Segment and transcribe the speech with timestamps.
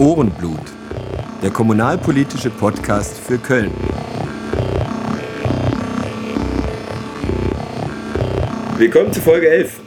[0.00, 0.58] Ohrenblut,
[1.40, 3.70] der kommunalpolitische Podcast für Köln.
[8.76, 9.80] Willkommen zu Folge 11.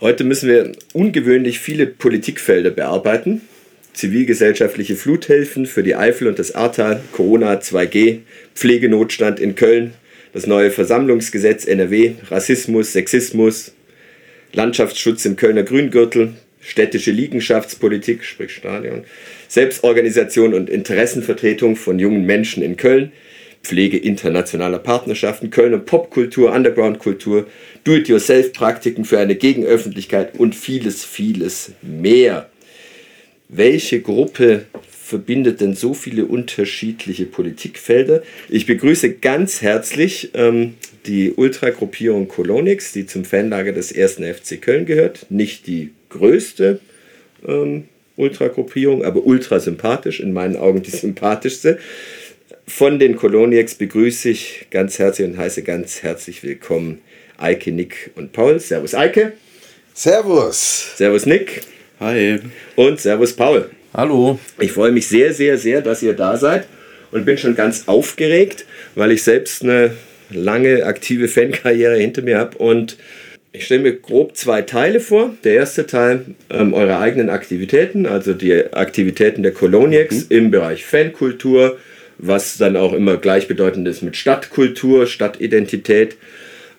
[0.00, 3.42] Heute müssen wir ungewöhnlich viele Politikfelder bearbeiten.
[3.92, 8.20] Zivilgesellschaftliche Fluthilfen für die Eifel und das Ahrtal, Corona 2G,
[8.54, 9.92] Pflegenotstand in Köln,
[10.32, 13.74] das neue Versammlungsgesetz NRW, Rassismus, Sexismus,
[14.54, 16.32] Landschaftsschutz im Kölner Grüngürtel,
[16.62, 19.04] städtische Liegenschaftspolitik, sprich Stadion,
[19.48, 23.12] Selbstorganisation und Interessenvertretung von jungen Menschen in Köln,
[23.62, 27.46] Pflege internationaler Partnerschaften, Kölner Popkultur, Undergroundkultur,
[27.84, 32.48] Do-it-yourself-Praktiken für eine Gegenöffentlichkeit und vieles, vieles mehr.
[33.48, 38.22] Welche Gruppe verbindet denn so viele unterschiedliche Politikfelder?
[38.48, 40.74] Ich begrüße ganz herzlich ähm,
[41.06, 44.14] die Ultragruppierung Kolonix, die zum Fanlager des 1.
[44.14, 45.26] FC Köln gehört.
[45.28, 46.80] Nicht die größte
[47.46, 47.84] ähm,
[48.16, 51.78] Ultragruppierung, aber ultra sympathisch, in meinen Augen die sympathischste.
[52.66, 57.00] Von den Kolonieks begrüße ich ganz herzlich und heiße ganz herzlich willkommen
[57.38, 58.60] Eike, Nick und Paul.
[58.60, 59.32] Servus Eike.
[59.94, 60.96] Servus.
[60.96, 61.62] Servus Nick.
[61.98, 62.38] Hi.
[62.76, 63.70] Und Servus Paul.
[63.92, 64.38] Hallo.
[64.60, 66.66] Ich freue mich sehr, sehr, sehr, dass ihr da seid
[67.10, 69.96] und bin schon ganz aufgeregt, weil ich selbst eine
[70.30, 72.96] lange aktive Fankarriere hinter mir habe und
[73.52, 75.34] ich stelle mir grob zwei Teile vor.
[75.44, 80.36] Der erste Teil, ähm, eure eigenen Aktivitäten, also die Aktivitäten der Coloniacs mhm.
[80.36, 81.78] im Bereich Fankultur,
[82.18, 86.16] was dann auch immer gleichbedeutend ist mit Stadtkultur, Stadtidentität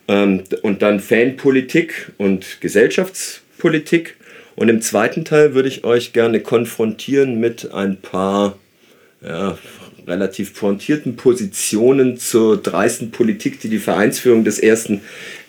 [0.08, 4.16] ähm, und dann Fanpolitik und Gesellschaftspolitik.
[4.56, 8.58] Und im zweiten Teil würde ich euch gerne konfrontieren mit ein paar
[9.22, 9.58] ja,
[10.08, 15.02] relativ pointierten Positionen zur dreisten Politik, die die Vereinsführung des ersten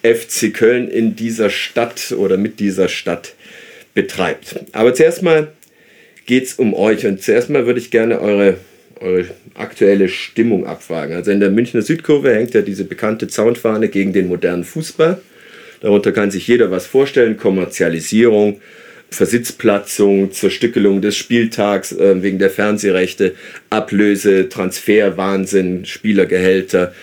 [0.04, 3.34] FC Köln in dieser Stadt oder mit dieser Stadt
[3.94, 4.56] betreibt.
[4.72, 5.48] Aber zuerst mal
[6.26, 8.58] geht es um euch und zuerst mal würde ich gerne eure,
[9.00, 11.16] eure aktuelle Stimmung abfragen.
[11.16, 15.20] Also in der Münchner Südkurve hängt ja diese bekannte Zaunfahne gegen den modernen Fußball.
[15.80, 18.60] Darunter kann sich jeder was vorstellen, Kommerzialisierung,
[19.10, 23.34] Versitzplatzung, Zerstückelung des Spieltags äh, wegen der Fernsehrechte,
[23.70, 26.94] Ablöse, Transferwahnsinn, Spielergehälter.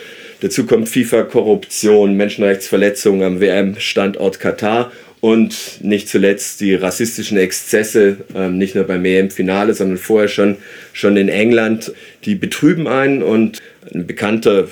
[0.41, 8.74] Dazu kommt FIFA-Korruption, Menschenrechtsverletzungen am WM-Standort Katar und nicht zuletzt die rassistischen Exzesse, äh, nicht
[8.74, 10.57] nur beim EM-Finale, sondern vorher schon,
[10.94, 11.94] schon in England.
[12.25, 13.62] Die betrüben einen und
[13.94, 14.68] ein bekannter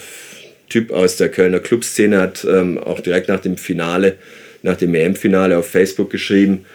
[0.69, 4.15] Typ aus der Kölner Clubszene hat ähm, auch direkt nach dem Finale,
[4.63, 6.65] nach dem EM-Finale auf Facebook geschrieben,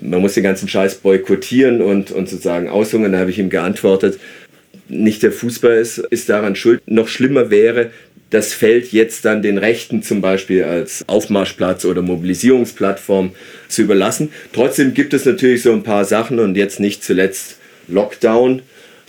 [0.00, 3.12] man muss den ganzen Scheiß boykottieren und, und sozusagen aushungern.
[3.12, 4.18] Da habe ich ihm geantwortet,
[4.88, 6.82] nicht der Fußball ist, ist daran schuld.
[6.86, 7.90] Noch schlimmer wäre,
[8.32, 13.32] das Feld jetzt dann den Rechten zum Beispiel als Aufmarschplatz oder Mobilisierungsplattform
[13.68, 14.30] zu überlassen.
[14.54, 18.62] Trotzdem gibt es natürlich so ein paar Sachen und jetzt nicht zuletzt Lockdown,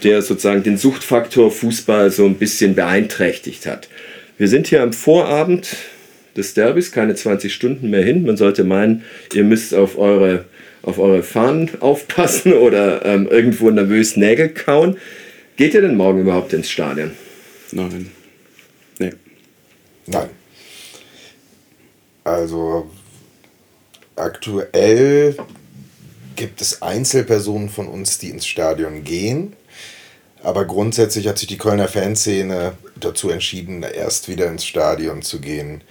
[0.03, 3.87] der sozusagen den Suchtfaktor Fußball so ein bisschen beeinträchtigt hat.
[4.37, 5.77] Wir sind hier am Vorabend
[6.35, 8.25] des Derbys, keine 20 Stunden mehr hin.
[8.25, 10.45] Man sollte meinen, ihr müsst auf eure
[10.81, 14.97] auf eure Fahnen aufpassen oder ähm, irgendwo nervös Nägel kauen.
[15.55, 17.11] Geht ihr denn morgen überhaupt ins Stadion?
[17.71, 18.11] Nein.
[20.05, 20.29] Nein.
[22.23, 22.89] Also
[24.15, 25.35] aktuell
[26.35, 29.53] gibt es Einzelpersonen von uns, die ins Stadion gehen.
[30.41, 35.81] Aber grundsätzlich hat sich die Kölner Fanszene dazu entschieden, erst wieder ins Stadion zu gehen,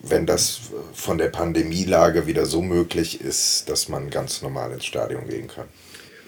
[0.00, 0.60] wenn das
[0.92, 5.66] von der Pandemielage wieder so möglich ist, dass man ganz normal ins Stadion gehen kann.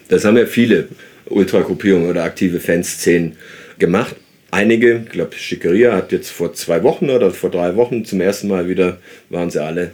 [0.08, 0.88] Das haben ja viele
[1.26, 3.36] Ultragruppierungen oder aktive Fanszenen
[3.78, 4.16] gemacht.
[4.54, 8.47] Einige, ich glaube, Schickeria hat jetzt vor zwei Wochen oder vor drei Wochen zum ersten
[8.47, 8.98] Mal wieder,
[9.28, 9.91] waren sie alle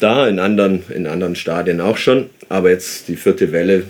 [0.00, 2.28] da, in anderen, in anderen Stadien auch schon.
[2.48, 3.84] Aber jetzt die vierte Welle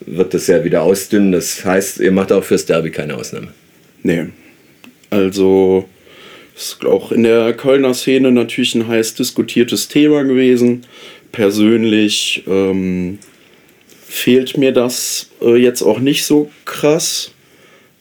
[0.00, 1.32] wird das ja wieder ausdünnen.
[1.32, 3.48] Das heißt, ihr macht auch fürs Derby keine Ausnahme.
[4.02, 4.28] Nee.
[5.10, 5.86] Also
[6.56, 10.86] ist auch in der Kölner Szene natürlich ein heiß diskutiertes Thema gewesen.
[11.30, 13.18] Persönlich ähm,
[14.06, 17.32] fehlt mir das äh, jetzt auch nicht so krass.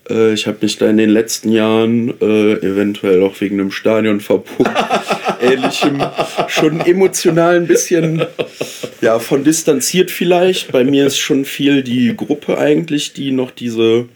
[0.09, 4.67] Äh, ich habe mich da in den letzten Jahren, äh, eventuell auch wegen einem Stadionverbot,
[5.41, 6.01] ähnlichem,
[6.47, 8.23] schon emotional ein bisschen
[9.01, 10.71] ja, von distanziert vielleicht.
[10.71, 14.07] Bei mir ist schon viel die Gruppe eigentlich, die noch diese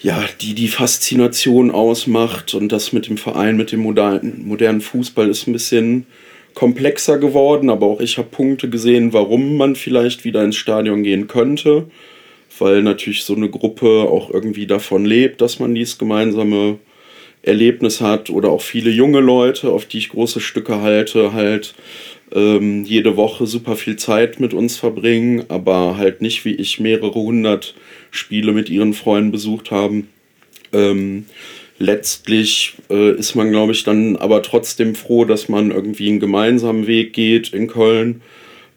[0.00, 2.54] ja, die die Faszination ausmacht.
[2.54, 6.06] Und das mit dem Verein, mit dem modernen, modernen Fußball ist ein bisschen
[6.54, 11.28] komplexer geworden, aber auch ich habe Punkte gesehen, warum man vielleicht wieder ins Stadion gehen
[11.28, 11.86] könnte,
[12.58, 16.78] weil natürlich so eine Gruppe auch irgendwie davon lebt, dass man dieses gemeinsame
[17.42, 21.74] Erlebnis hat oder auch viele junge Leute, auf die ich große Stücke halte, halt
[22.32, 27.14] ähm, jede Woche super viel Zeit mit uns verbringen, aber halt nicht wie ich mehrere
[27.14, 27.74] hundert
[28.10, 30.08] Spiele mit ihren Freunden besucht haben.
[30.72, 31.26] Ähm,
[31.78, 36.86] letztlich äh, ist man, glaube ich, dann aber trotzdem froh, dass man irgendwie einen gemeinsamen
[36.86, 38.22] Weg geht in Köln.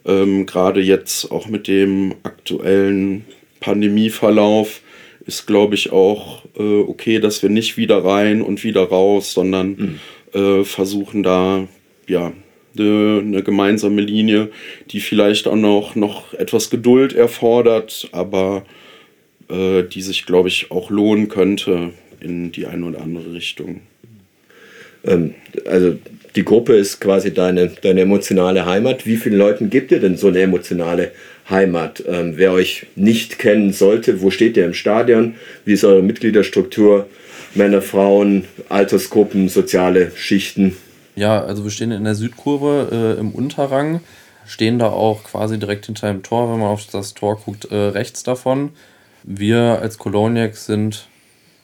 [0.06, 3.26] Ähm, Gerade jetzt auch mit dem aktuellen
[3.66, 4.82] Pandemieverlauf
[5.26, 10.00] ist, glaube ich, auch äh, okay, dass wir nicht wieder rein und wieder raus, sondern
[10.34, 10.40] mhm.
[10.40, 11.68] äh, versuchen da
[12.08, 12.32] ja
[12.78, 14.52] eine, eine, gemeinsame Linie,
[14.92, 18.66] die vielleicht auch noch, noch etwas Geduld erfordert, aber
[19.50, 21.90] äh, die sich, glaube ich, auch lohnen könnte
[22.20, 23.82] in die eine oder andere Richtung.
[25.04, 25.34] Ähm,
[25.66, 25.96] also
[26.36, 29.08] die Gruppe ist quasi deine, deine emotionale Heimat.
[29.08, 31.16] Wie vielen Leuten gibt ihr denn so eine emotionale Heimat?
[31.50, 35.36] Ähm, wer euch nicht kennen sollte, wo steht ihr im Stadion?
[35.64, 37.08] Wie ist eure Mitgliederstruktur?
[37.54, 40.76] Männer, Frauen, Altersgruppen, soziale Schichten?
[41.16, 44.02] Ja, also wir stehen in der Südkurve äh, im Unterrang,
[44.46, 47.76] stehen da auch quasi direkt hinter dem Tor, wenn man auf das Tor guckt, äh,
[47.76, 48.72] rechts davon.
[49.24, 51.08] Wir als Koloniak sind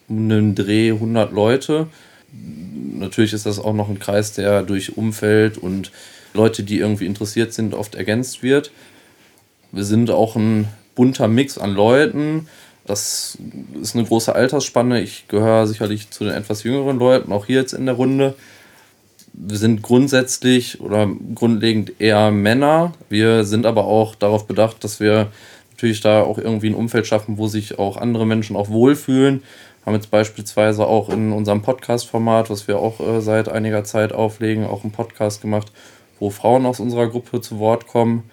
[0.08, 1.88] um einen Dreh 100 Leute.
[2.32, 5.92] Natürlich ist das auch noch ein Kreis, der durch Umfeld und
[6.34, 8.72] Leute, die irgendwie interessiert sind, oft ergänzt wird.
[9.72, 12.48] Wir sind auch ein bunter Mix an Leuten.
[12.86, 13.38] Das
[13.80, 15.02] ist eine große Altersspanne.
[15.02, 18.36] Ich gehöre sicherlich zu den etwas jüngeren Leuten, auch hier jetzt in der Runde.
[19.34, 22.94] Wir sind grundsätzlich oder grundlegend eher Männer.
[23.10, 25.28] Wir sind aber auch darauf bedacht, dass wir
[25.72, 29.42] natürlich da auch irgendwie ein Umfeld schaffen, wo sich auch andere Menschen auch wohlfühlen
[29.86, 34.66] haben jetzt beispielsweise auch in unserem Podcast-Format, was wir auch äh, seit einiger Zeit auflegen,
[34.66, 35.72] auch einen Podcast gemacht,
[36.20, 38.30] wo Frauen aus unserer Gruppe zu Wort kommen.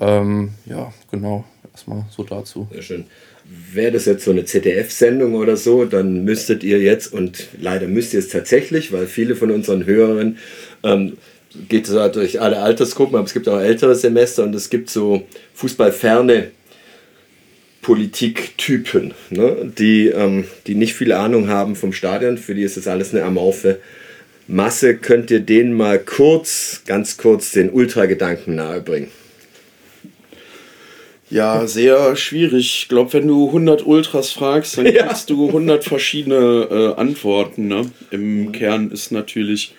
[0.00, 2.68] Ähm, ja, genau, erstmal so dazu.
[2.72, 3.04] Sehr schön.
[3.72, 8.12] Wäre das jetzt so eine ZDF-Sendung oder so, dann müsstet ihr jetzt, und leider müsst
[8.12, 10.38] ihr es tatsächlich, weil viele von unseren Hörern
[10.82, 11.16] ähm,
[11.68, 15.22] geht es durch alle Altersgruppen, aber es gibt auch ältere Semester und es gibt so
[15.54, 16.50] fußballferne
[17.82, 19.72] Politiktypen, ne?
[19.78, 23.22] die, ähm, die nicht viel Ahnung haben vom Stadion, für die ist das alles eine
[23.22, 23.78] amorphe
[24.48, 24.96] Masse.
[24.96, 29.08] Könnt ihr denen mal kurz, ganz kurz den Ultragedanken nahebringen?
[31.28, 32.82] Ja, sehr schwierig.
[32.82, 35.06] Ich glaube, wenn du 100 Ultras fragst, dann ja.
[35.06, 37.68] kriegst du 100 verschiedene äh, Antworten.
[37.68, 37.90] Ne?
[38.10, 39.74] Im Kern ist natürlich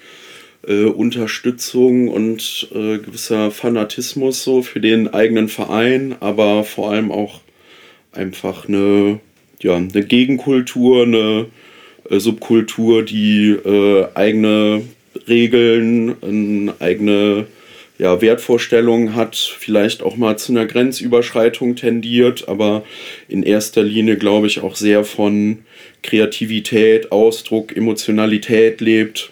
[0.68, 7.40] äh, Unterstützung und äh, gewisser Fanatismus so für den eigenen Verein, aber vor allem auch
[8.12, 9.20] einfach eine,
[9.62, 11.46] ja, eine Gegenkultur, eine
[12.10, 14.82] äh, Subkultur, die äh, eigene
[15.28, 17.48] Regeln, eine eigene
[17.98, 22.84] ja, Wertvorstellungen hat, vielleicht auch mal zu einer Grenzüberschreitung tendiert, aber
[23.28, 25.60] in erster Linie, glaube ich, auch sehr von
[26.04, 29.32] Kreativität, Ausdruck, Emotionalität lebt.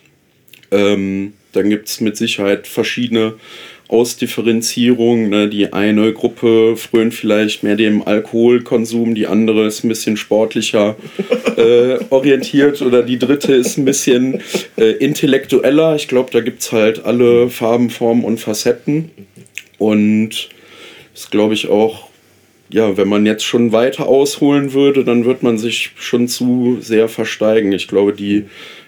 [0.72, 3.36] Ähm, dann gibt es mit Sicherheit verschiedene
[3.88, 5.30] Ausdifferenzierung.
[5.30, 5.48] Ne?
[5.48, 10.96] Die eine Gruppe frönt vielleicht mehr dem Alkoholkonsum, die andere ist ein bisschen sportlicher
[11.58, 14.42] äh, orientiert oder die dritte ist ein bisschen
[14.78, 15.96] äh, intellektueller.
[15.96, 19.12] Ich glaube, da gibt es halt alle Farben, Formen und Facetten.
[19.78, 20.50] Und
[21.14, 22.10] ist, glaube ich, auch,
[22.70, 27.08] ja, wenn man jetzt schon weiter ausholen würde, dann wird man sich schon zu sehr
[27.08, 27.72] versteigen.
[27.72, 28.46] Ich glaube, die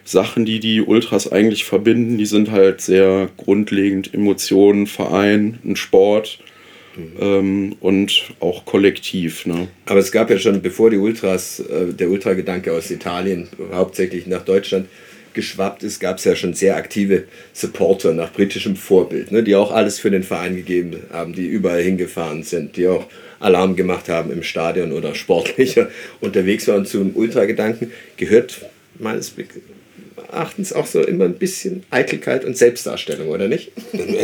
[0.08, 6.40] Sachen, die die Ultras eigentlich verbinden, die sind halt sehr grundlegend Emotionen, Verein, ein Sport
[6.96, 7.12] mhm.
[7.20, 9.46] ähm, und auch kollektiv.
[9.46, 9.68] Ne?
[9.86, 14.46] Aber es gab ja schon, bevor die Ultras, äh, der Ultragedanke aus Italien hauptsächlich nach
[14.46, 14.88] Deutschland
[15.34, 19.72] geschwappt ist, gab es ja schon sehr aktive Supporter nach britischem Vorbild, ne, die auch
[19.72, 23.06] alles für den Verein gegeben haben, die überall hingefahren sind, die auch
[23.40, 25.90] Alarm gemacht haben im Stadion oder sportlicher
[26.22, 28.62] unterwegs waren zum Ultragedanken, gehört
[28.98, 29.34] meines
[30.38, 33.72] Erachtens auch so immer ein bisschen Eitelkeit und Selbstdarstellung, oder nicht?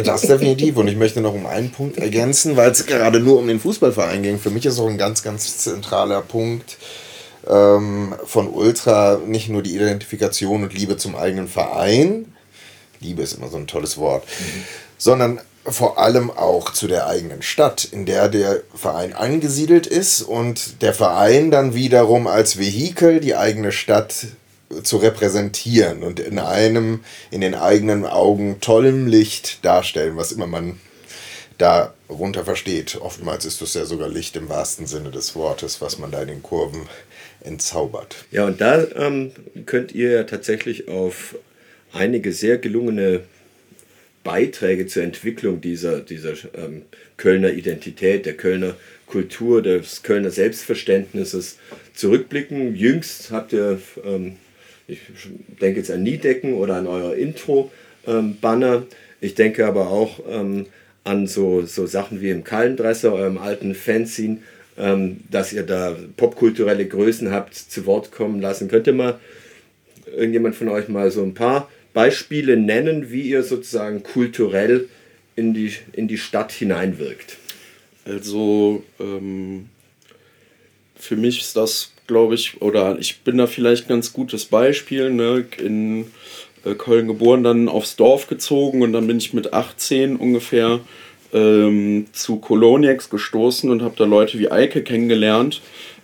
[0.06, 0.78] Das definitiv.
[0.78, 4.24] Und ich möchte noch um einen Punkt ergänzen, weil es gerade nur um den Fußballverein
[4.24, 4.40] ging.
[4.40, 6.78] Für mich ist auch ein ganz, ganz zentraler Punkt
[7.50, 12.34] ähm, von Ultra nicht nur die Identifikation und Liebe zum eigenen Verein.
[13.00, 14.26] Liebe ist immer so ein tolles Wort.
[14.26, 14.64] Mhm.
[14.98, 20.82] Sondern vor allem auch zu der eigenen Stadt, in der der Verein angesiedelt ist und
[20.82, 24.28] der Verein dann wiederum als Vehikel die eigene Stadt
[24.82, 27.02] zu repräsentieren und in einem,
[27.32, 30.80] in den eigenen Augen tollem Licht darstellen, was immer man
[31.58, 32.98] darunter versteht.
[33.00, 36.28] Oftmals ist es ja sogar Licht im wahrsten Sinne des Wortes, was man da in
[36.28, 36.88] den Kurven
[37.42, 38.26] entzaubert.
[38.32, 39.32] Ja, und da ähm,
[39.66, 41.36] könnt ihr ja tatsächlich auf
[41.92, 43.22] einige sehr gelungene
[44.24, 46.84] Beiträge zur Entwicklung dieser, dieser ähm,
[47.18, 48.76] Kölner Identität, der Kölner
[49.06, 51.58] Kultur, des Kölner Selbstverständnisses
[51.94, 52.76] zurückblicken.
[52.76, 54.38] Jüngst habt ihr ähm,
[54.88, 55.00] ich
[55.62, 58.84] denke jetzt an Niedecken oder an euer Intro-Banner,
[59.22, 60.66] Ich denke aber auch ähm,
[61.04, 64.40] an so, so Sachen wie im Kallendresser, eurem alten Fanzine,
[64.78, 68.68] ähm, dass ihr da popkulturelle Größen habt zu Wort kommen lassen.
[68.68, 69.20] Könnt ihr mal
[70.06, 74.90] irgendjemand von euch mal so ein paar Beispiele nennen, wie ihr sozusagen kulturell
[75.36, 77.38] in die, in die Stadt hineinwirkt?
[78.06, 79.70] Also ähm,
[80.96, 85.10] für mich ist das, glaube ich, oder ich bin da vielleicht ein ganz gutes Beispiel.
[85.10, 85.46] Ne?
[85.58, 86.06] In
[86.66, 90.80] äh, Köln geboren, dann aufs Dorf gezogen und dann bin ich mit 18 ungefähr
[91.34, 95.62] ähm, zu Koloniex gestoßen und habe da Leute wie Eike kennengelernt,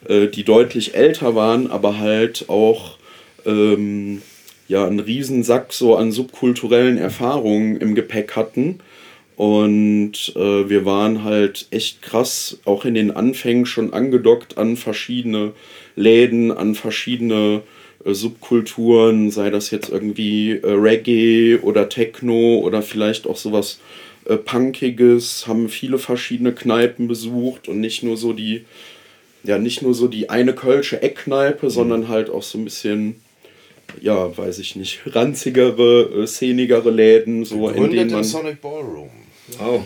[0.07, 2.97] äh, die deutlich älter waren, aber halt auch
[3.45, 4.21] ähm,
[4.67, 8.79] ja, einen Riesensack so an subkulturellen Erfahrungen im Gepäck hatten.
[9.39, 15.53] Und äh, wir waren halt echt krass, auch in den Anfängen schon angedockt an verschiedene
[15.95, 17.61] Läden, an verschiedene
[18.03, 23.79] äh, Subkulturen, sei das jetzt irgendwie äh, Reggae oder Techno oder vielleicht auch sowas
[24.25, 28.65] äh, Punkiges, haben viele verschiedene Kneipen besucht und nicht nur so die,
[29.45, 31.71] ja, nicht nur so die eine Kölsche Eckkneipe, mhm.
[31.71, 33.15] sondern halt auch so ein bisschen
[34.01, 38.25] ja, weiß ich nicht, ranzigere, äh, szenigere Läden, so in denen man.
[38.25, 39.28] Sonic Ballroom.
[39.61, 39.81] Oh.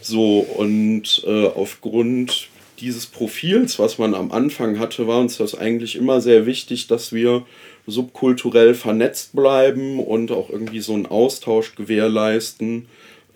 [0.00, 2.48] so, und äh, aufgrund
[2.80, 7.12] dieses Profils, was man am Anfang hatte, war uns das eigentlich immer sehr wichtig, dass
[7.12, 7.46] wir
[7.86, 12.86] subkulturell vernetzt bleiben und auch irgendwie so einen Austausch gewährleisten,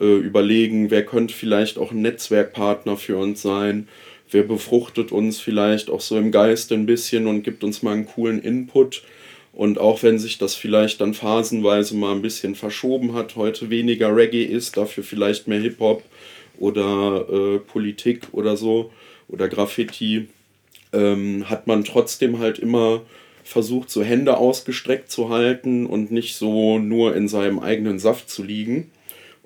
[0.01, 3.89] äh, überlegen, wer könnte vielleicht auch ein Netzwerkpartner für uns sein,
[4.31, 8.07] wer befruchtet uns vielleicht auch so im Geist ein bisschen und gibt uns mal einen
[8.07, 9.03] coolen Input.
[9.57, 14.15] Und auch wenn sich das vielleicht dann phasenweise mal ein bisschen verschoben hat, heute weniger
[14.15, 16.03] Reggae ist, dafür vielleicht mehr Hip-Hop
[16.59, 18.93] oder äh, Politik oder so
[19.29, 20.29] oder Graffiti,
[20.93, 23.01] ähm, hat man trotzdem halt immer
[23.45, 28.43] versucht, so Hände ausgestreckt zu halten und nicht so nur in seinem eigenen Saft zu
[28.43, 28.91] liegen.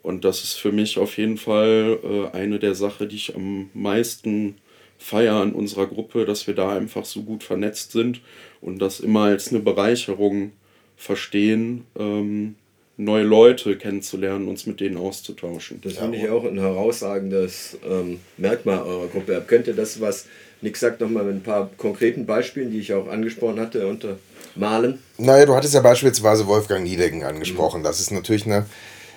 [0.02, 3.70] Und das ist für mich auf jeden Fall äh, eine der Sachen, die ich am
[3.74, 4.56] meisten
[4.98, 8.20] feiere an unserer Gruppe, dass wir da einfach so gut vernetzt sind
[8.60, 10.52] und das immer als eine Bereicherung
[10.96, 12.56] verstehen, ähm,
[13.00, 15.80] neue Leute kennenzulernen, uns mit denen auszutauschen.
[15.82, 19.42] Das finde ich auch ein herausragendes ähm, Merkmal eurer Gruppe.
[19.46, 20.26] Könnt ihr das, was
[20.60, 24.98] Nick sagt, nochmal mit ein paar konkreten Beispielen, die ich auch angesprochen hatte, untermalen?
[25.16, 27.80] Naja, du hattest ja beispielsweise Wolfgang Niedecken angesprochen.
[27.80, 27.84] Mhm.
[27.84, 28.66] Das ist natürlich eine,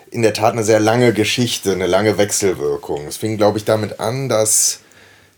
[0.09, 3.05] in der Tat eine sehr lange Geschichte, eine lange Wechselwirkung.
[3.07, 4.79] Es fing, glaube ich, damit an, dass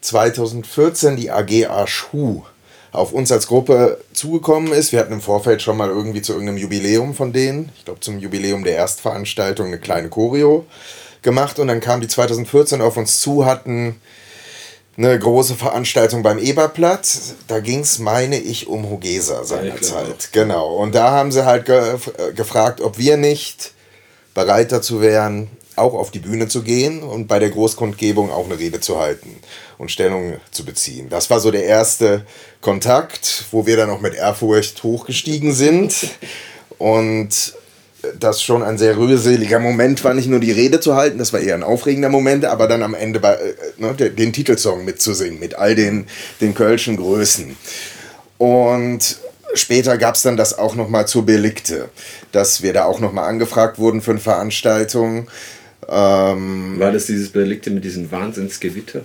[0.02, 2.44] 2014 die AG Arschu
[2.98, 4.92] auf uns als Gruppe zugekommen ist.
[4.92, 8.20] Wir hatten im Vorfeld schon mal irgendwie zu irgendeinem Jubiläum von denen, ich glaube zum
[8.20, 10.66] Jubiläum der Erstveranstaltung, eine kleine Choreo
[11.22, 14.00] gemacht und dann kam die 2014 auf uns zu, hatten
[14.98, 17.36] eine große Veranstaltung beim Eberplatz.
[17.48, 20.30] Da ging es, meine ich, um Hugesa seinerzeit.
[20.34, 20.76] Ja, genau.
[20.76, 21.98] Und da haben sie halt ge
[22.34, 23.74] gefragt, ob wir nicht
[24.34, 28.60] bereit dazu wären, auch auf die Bühne zu gehen und bei der Großkundgebung auch eine
[28.60, 29.38] Rede zu halten
[29.78, 31.10] und Stellung zu beziehen.
[31.10, 32.26] Das war so der erste
[32.62, 35.96] Kontakt, wo wir dann auch mit Ehrfurcht hochgestiegen sind
[36.78, 37.56] und
[38.20, 41.40] das schon ein sehr rührseliger Moment war, nicht nur die Rede zu halten, das war
[41.40, 45.56] eher ein aufregender Moment, aber dann am Ende bei, äh, ne, den Titelsong mitzusingen mit
[45.56, 46.08] all den,
[46.42, 47.56] den Kölschen Größen.
[48.38, 49.18] Und
[49.54, 51.90] später gab es dann das auch nochmal zur Belikte,
[52.32, 55.28] dass wir da auch nochmal angefragt wurden für eine Veranstaltung.
[55.88, 59.02] Ähm, war das dieses Belikte mit diesem Wahnsinnsgewitter?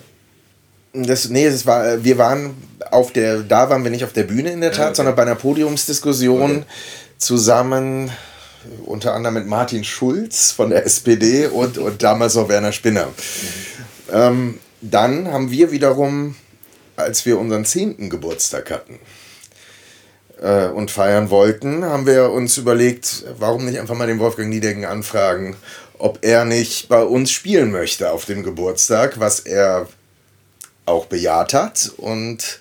[0.92, 2.54] Das, nee, das war, wir waren
[2.90, 4.94] auf der, da waren wir nicht auf der Bühne in der Tat, ja, okay.
[4.96, 6.64] sondern bei einer Podiumsdiskussion okay.
[7.18, 8.10] zusammen
[8.84, 13.06] unter anderem mit Martin Schulz von der SPD und, und damals noch Werner Spinner.
[13.06, 14.12] Mhm.
[14.12, 16.34] Ähm, dann haben wir wiederum,
[16.96, 18.98] als wir unseren zehnten Geburtstag hatten
[20.40, 24.84] äh, und feiern wollten, haben wir uns überlegt, warum nicht einfach mal den Wolfgang Niedecken
[24.84, 25.56] anfragen,
[26.00, 29.86] ob er nicht bei uns spielen möchte auf dem Geburtstag, was er
[30.86, 32.60] auch bejaht hat und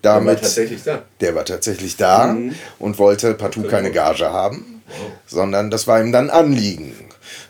[0.00, 0.28] damit.
[0.28, 1.02] Der war tatsächlich da.
[1.20, 2.54] Der war tatsächlich da mhm.
[2.78, 5.10] und wollte partout keine Gage haben, wow.
[5.26, 6.94] sondern das war ihm dann Anliegen.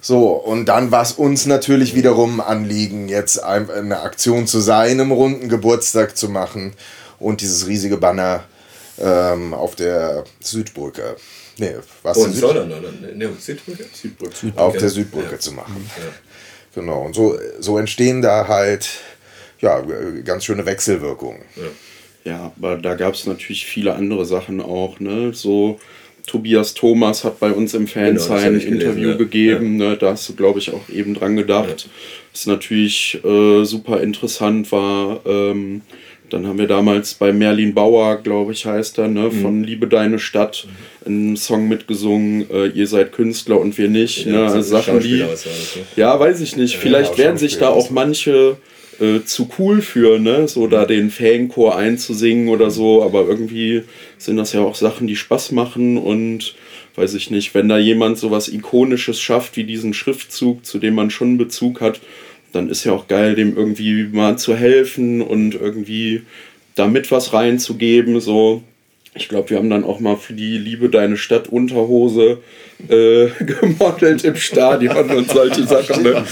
[0.01, 5.49] So, und dann war es uns natürlich wiederum Anliegen, jetzt eine Aktion zu seinem runden
[5.49, 6.73] Geburtstag zu machen
[7.19, 8.45] und dieses riesige Banner
[8.99, 11.17] ähm, auf der Südbrücke.
[11.59, 12.93] Nee, was oh, in Süd Sollern, oder?
[13.15, 13.85] Nee, Südbrücke?
[13.93, 14.37] Südbrücke.
[14.37, 14.63] Südbrücke.
[14.63, 15.39] Auf der Südbrücke ja.
[15.39, 15.91] zu machen.
[15.97, 16.05] Ja.
[16.81, 18.89] Genau, und so, so entstehen da halt
[19.61, 19.81] ja,
[20.25, 21.43] ganz schöne Wechselwirkungen.
[22.25, 22.33] Ja.
[22.33, 25.33] ja, aber da gab es natürlich viele andere Sachen auch, ne?
[25.35, 25.81] So
[26.29, 29.89] Tobias Thomas hat bei uns im Fans genau, ein Interview gelesen, gegeben, ja.
[29.91, 29.97] ne?
[29.97, 31.87] da hast du, glaube ich, auch eben dran gedacht.
[31.87, 31.91] Ja.
[32.33, 35.21] Was natürlich äh, super interessant war.
[35.27, 35.83] Ähm,
[36.31, 39.43] Dann haben wir damals bei Merlin Bauer, glaube ich, heißt er, ne, Mhm.
[39.43, 40.67] von Liebe deine Stadt,
[41.07, 44.27] einen Song mitgesungen, äh, ihr seid Künstler und wir nicht.
[44.27, 45.83] ne, also Sachen, was das, ne?
[45.97, 46.77] Ja, weiß ich nicht.
[46.77, 48.57] Vielleicht auch werden sich da auch manche
[49.01, 50.49] äh, zu cool für, ne?
[50.49, 53.83] So da den Fanchor einzusingen oder so, aber irgendwie
[54.19, 56.55] sind das ja auch Sachen, die Spaß machen und
[56.97, 61.11] weiß ich nicht, wenn da jemand sowas Ikonisches schafft wie diesen Schriftzug, zu dem man
[61.11, 62.01] schon Bezug hat,
[62.53, 66.23] dann ist ja auch geil, dem irgendwie mal zu helfen und irgendwie
[66.75, 68.63] damit was reinzugeben, so.
[69.15, 72.39] Ich glaube, wir haben dann auch mal für die Liebe deine Stadt Unterhose
[72.89, 76.05] äh, gemodelt im Stadion und solche Sachen.
[76.05, 76.25] Ne?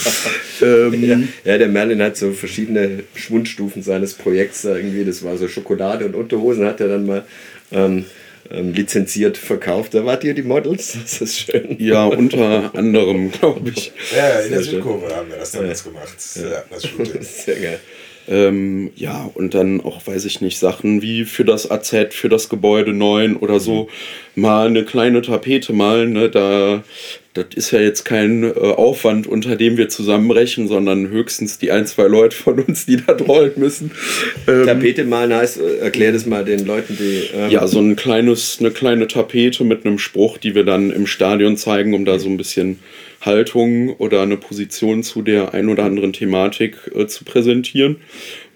[0.63, 5.05] Ähm, Ja, ja, der Merlin hat so verschiedene Schwundstufen seines Projekts irgendwie.
[5.05, 7.25] Das war so Schokolade und Unterhosen hat er dann mal
[7.73, 8.05] ähm,
[8.51, 9.95] ähm, lizenziert verkauft.
[9.95, 10.97] Da wart ihr die Models.
[11.07, 11.77] Das ist schön.
[11.79, 13.93] ja, unter anderem, glaube ich.
[14.15, 14.63] Ja, in der.
[14.63, 16.17] Südkurve haben wir das damals gemacht.
[16.35, 17.23] Ja, das Shooting.
[17.23, 17.81] Sehr geil.
[18.29, 22.49] Ähm, ja, und dann auch, weiß ich nicht, Sachen wie für das AZ, für das
[22.49, 23.89] Gebäude 9 oder so,
[24.35, 26.13] mal eine kleine Tapete malen.
[26.13, 26.29] Ne?
[26.29, 26.83] Da,
[27.35, 31.87] das ist ja jetzt kein äh, Aufwand, unter dem wir zusammenbrechen, sondern höchstens die ein,
[31.87, 33.93] zwei Leute von uns, die da rollen müssen.
[34.49, 37.29] Ähm, Tapete malen heißt, äh, erklär das mal den Leuten, die.
[37.35, 41.07] ähm, Ja, so ein kleines, eine kleine Tapete mit einem Spruch, die wir dann im
[41.07, 42.81] Stadion zeigen, um da so ein bisschen
[43.21, 47.97] Haltung oder eine Position zu der ein oder anderen Thematik äh, zu präsentieren.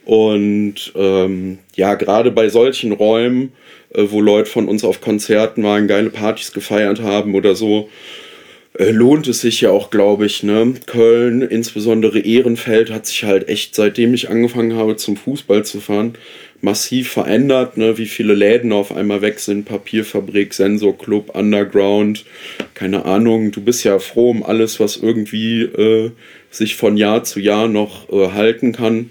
[0.05, 3.53] Und ähm, ja, gerade bei solchen Räumen,
[3.95, 7.89] äh, wo Leute von uns auf Konzerten waren, geile Partys gefeiert haben oder so,
[8.79, 10.43] äh, lohnt es sich ja auch, glaube ich.
[10.43, 10.75] Ne?
[10.87, 16.15] Köln, insbesondere Ehrenfeld, hat sich halt echt, seitdem ich angefangen habe, zum Fußball zu fahren,
[16.61, 17.77] massiv verändert.
[17.77, 17.99] Ne?
[17.99, 22.25] Wie viele Läden auf einmal weg sind: Papierfabrik, Sensorclub, Underground,
[22.81, 23.53] keine Ahnung.
[23.53, 26.13] Du bist ja froh um alles, was irgendwie äh,
[26.51, 29.11] sich von Jahr zu Jahr noch äh, halten kann.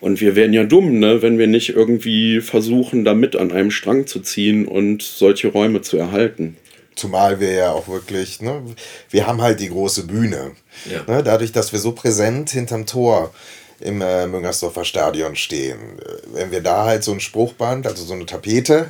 [0.00, 3.70] Und wir wären ja dumm, ne, wenn wir nicht irgendwie versuchen, da mit an einem
[3.70, 6.56] Strang zu ziehen und solche Räume zu erhalten.
[6.94, 8.62] Zumal wir ja auch wirklich, ne,
[9.10, 10.52] wir haben halt die große Bühne.
[10.90, 11.02] Ja.
[11.06, 13.34] Ne, dadurch, dass wir so präsent hinterm Tor
[13.80, 15.98] im äh, Müngersdorfer Stadion stehen.
[15.98, 18.86] Äh, Wenn wir da halt so ein Spruchband, also so eine Tapete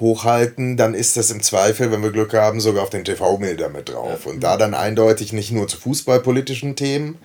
[0.00, 3.88] hochhalten, dann ist das im Zweifel, wenn wir Glück haben, sogar auf den TV-Bilder mit
[3.88, 4.26] drauf.
[4.26, 7.18] Und da dann eindeutig nicht nur zu fußballpolitischen Themen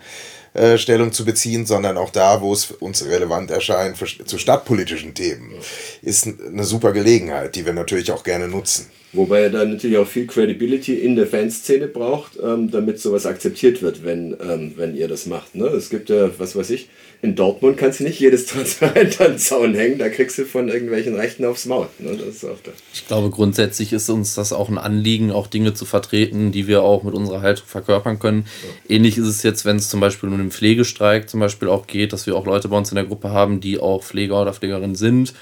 [0.53, 5.13] äh, Stellung zu beziehen, sondern auch da, wo es uns relevant erscheint, für, zu stadtpolitischen
[5.13, 5.53] Themen,
[6.01, 8.87] ist eine super Gelegenheit, die wir natürlich auch gerne nutzen.
[9.13, 13.81] Wobei er dann natürlich auch viel Credibility in der Fanszene braucht, ähm, damit sowas akzeptiert
[13.81, 15.55] wird, wenn, ähm, wenn ihr das macht.
[15.55, 15.65] Ne?
[15.65, 16.89] Es gibt ja, was weiß ich,
[17.21, 20.69] in Dortmund kannst du nicht jedes Transparent an den Zaun hängen, da kriegst du von
[20.69, 21.87] irgendwelchen Rechten aufs Maul.
[21.99, 22.15] Ne?
[22.15, 22.71] Das ist auch da.
[22.93, 26.81] Ich glaube, grundsätzlich ist uns das auch ein Anliegen, auch Dinge zu vertreten, die wir
[26.81, 28.45] auch mit unserer Haltung verkörpern können.
[28.87, 32.13] Ähnlich ist es jetzt, wenn es zum Beispiel um den Pflegestreik zum Beispiel auch geht,
[32.13, 34.95] dass wir auch Leute bei uns in der Gruppe haben, die auch Pfleger oder Pflegerin
[34.95, 35.33] sind.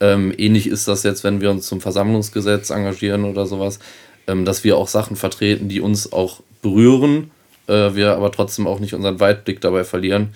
[0.00, 3.80] Ähm, ähnlich ist das jetzt, wenn wir uns zum Versammlungsgesetz engagieren oder sowas,
[4.28, 7.30] ähm, dass wir auch Sachen vertreten, die uns auch berühren,
[7.66, 10.34] äh, wir aber trotzdem auch nicht unseren Weitblick dabei verlieren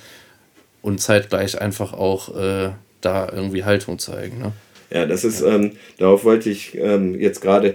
[0.89, 2.71] und zeitgleich einfach auch äh,
[3.03, 4.39] da irgendwie Haltung zeigen.
[4.39, 4.53] Ne?
[4.91, 7.75] Ja, das ist, ähm, darauf wollte ich ähm, jetzt gerade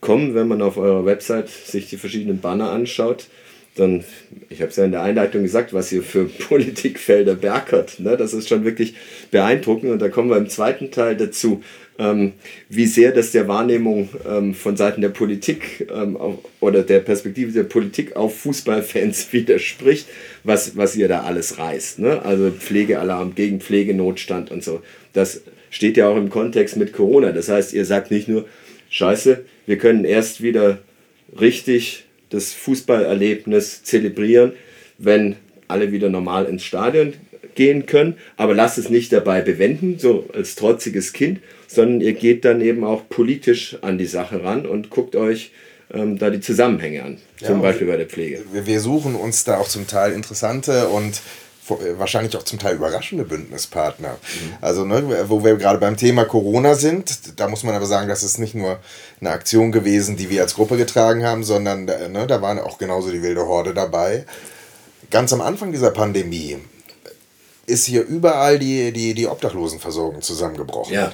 [0.00, 3.26] kommen, wenn man auf eurer Website sich die verschiedenen Banner anschaut.
[3.76, 4.04] Dann,
[4.48, 8.00] ich habe es ja in der Einleitung gesagt, was ihr für Politikfelder beackert.
[8.00, 8.16] Ne?
[8.16, 8.94] Das ist schon wirklich
[9.30, 9.92] beeindruckend.
[9.92, 11.62] Und da kommen wir im zweiten Teil dazu,
[11.98, 12.32] ähm,
[12.68, 17.52] wie sehr das der Wahrnehmung ähm, von Seiten der Politik ähm, auf, oder der Perspektive
[17.52, 20.06] der Politik auf Fußballfans widerspricht,
[20.44, 21.98] was, was ihr da alles reißt.
[21.98, 22.22] Ne?
[22.22, 24.82] Also Pflegealarm gegen Pflegenotstand und so.
[25.12, 27.32] Das steht ja auch im Kontext mit Corona.
[27.32, 28.46] Das heißt, ihr sagt nicht nur,
[28.90, 30.78] scheiße, wir können erst wieder
[31.40, 34.52] richtig das Fußballerlebnis zelebrieren,
[34.98, 37.14] wenn alle wieder normal ins Stadion
[37.54, 42.44] gehen können, aber lasst es nicht dabei bewenden, so als trotziges Kind, sondern ihr geht
[42.44, 45.52] dann eben auch politisch an die Sache ran und guckt euch
[45.94, 48.42] ähm, da die Zusammenhänge an, zum und Beispiel bei der Pflege.
[48.52, 51.20] wir, suchen uns da auch zum Teil interessante und
[51.68, 54.16] äh, wahrscheinlich auch zum Teil überraschende Bündnispartner.
[54.60, 58.22] Also, ne, wo wir gerade beim Thema Corona sind, da muss man aber sagen, das
[58.22, 58.78] ist nicht nur
[59.20, 62.78] eine Aktion gewesen, die wir als Gruppe getragen haben, sondern äh, ne, da waren auch
[62.78, 64.26] genauso die wilde Horde dabei.
[65.10, 66.58] Ganz am Anfang dieser Pandemie
[67.66, 70.92] ist hier überall die, die, die Obdachlosenversorgung zusammengebrochen.
[70.92, 71.12] Ja.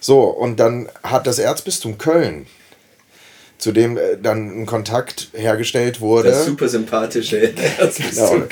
[0.00, 2.46] So, und dann hat das Erzbistum Köln
[3.58, 6.30] zu dem äh, dann ein Kontakt hergestellt wurde.
[6.30, 7.52] Das super sympathische
[8.10, 8.42] Genau.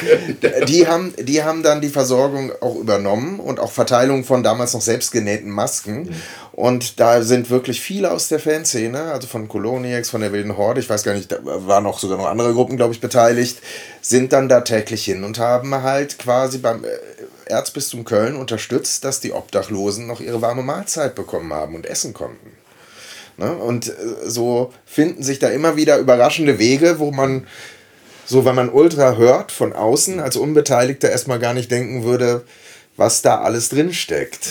[0.67, 4.81] Die haben, die haben dann die Versorgung auch übernommen und auch Verteilung von damals noch
[4.81, 6.11] selbstgenähten Masken.
[6.53, 10.81] Und da sind wirklich viele aus der Fanszene, also von Coloniacs, von der Wilden Horde,
[10.81, 13.59] ich weiß gar nicht, da waren auch sogar noch andere Gruppen, glaube ich, beteiligt,
[14.01, 16.89] sind dann da täglich hin und haben halt quasi beim äh,
[17.47, 22.53] Erzbistum Köln unterstützt, dass die Obdachlosen noch ihre warme Mahlzeit bekommen haben und essen konnten.
[23.37, 23.53] Ne?
[23.53, 23.93] Und äh,
[24.27, 27.47] so finden sich da immer wieder überraschende Wege, wo man,
[28.25, 32.43] so wenn man Ultra hört von außen, als Unbeteiligter erstmal gar nicht denken würde,
[32.97, 34.49] was da alles drin steckt.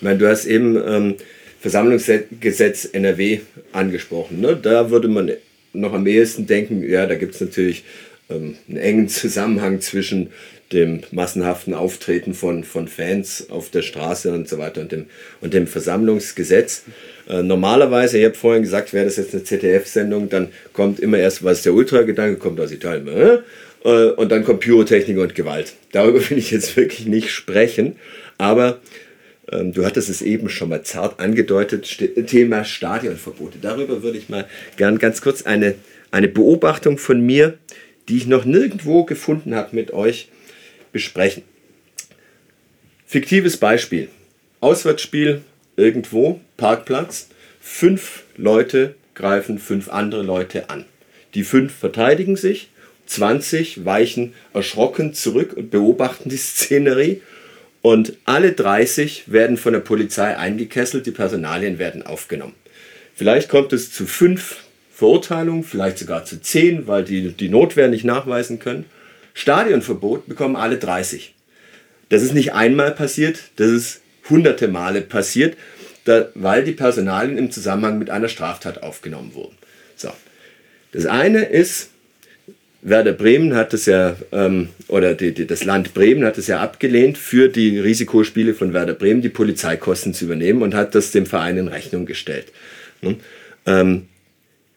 [0.00, 1.14] Meine, du hast eben ähm,
[1.60, 3.40] Versammlungsgesetz NRW
[3.72, 4.40] angesprochen.
[4.40, 4.56] Ne?
[4.56, 5.30] Da würde man
[5.72, 7.84] noch am ehesten denken, ja, da gibt es natürlich
[8.30, 10.30] ähm, einen engen Zusammenhang zwischen
[10.72, 15.06] dem massenhaften Auftreten von, von Fans auf der Straße und so weiter und dem,
[15.40, 16.84] und dem Versammlungsgesetz.
[17.32, 21.42] Äh, normalerweise, ich habe vorhin gesagt, wäre das jetzt eine ZDF-Sendung, dann kommt immer erst,
[21.42, 23.08] was der Ultra-Gedanke kommt aus Italien.
[23.08, 23.38] Äh?
[23.84, 25.72] Äh, und dann kommt Pyrotechnik und Gewalt.
[25.92, 27.96] Darüber will ich jetzt wirklich nicht sprechen,
[28.36, 28.80] aber
[29.50, 33.56] ähm, du hattest es eben schon mal zart angedeutet, St Thema Stadionverbote.
[33.62, 35.76] Darüber würde ich mal gern ganz kurz eine,
[36.10, 37.56] eine Beobachtung von mir,
[38.10, 40.28] die ich noch nirgendwo gefunden habe, mit euch
[40.92, 41.44] besprechen.
[43.06, 44.08] Fiktives Beispiel.
[44.60, 45.40] Auswärtsspiel
[45.76, 47.28] irgendwo, Parkplatz.
[47.60, 50.84] Fünf Leute greifen fünf andere Leute an.
[51.34, 52.68] Die fünf verteidigen sich,
[53.06, 57.22] 20 weichen erschrocken zurück und beobachten die Szenerie.
[57.82, 62.54] Und alle 30 werden von der Polizei eingekesselt, die Personalien werden aufgenommen.
[63.14, 68.04] Vielleicht kommt es zu fünf Verurteilungen, vielleicht sogar zu zehn, weil die die Notwehr nicht
[68.04, 68.84] nachweisen können.
[69.34, 71.34] Stadionverbot bekommen alle 30.
[72.08, 75.56] Das ist nicht einmal passiert, das ist hunderte Male passiert,
[76.04, 79.56] da, weil die Personalien im Zusammenhang mit einer Straftat aufgenommen wurden.
[79.96, 80.10] So.
[80.92, 81.90] Das eine ist,
[82.82, 86.60] Werder Bremen hat es ja, ähm, oder die, die, das Land Bremen hat es ja
[86.60, 91.26] abgelehnt, für die Risikospiele von Werder Bremen die Polizeikosten zu übernehmen und hat das dem
[91.26, 92.46] Verein in Rechnung gestellt.
[93.00, 93.20] Hm?
[93.66, 94.08] Ähm,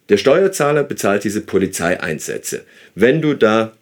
[0.09, 2.63] der Steuerzahler bezahlt diese Polizeieinsätze.
[2.93, 3.73] Wenn du da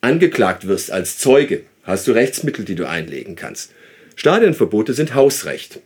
[0.00, 3.72] angeklagt wirst als Zeuge, hast du Rechtsmittel, die du einlegen kannst.
[4.16, 5.80] Stadionverbote sind Hausrecht.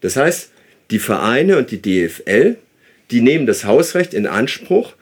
[0.00, 0.50] Das heißt,
[0.90, 2.56] die Vereine und die DFL,
[3.10, 4.94] die nehmen das Hausrecht in Anspruch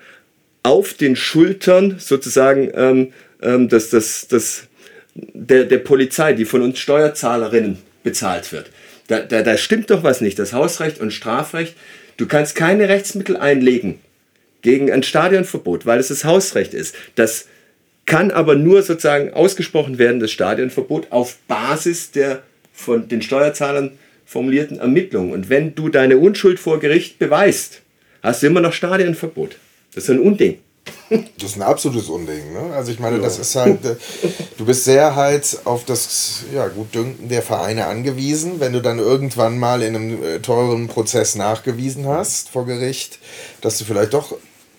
[0.63, 3.13] auf den Schultern sozusagen ähm,
[3.43, 4.65] ähm, das, das, das,
[5.15, 8.71] der, der Polizei, die von uns Steuerzahlerinnen bezahlt wird.
[9.09, 10.39] Da, da, da stimmt doch was nicht.
[10.39, 11.77] Das Hausrecht und Strafrecht,
[12.17, 14.01] du kannst keine Rechtsmittel einlegen
[14.63, 16.95] gegen ein Stadionverbot, weil es das Hausrecht ist.
[17.15, 17.47] Das
[18.05, 22.43] kann aber nur sozusagen ausgesprochen werden, das Stadionverbot, auf Basis der
[22.77, 25.33] von den Steuerzahlern formulierten Ermittlungen.
[25.33, 27.81] Und wenn du deine Unschuld vor Gericht beweist,
[28.23, 29.57] hast du immer noch Stadionverbot.
[29.95, 30.59] Das ist ein Unding.
[31.39, 32.53] Das ist ein absolutes Unding.
[32.53, 32.75] Ne?
[32.75, 33.97] Also ich meine, das ist halt, äh,
[34.57, 38.61] du bist sehr halt auf das ja, Gutdünken der Vereine angewiesen.
[38.61, 43.19] Wenn du dann irgendwann mal in einem äh, teuren Prozess nachgewiesen hast vor Gericht,
[43.63, 44.37] dass du vielleicht doch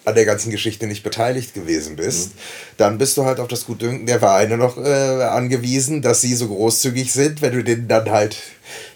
[0.07, 2.39] an der ganzen Geschichte nicht beteiligt gewesen bist, mhm.
[2.77, 6.47] dann bist du halt auf das Gutdünken der Vereine noch äh, angewiesen, dass sie so
[6.47, 8.37] großzügig sind, wenn du denen dann halt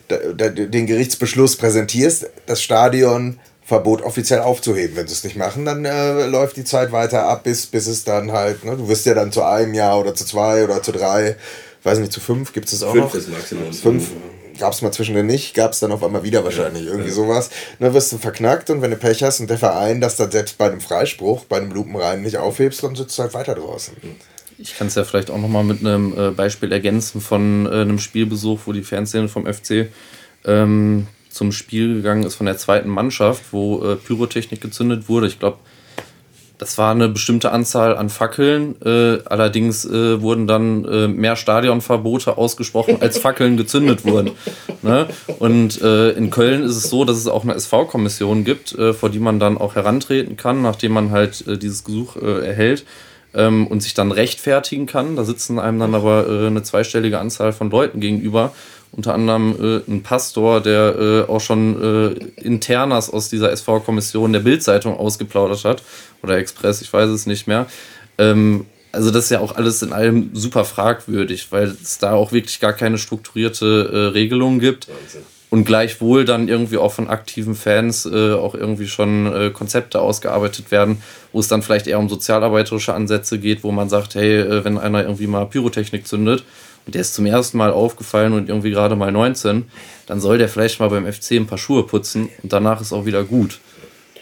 [0.10, 4.96] den Gerichtsbeschluss präsentierst, das Stadion Verbot offiziell aufzuheben.
[4.96, 8.04] Wenn sie es nicht machen, dann äh, läuft die Zeit weiter ab, bis, bis es
[8.04, 10.92] dann halt, ne, du wirst ja dann zu einem Jahr oder zu zwei oder zu
[10.92, 11.36] drei,
[11.84, 13.12] weiß nicht, zu fünf gibt es auch fünf noch.
[13.12, 13.74] Fünf ist Maximum.
[13.74, 14.08] Fünf
[14.62, 17.16] gab es mal zwischendurch nicht, gab es dann auf einmal wieder wahrscheinlich, irgendwie ja.
[17.16, 17.50] sowas.
[17.80, 20.60] Dann wirst du verknackt und wenn du Pech hast und der Verein das dann selbst
[20.60, 23.96] bei einem Freispruch, bei einem Lupenrein nicht aufhebst, dann sitzt du halt weiter draußen.
[24.60, 27.98] Ich kann es ja vielleicht auch nochmal mit einem äh, Beispiel ergänzen von äh, einem
[27.98, 29.88] Spielbesuch, wo die Fanszene vom FC
[30.46, 35.26] ähm, zum Spiel gegangen ist von der zweiten Mannschaft, wo äh, Pyrotechnik gezündet wurde.
[35.26, 35.58] Ich glaube,
[36.62, 38.76] das war eine bestimmte Anzahl an Fackeln.
[38.86, 44.34] Äh, allerdings äh, wurden dann äh, mehr Stadionverbote ausgesprochen, als Fackeln gezündet wurden.
[44.84, 45.08] Ne?
[45.40, 49.10] Und äh, in Köln ist es so, dass es auch eine SV-Kommission gibt, äh, vor
[49.10, 52.86] die man dann auch herantreten kann, nachdem man halt äh, dieses Gesuch erhält
[53.34, 55.16] ähm, und sich dann rechtfertigen kann.
[55.16, 58.54] Da sitzen einem dann aber eine zweistellige Anzahl von Leuten gegenüber
[58.92, 64.42] unter anderem äh, ein Pastor, der äh, auch schon äh, Internas aus dieser SV-Kommission der
[64.42, 65.84] Bildzeitung ausgeplaudert hat
[66.22, 67.68] oder Express, ich weiß es nicht mehr.
[68.18, 72.34] Ähm, also das ist ja auch alles in allem super fragwürdig, weil es da auch
[72.34, 74.90] wirklich gar keine strukturierte äh, Regelung gibt.
[74.90, 75.22] Wahnsinn.
[75.50, 80.72] Und gleichwohl dann irgendwie auch von aktiven Fans äh, auch irgendwie schon äh, Konzepte ausgearbeitet
[80.72, 81.02] werden,
[81.34, 85.04] wo es dann vielleicht eher um sozialarbeiterische Ansätze geht, wo man sagt, hey, wenn einer
[85.04, 86.46] irgendwie mal Pyrotechnik zündet,
[86.86, 89.66] und der ist zum ersten Mal aufgefallen und irgendwie gerade mal 19,
[90.08, 93.06] dann soll der vielleicht mal beim FC ein paar Schuhe putzen und danach ist auch
[93.06, 93.60] wieder gut.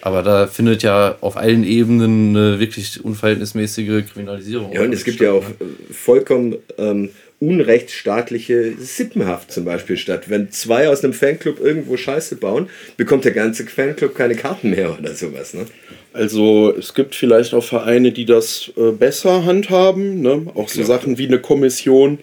[0.02, 4.72] Aber da findet ja auf allen Ebenen eine wirklich unverhältnismäßige Kriminalisierung.
[4.72, 10.30] Ja, und es gibt ja auch äh, vollkommen ähm, unrechtsstaatliche Sippenhaft zum Beispiel statt.
[10.30, 14.98] Wenn zwei aus einem Fanclub irgendwo Scheiße bauen, bekommt der ganze Fanclub keine Karten mehr
[14.98, 15.54] oder sowas.
[15.54, 15.65] Ne?
[16.13, 20.22] Also es gibt vielleicht auch Vereine, die das äh, besser handhaben.
[20.22, 20.48] Ne?
[20.56, 22.19] Auch so Sachen wie eine Kommission,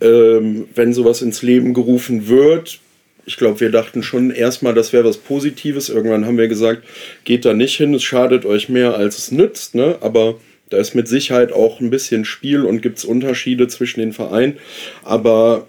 [0.00, 2.80] ähm, wenn sowas ins Leben gerufen wird.
[3.24, 5.88] Ich glaube, wir dachten schon erstmal, das wäre was Positives.
[5.88, 6.82] Irgendwann haben wir gesagt,
[7.24, 9.74] geht da nicht hin, es schadet euch mehr, als es nützt.
[9.74, 9.96] Ne?
[10.00, 10.36] Aber
[10.68, 14.58] da ist mit Sicherheit auch ein bisschen Spiel und gibt es Unterschiede zwischen den Vereinen.
[15.04, 15.68] Aber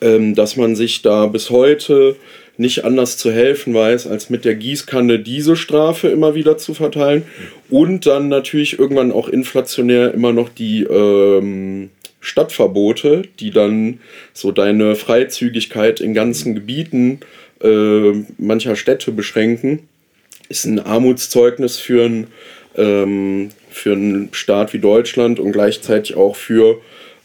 [0.00, 2.16] ähm, dass man sich da bis heute
[2.56, 7.24] nicht anders zu helfen weiß, als mit der Gießkanne diese Strafe immer wieder zu verteilen
[7.68, 11.90] und dann natürlich irgendwann auch inflationär immer noch die ähm,
[12.20, 14.00] Stadtverbote, die dann
[14.32, 17.20] so deine Freizügigkeit in ganzen Gebieten
[17.62, 19.88] äh, mancher Städte beschränken,
[20.48, 22.26] ist ein Armutszeugnis für ein
[22.76, 26.80] ähm, für einen Staat wie Deutschland und gleichzeitig auch für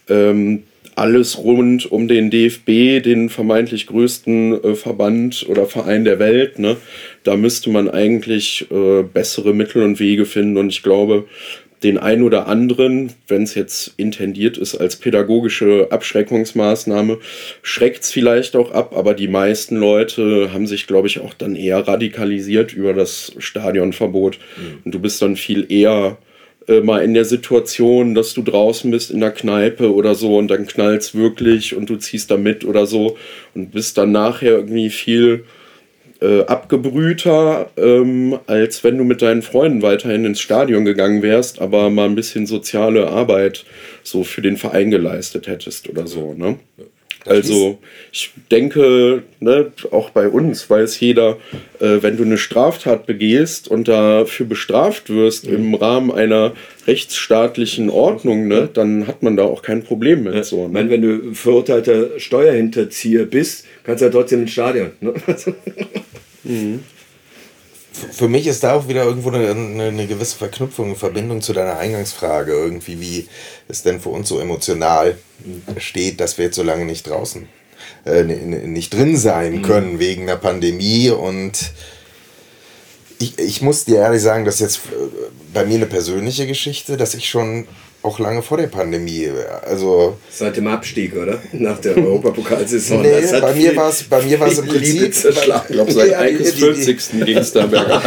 [0.08, 0.64] ähm,
[1.00, 6.58] alles rund um den DFB, den vermeintlich größten äh, Verband oder Verein der Welt.
[6.58, 6.76] Ne?
[7.24, 10.58] Da müsste man eigentlich äh, bessere Mittel und Wege finden.
[10.58, 11.24] Und ich glaube,
[11.82, 17.18] den ein oder anderen, wenn es jetzt intendiert ist als pädagogische Abschreckungsmaßnahme,
[17.62, 21.56] schreckt es vielleicht auch ab, aber die meisten Leute haben sich, glaube ich, auch dann
[21.56, 24.38] eher radikalisiert über das Stadionverbot.
[24.58, 24.78] Mhm.
[24.84, 26.18] Und du bist dann viel eher
[26.70, 30.48] äh, mal in der Situation, dass du draußen bist in der Kneipe oder so und
[30.48, 33.16] dann knallt's wirklich und du ziehst da mit oder so
[33.54, 35.44] und bist dann nachher irgendwie viel
[36.20, 41.90] äh, abgebrühter, ähm, als wenn du mit deinen Freunden weiterhin ins Stadion gegangen wärst, aber
[41.90, 43.64] mal ein bisschen soziale Arbeit
[44.04, 46.34] so für den Verein geleistet hättest oder so.
[46.34, 46.56] Ne?
[47.26, 47.78] Also
[48.12, 51.36] ich denke, ne, auch bei uns weiß jeder,
[51.78, 55.54] äh, wenn du eine Straftat begehst und dafür bestraft wirst mhm.
[55.54, 56.54] im Rahmen einer
[56.86, 60.34] rechtsstaatlichen Ordnung, ne, dann hat man da auch kein Problem mit.
[60.34, 60.44] Ja.
[60.44, 60.66] So, ne?
[60.66, 64.92] Ich meine, wenn du verurteilter Steuerhinterzieher bist, kannst du ja trotzdem ins Stadion.
[65.00, 65.14] Ne?
[66.44, 66.80] mhm
[67.92, 71.78] für mich ist da auch wieder irgendwo eine, eine, gewisse Verknüpfung, eine Verbindung zu deiner
[71.78, 72.52] Eingangsfrage.
[72.52, 73.28] Irgendwie, wie
[73.68, 75.18] es denn für uns so emotional
[75.78, 77.48] steht, dass wir jetzt so lange nicht draußen,
[78.04, 79.62] äh, nicht drin sein mhm.
[79.62, 81.10] können wegen der Pandemie.
[81.10, 81.72] Und
[83.18, 86.96] ich, ich muss dir ehrlich sagen, das ist jetzt äh, bei mir eine persönliche Geschichte,
[86.96, 87.66] dass ich schon
[88.02, 89.30] auch lange vor der Pandemie.
[89.66, 91.38] Also Seit dem Abstieg, oder?
[91.52, 93.02] Nach der Europapokalsaison.
[93.02, 95.14] Nee, bei mir war es bei mir war es im Prinzip.
[95.14, 97.26] Ich glaube, seit ja, bis 40.
[97.26, 98.02] ging es da bergab.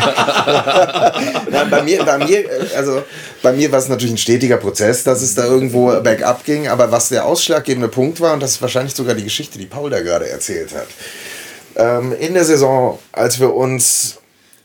[1.70, 3.04] bei mir, bei mir, also
[3.42, 6.68] bei mir war es natürlich ein stetiger Prozess, dass es da irgendwo bergab ging.
[6.68, 9.92] Aber was der ausschlaggebende Punkt war, und das ist wahrscheinlich sogar die Geschichte, die Paul
[9.92, 10.88] da gerade erzählt hat.
[11.76, 14.18] Ähm, in der Saison, als wir uns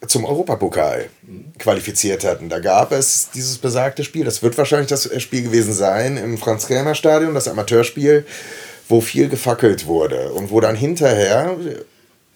[0.06, 1.08] zum Europapokal
[1.58, 2.48] qualifiziert hatten.
[2.48, 4.24] Da gab es dieses besagte Spiel.
[4.24, 8.24] Das wird wahrscheinlich das Spiel gewesen sein im Franz-Krämer-Stadion, das Amateurspiel,
[8.88, 11.56] wo viel gefackelt wurde und wo dann hinterher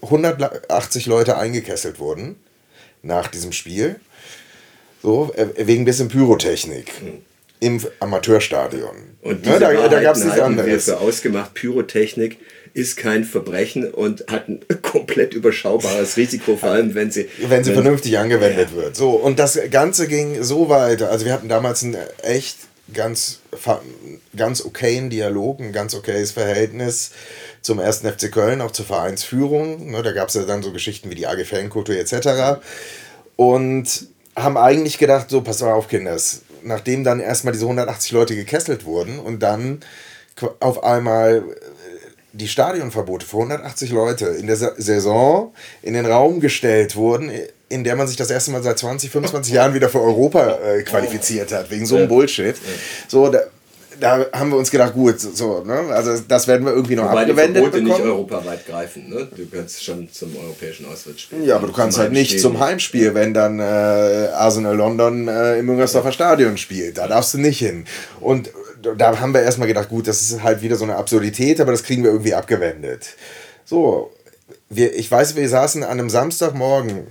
[0.02, 2.36] 180 Leute eingekesselt wurden
[3.02, 4.00] nach diesem Spiel.
[5.02, 6.92] So, äh, wegen ein bisschen Pyrotechnik.
[7.60, 8.96] Im Amateurstadion.
[9.22, 10.66] Und diese ja, da, da gab es nichts anderes.
[10.68, 12.38] Wir für ausgemacht, Pyrotechnik
[12.74, 17.28] ist kein Verbrechen und hat ein komplett überschaubares Risiko, vor allem wenn sie.
[17.38, 18.76] Wenn sie wenn, vernünftig angewendet ja.
[18.76, 18.96] wird.
[18.96, 21.10] So, und das Ganze ging so weiter.
[21.10, 22.56] Also wir hatten damals ein echt
[22.92, 23.40] ganz,
[24.36, 27.12] ganz okayen Dialog, ein ganz okayes Verhältnis
[27.60, 29.90] zum ersten FC Köln, auch zur Vereinsführung.
[29.90, 32.60] Ne, da gab es ja dann so Geschichten wie die AG Fankultur etc.
[33.36, 36.42] Und haben eigentlich gedacht, so, pass mal auf, Kinders.
[36.62, 39.80] Nachdem dann erstmal diese 180 Leute gekesselt wurden und dann
[40.60, 41.44] auf einmal
[42.32, 47.30] die Stadionverbote für 180 Leute in der Saison in den Raum gestellt wurden,
[47.68, 50.82] in der man sich das erste Mal seit 20, 25 Jahren wieder für Europa äh,
[50.82, 52.56] qualifiziert hat, wegen so einem Bullshit.
[53.08, 53.40] So, da,
[54.00, 55.74] da haben wir uns gedacht, gut, so, ne?
[55.90, 58.02] also das werden wir irgendwie noch Wobei abgewendet die Verbote bekommen.
[58.02, 59.28] nicht europaweit greifen, ne?
[59.36, 61.44] Du kannst schon zum europäischen Auswärtsspiel.
[61.44, 65.66] Ja, aber du kannst halt nicht zum Heimspiel, wenn dann äh, Arsenal London äh, im
[65.66, 66.98] Müngersdorfer Stadion spielt.
[66.98, 67.84] Da darfst du nicht hin.
[68.20, 68.50] Und
[68.82, 71.82] da haben wir erstmal gedacht, gut, das ist halt wieder so eine Absurdität, aber das
[71.82, 73.16] kriegen wir irgendwie abgewendet.
[73.64, 74.12] So,
[74.68, 77.06] wir, ich weiß, wir saßen an einem Samstagmorgen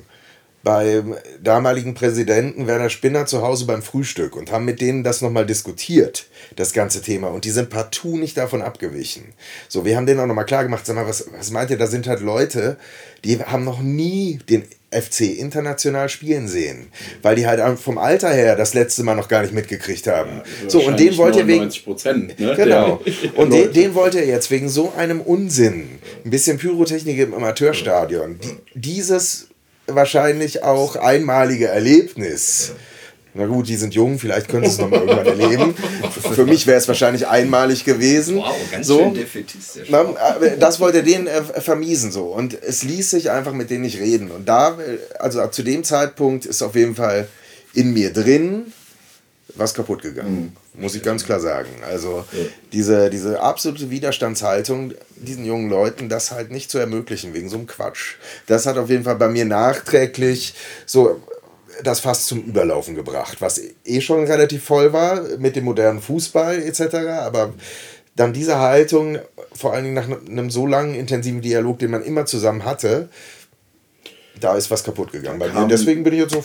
[0.63, 5.45] beim damaligen Präsidenten Werner Spinner zu Hause beim Frühstück und haben mit denen das nochmal
[5.45, 7.29] diskutiert, das ganze Thema.
[7.29, 9.33] Und die sind partout nicht davon abgewichen.
[9.67, 11.87] So, wir haben denen auch nochmal klar gemacht, sag mal, was, was meint ihr, da
[11.87, 12.77] sind halt Leute,
[13.23, 16.87] die haben noch nie den FC international spielen sehen,
[17.21, 20.41] weil die halt vom Alter her das letzte Mal noch gar nicht mitgekriegt haben.
[20.63, 22.53] Ja, so und den wollt ihr wegen Prozent, ne?
[22.55, 23.01] genau
[23.35, 28.39] und den, den wollt ihr jetzt wegen so einem Unsinn, ein bisschen Pyrotechnik im Amateurstadion,
[28.39, 29.47] die, dieses
[29.95, 32.73] wahrscheinlich auch einmalige Erlebnis.
[33.33, 35.75] Na gut, die sind jung, vielleicht können sie es nochmal irgendwann erleben.
[36.35, 38.37] Für mich wäre es wahrscheinlich einmalig gewesen.
[38.37, 38.99] Wow, ganz so.
[38.99, 39.89] schön defetistisch.
[40.59, 42.25] Das wollte er denen äh, vermiesen so.
[42.25, 44.31] Und es ließ sich einfach mit denen nicht reden.
[44.31, 44.77] Und da,
[45.17, 47.29] also zu dem Zeitpunkt ist auf jeden Fall
[47.73, 48.73] in mir drin
[49.55, 50.53] was kaputt gegangen.
[50.73, 50.81] Mhm.
[50.81, 51.69] Muss ich ganz klar sagen.
[51.85, 52.45] Also ja.
[52.71, 57.67] diese, diese absolute Widerstandshaltung, diesen jungen Leuten das halt nicht zu ermöglichen, wegen so einem
[57.67, 58.15] Quatsch.
[58.47, 60.53] Das hat auf jeden Fall bei mir nachträglich
[60.85, 61.21] so
[61.83, 66.61] das fast zum Überlaufen gebracht, was eh schon relativ voll war mit dem modernen Fußball
[66.61, 66.95] etc.
[67.21, 67.53] Aber
[68.15, 69.19] dann diese Haltung,
[69.53, 73.09] vor allen Dingen nach einem so langen, intensiven Dialog, den man immer zusammen hatte,
[74.39, 75.61] da ist was kaputt gegangen bei mir.
[75.61, 76.43] Und deswegen bin ich jetzt so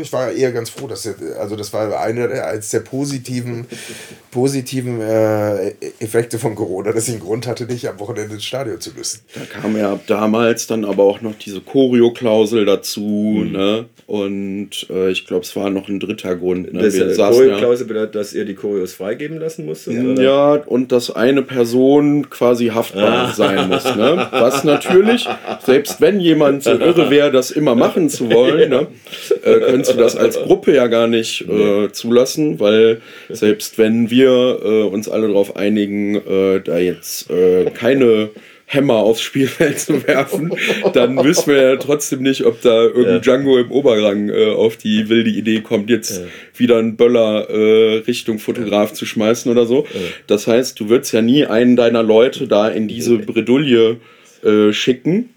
[0.00, 3.66] ich war eher ganz froh, dass also das war eine als der positiven,
[4.30, 5.70] positiven äh,
[6.00, 9.20] Effekte von Corona, dass ich einen Grund hatte, nicht am Wochenende ins Stadion zu müssen.
[9.34, 13.52] Da kam ja damals dann aber auch noch diese Choreo-Klausel dazu, mhm.
[13.52, 13.84] ne?
[14.08, 16.72] Und äh, ich glaube, es war noch ein dritter Grund.
[16.72, 16.82] Ne?
[16.82, 19.86] Das äh, Choreo-Klausel bedeutet, dass ihr die Choreos freigeben lassen musst?
[19.86, 23.32] Ja, ja und dass eine Person quasi haftbar ah.
[23.34, 23.84] sein muss.
[23.84, 24.28] Ne?
[24.30, 25.28] Was natürlich,
[25.62, 28.86] selbst wenn jemand so irre wäre, das immer machen zu wollen, ne?
[29.30, 34.60] Äh, könntest du das als Gruppe ja gar nicht äh, zulassen, weil selbst wenn wir
[34.62, 38.30] äh, uns alle darauf einigen, äh, da jetzt äh, keine
[38.70, 40.52] Hämmer aufs Spielfeld zu werfen,
[40.92, 43.18] dann wissen wir ja trotzdem nicht, ob da irgendein ja.
[43.20, 46.26] Django im Oberrang äh, auf die wilde Idee kommt, jetzt ja.
[46.54, 49.86] wieder einen Böller äh, Richtung Fotograf zu schmeißen oder so.
[49.94, 50.00] Ja.
[50.26, 53.96] Das heißt, du würdest ja nie einen deiner Leute da in diese Bredouille
[54.44, 55.30] äh, schicken.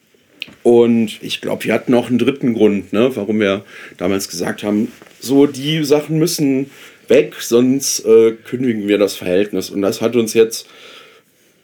[0.63, 3.63] Und ich glaube, wir hatten auch einen dritten Grund, ne, warum wir
[3.97, 6.69] damals gesagt haben, so die Sachen müssen
[7.07, 9.69] weg, sonst äh, kündigen wir das Verhältnis.
[9.69, 10.67] Und das hat uns jetzt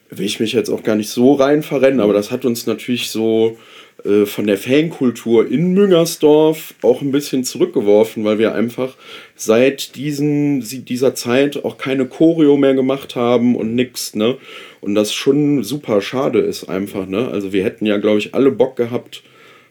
[0.10, 3.10] will ich mich jetzt auch gar nicht so rein verrennen, aber das hat uns natürlich
[3.10, 3.58] so
[4.06, 8.96] äh, von der Fankultur in Müngersdorf auch ein bisschen zurückgeworfen, weil wir einfach
[9.36, 14.38] seit diesen, dieser Zeit auch keine Choreo mehr gemacht haben und nix, ne?
[14.82, 17.28] Und das schon super schade ist einfach, ne?
[17.30, 19.24] Also wir hätten ja, glaube ich, alle Bock gehabt,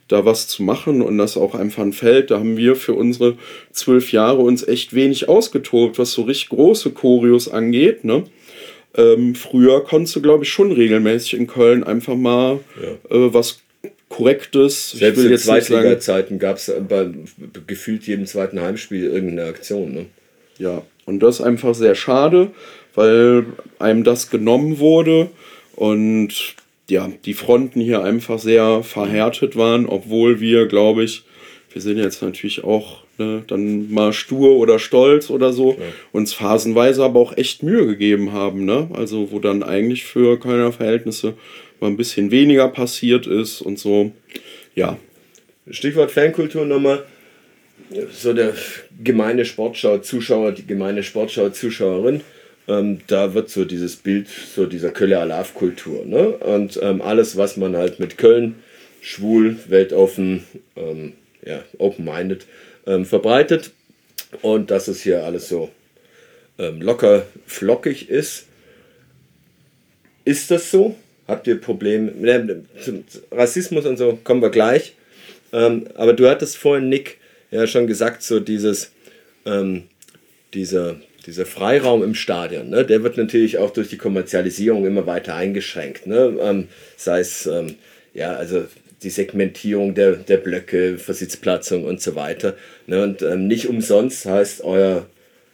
[0.08, 2.30] da was zu machen und das auch einfach ein Feld.
[2.30, 3.36] Da haben wir für unsere
[3.72, 8.24] zwölf Jahre uns echt wenig ausgetobt, was so richtig große Choreos angeht, ne?
[8.96, 13.14] Ähm, früher konntest du, glaube ich, schon regelmäßig in Köln einfach mal ja.
[13.14, 13.60] äh, was
[14.08, 14.92] Korrektes.
[14.92, 17.10] Selbst in Zweitliga-Zeiten gab es bei
[17.66, 19.92] gefühlt jedem zweiten Heimspiel irgendeine Aktion.
[19.92, 20.06] Ne?
[20.58, 22.50] Ja, und das ist einfach sehr schade,
[22.96, 23.46] weil
[23.78, 25.30] einem das genommen wurde
[25.76, 26.56] und
[26.88, 31.24] ja, die Fronten hier einfach sehr verhärtet waren, obwohl wir, glaube ich,
[31.72, 35.84] wir sind jetzt natürlich auch ne, dann mal stur oder stolz oder so, ja.
[36.12, 38.64] uns phasenweise aber auch echt Mühe gegeben haben.
[38.64, 38.88] Ne?
[38.94, 41.34] Also wo dann eigentlich für keiner Verhältnisse
[41.80, 44.12] mal ein bisschen weniger passiert ist und so.
[44.74, 44.96] Ja.
[45.70, 47.04] Stichwort Fankultur nochmal.
[48.10, 48.54] So der
[49.04, 52.22] gemeine Sportschau-Zuschauer, die gemeine Sportschau-Zuschauerin,
[52.68, 56.04] ähm, da wird so dieses Bild so dieser Köller Alav-Kultur.
[56.04, 56.28] Ne?
[56.28, 58.56] Und ähm, alles, was man halt mit Köln,
[59.00, 60.44] schwul, weltoffen,
[60.76, 61.12] ähm,
[61.44, 62.46] ja, open-minded,
[62.86, 63.70] ähm, verbreitet
[64.42, 65.70] und dass es hier alles so
[66.58, 68.46] ähm, locker flockig ist.
[70.24, 70.96] Ist das so?
[71.28, 72.10] Habt ihr Probleme?
[72.12, 74.94] Ne, zum Rassismus und so kommen wir gleich.
[75.52, 77.18] Ähm, aber du hattest vorhin, Nick,
[77.52, 78.90] ja schon gesagt, so dieses,
[80.52, 80.96] dieser,
[81.26, 86.06] dieser Freiraum im Stadion, ne, der wird natürlich auch durch die Kommerzialisierung immer weiter eingeschränkt.
[86.06, 86.36] Ne?
[86.40, 87.74] Ähm, sei es, ähm,
[88.14, 88.64] ja, also
[89.02, 92.56] die Segmentierung der, der Blöcke, Versitzplatzung und so weiter.
[92.86, 95.06] Ne, und ähm, nicht umsonst heißt euer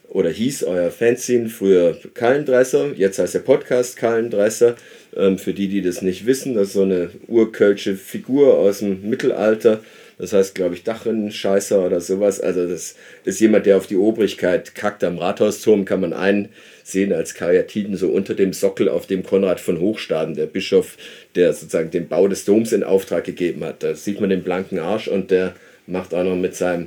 [0.09, 4.77] oder hieß euer Fanzine früher Kallendresser, jetzt heißt der Podcast Kallendresser.
[5.17, 9.09] Ähm, für die, die das nicht wissen, das ist so eine urkölsche Figur aus dem
[9.09, 9.81] Mittelalter.
[10.23, 12.41] Das heißt, glaube ich, Dachrinnenscheißer oder sowas.
[12.41, 15.03] Also das ist jemand, der auf die Obrigkeit kackt.
[15.03, 19.81] Am Rathausturm kann man einsehen als Karyatiden so unter dem Sockel, auf dem Konrad von
[19.81, 20.97] Hochstaden, der Bischof,
[21.35, 23.83] der sozusagen den Bau des Doms in Auftrag gegeben hat.
[23.83, 25.57] Da sieht man den blanken Arsch und der
[25.89, 26.87] macht auch noch mit seinem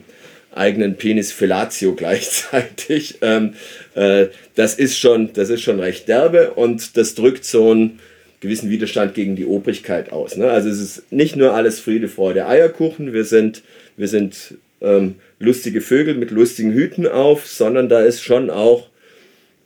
[0.53, 3.17] eigenen Penis Fellatio gleichzeitig.
[3.21, 3.55] Ähm,
[3.95, 7.99] äh, das, ist schon, das ist schon recht derbe und das drückt so einen
[8.39, 10.37] gewissen Widerstand gegen die Obrigkeit aus.
[10.37, 10.49] Ne?
[10.49, 13.63] Also es ist nicht nur alles Friede, Freude, Eierkuchen, wir sind,
[13.97, 18.87] wir sind ähm, lustige Vögel mit lustigen Hüten auf, sondern da ist schon auch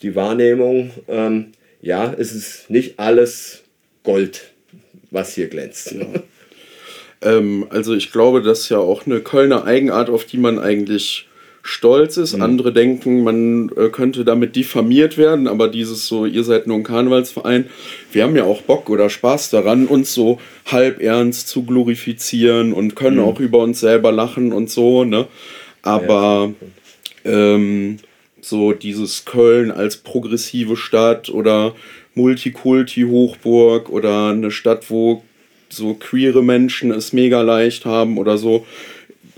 [0.02, 1.48] die Wahrnehmung, ähm,
[1.82, 3.64] ja, es ist nicht alles
[4.04, 4.52] Gold,
[5.12, 5.96] was hier glänzt.
[5.96, 6.24] Ne?
[7.22, 11.28] Ähm, also ich glaube, das ist ja auch eine Kölner Eigenart, auf die man eigentlich
[11.70, 12.36] stolz ist.
[12.36, 12.42] Mhm.
[12.42, 16.84] Andere denken, man äh, könnte damit diffamiert werden, aber dieses so, ihr seid nur ein
[16.84, 17.66] Karnevalsverein.
[18.12, 22.96] Wir haben ja auch Bock oder Spaß daran, uns so halb ernst zu glorifizieren und
[22.96, 23.24] können mhm.
[23.24, 25.28] auch über uns selber lachen und so, ne?
[25.82, 26.52] Aber
[27.24, 27.98] ja, ähm,
[28.42, 31.76] so dieses Köln als progressive Stadt oder
[32.16, 35.24] Multikulti-Hochburg oder eine Stadt, wo
[35.70, 38.66] so queere Menschen es mega leicht haben oder so.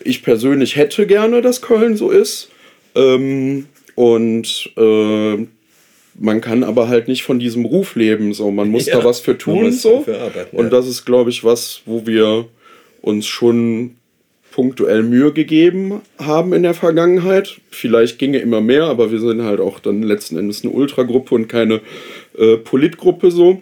[0.04, 2.50] Ich persönlich hätte gerne, dass Köln so ist.
[2.96, 5.48] Ähm, und äh,
[6.20, 8.34] man kann aber halt nicht von diesem Ruf leben.
[8.34, 9.72] So, man muss ja, da was für tun.
[9.72, 10.02] So.
[10.02, 10.70] Für arbeiten, und ja.
[10.70, 12.48] das ist, glaube ich, was, wo wir
[13.02, 13.96] uns schon
[14.52, 17.60] punktuell Mühe gegeben haben in der Vergangenheit.
[17.70, 21.48] Vielleicht ginge immer mehr, aber wir sind halt auch dann letzten Endes eine Ultragruppe und
[21.48, 21.82] keine
[22.38, 23.62] äh, Politgruppe so.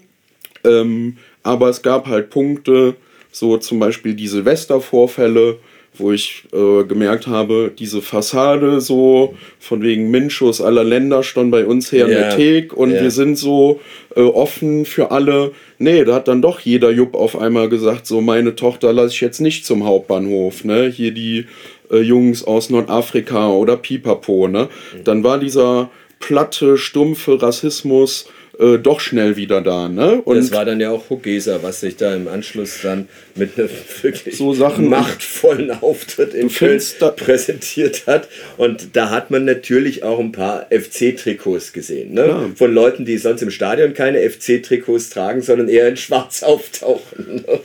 [0.63, 2.95] Ähm, aber es gab halt Punkte,
[3.31, 5.57] so zum Beispiel die Silvestervorfälle,
[5.95, 11.65] wo ich äh, gemerkt habe, diese Fassade so von wegen Minschus aller Länder stand bei
[11.65, 12.29] uns her in yeah.
[12.29, 13.03] der Thek und yeah.
[13.03, 13.79] wir sind so
[14.15, 15.51] äh, offen für alle.
[15.77, 19.21] Nee, da hat dann doch jeder Jupp auf einmal gesagt, so meine Tochter lasse ich
[19.21, 20.87] jetzt nicht zum Hauptbahnhof, ne?
[20.89, 21.45] Hier die
[21.91, 24.69] äh, Jungs aus Nordafrika oder Pipapo, ne?
[24.93, 25.03] Mhm.
[25.03, 28.29] Dann war dieser platte, stumpfe Rassismus
[28.59, 29.87] äh, doch schnell wieder da.
[29.87, 30.21] Ne?
[30.21, 33.69] Und das war dann ja auch Hugeser, was sich da im Anschluss dann mit einem
[34.01, 36.81] wirklich so Sachen machtvollen Auftritt in Köln
[37.15, 38.27] präsentiert hat.
[38.57, 42.13] Und da hat man natürlich auch ein paar FC-Trikots gesehen.
[42.13, 42.25] Ne?
[42.27, 42.49] Ja.
[42.55, 47.43] Von Leuten, die sonst im Stadion keine FC-Trikots tragen, sondern eher in Schwarz auftauchen.
[47.47, 47.59] Ne?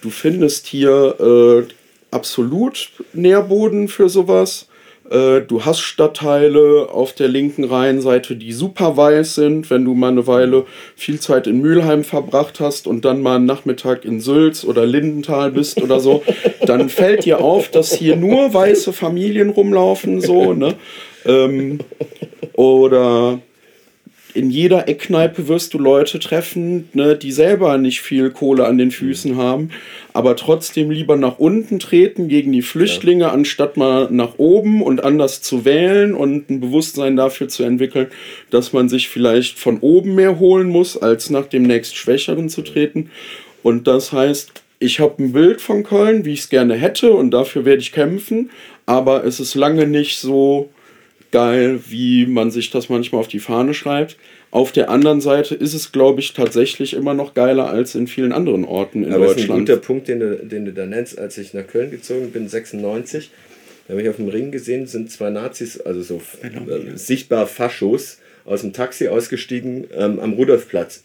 [0.00, 1.72] Du findest hier äh,
[2.10, 4.66] absolut Nährboden für sowas.
[5.12, 9.68] Äh, du hast Stadtteile auf der linken Rheinseite, die super weiß sind.
[9.68, 10.64] Wenn du mal eine Weile
[10.96, 15.50] viel Zeit in Mülheim verbracht hast und dann mal einen Nachmittag in Sülz oder Lindenthal
[15.50, 16.22] bist oder so,
[16.66, 20.74] dann fällt dir auf, dass hier nur weiße Familien rumlaufen, so, ne?
[21.26, 21.80] Ähm,
[22.54, 23.38] oder
[24.34, 28.90] in jeder Eckkneipe wirst du Leute treffen, ne, die selber nicht viel Kohle an den
[28.90, 29.70] Füßen haben,
[30.12, 33.32] aber trotzdem lieber nach unten treten gegen die Flüchtlinge, ja.
[33.32, 38.08] anstatt mal nach oben und anders zu wählen und ein Bewusstsein dafür zu entwickeln,
[38.50, 42.62] dass man sich vielleicht von oben mehr holen muss, als nach dem nächst Schwächeren zu
[42.62, 43.10] treten.
[43.62, 47.30] Und das heißt, ich habe ein Bild von Köln, wie ich es gerne hätte und
[47.30, 48.50] dafür werde ich kämpfen,
[48.86, 50.70] aber es ist lange nicht so
[51.32, 54.16] geil, wie man sich das manchmal auf die Fahne schreibt.
[54.50, 58.32] Auf der anderen Seite ist es, glaube ich, tatsächlich immer noch geiler als in vielen
[58.32, 59.38] anderen Orten in Aber Deutschland.
[59.38, 61.18] Das ist ein guter Punkt, den du, den du da nennst.
[61.18, 63.30] Als ich nach Köln gezogen bin, 96,
[63.86, 68.18] da habe ich auf dem Ring gesehen, sind zwei Nazis, also so äh, sichtbar Faschos,
[68.44, 71.04] aus dem Taxi ausgestiegen ähm, am Rudolfplatz.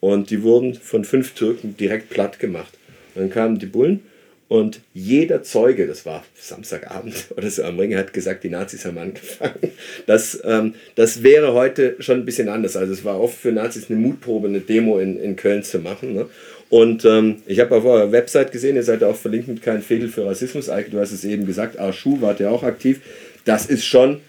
[0.00, 2.72] Und die wurden von fünf Türken direkt platt gemacht.
[3.14, 4.00] Und dann kamen die Bullen
[4.48, 8.96] und jeder Zeuge, das war Samstagabend oder so am Ring, hat gesagt, die Nazis haben
[8.96, 9.72] angefangen.
[10.06, 12.74] Das, ähm, das wäre heute schon ein bisschen anders.
[12.76, 16.14] Also es war oft für Nazis eine Mutprobe, eine Demo in, in Köln zu machen.
[16.14, 16.26] Ne?
[16.70, 20.08] Und ähm, ich habe auf eurer Website gesehen, ihr seid auch verlinkt mit kein Fädel
[20.08, 20.70] für Rassismus.
[20.70, 23.00] Eike, du hast es eben gesagt, Arschu wart ja auch aktiv.
[23.44, 24.20] Das ist schon,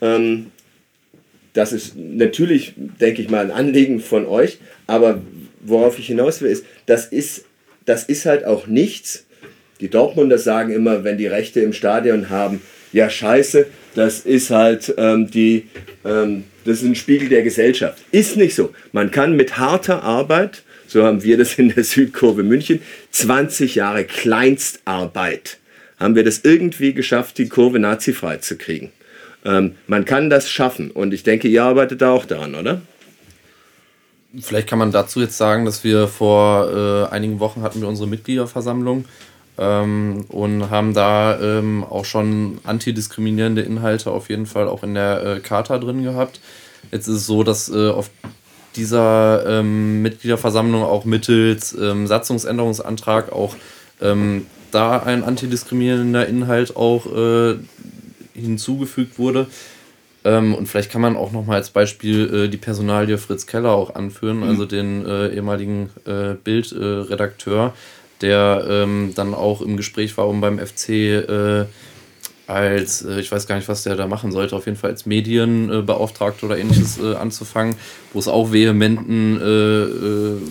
[0.00, 0.52] ähm,
[1.54, 4.58] das ist natürlich, denke ich mal, ein Anliegen von euch.
[4.86, 5.20] Aber
[5.60, 7.44] worauf ich hinaus will, ist, das ist
[7.86, 9.24] das ist halt auch nichts.
[9.80, 12.62] Die Dortmunder sagen immer, wenn die Rechte im Stadion haben,
[12.92, 15.68] ja scheiße, das ist halt ähm, die,
[16.04, 17.98] ähm, das ist ein Spiegel der Gesellschaft.
[18.12, 18.72] Ist nicht so.
[18.92, 22.80] Man kann mit harter Arbeit, so haben wir das in der Südkurve München,
[23.10, 25.58] 20 Jahre Kleinstarbeit,
[25.98, 28.92] haben wir das irgendwie geschafft, die Kurve nazifrei zu kriegen.
[29.44, 32.80] Ähm, man kann das schaffen und ich denke, ihr arbeitet da auch daran, oder?
[34.40, 38.08] Vielleicht kann man dazu jetzt sagen, dass wir vor äh, einigen Wochen hatten wir unsere
[38.08, 39.04] Mitgliederversammlung
[39.58, 45.22] ähm, und haben da ähm, auch schon antidiskriminierende Inhalte auf jeden Fall auch in der
[45.22, 46.40] äh, Charta drin gehabt.
[46.90, 48.10] Jetzt ist es so, dass äh, auf
[48.76, 53.54] dieser ähm, Mitgliederversammlung auch mittels ähm, Satzungsänderungsantrag auch
[54.00, 57.54] ähm, da ein antidiskriminierender Inhalt auch äh,
[58.34, 59.46] hinzugefügt wurde.
[60.24, 63.72] Ähm, und vielleicht kann man auch noch mal als Beispiel äh, die Personalie Fritz Keller
[63.72, 64.44] auch anführen, mhm.
[64.44, 67.74] also den äh, ehemaligen äh, Bildredakteur,
[68.22, 71.66] der ähm, dann auch im Gespräch war, um beim FC äh,
[72.46, 75.04] als, äh, ich weiß gar nicht, was der da machen sollte, auf jeden Fall als
[75.04, 77.76] Medienbeauftragter oder ähnliches äh, anzufangen,
[78.14, 79.40] wo es auch vehementen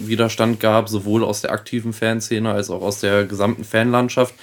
[0.06, 4.36] Widerstand gab, sowohl aus der aktiven Fanszene als auch aus der gesamten Fanlandschaft.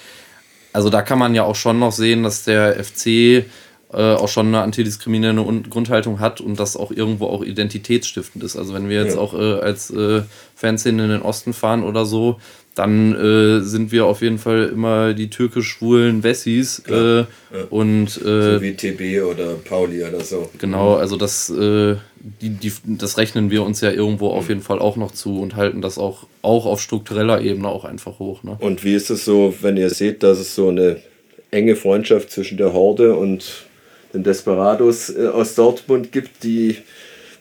[0.72, 3.44] Also da kann man ja auch schon noch sehen, dass der FC
[3.92, 8.56] äh, auch schon eine antidiskriminierende Grundhaltung hat und das auch irgendwo auch identitätsstiftend ist.
[8.56, 9.20] Also wenn wir jetzt ja.
[9.20, 10.22] auch äh, als äh,
[10.54, 12.38] Fanszene in den Osten fahren oder so,
[12.76, 16.82] dann äh, sind wir auf jeden Fall immer die türkisch-schwulen Wessis.
[16.88, 17.26] Äh, ja.
[17.68, 20.48] Und, äh, so wie TB oder Pauli oder so.
[20.58, 21.96] Genau, also das, äh,
[22.40, 25.56] die, die, das rechnen wir uns ja irgendwo auf jeden Fall auch noch zu und
[25.56, 28.44] halten das auch, auch auf struktureller Ebene auch einfach hoch.
[28.44, 28.56] Ne?
[28.60, 31.02] Und wie ist es so, wenn ihr seht, dass es so eine
[31.50, 33.66] enge Freundschaft zwischen der Horde und
[34.14, 36.76] den Desperados äh, aus Dortmund gibt, die,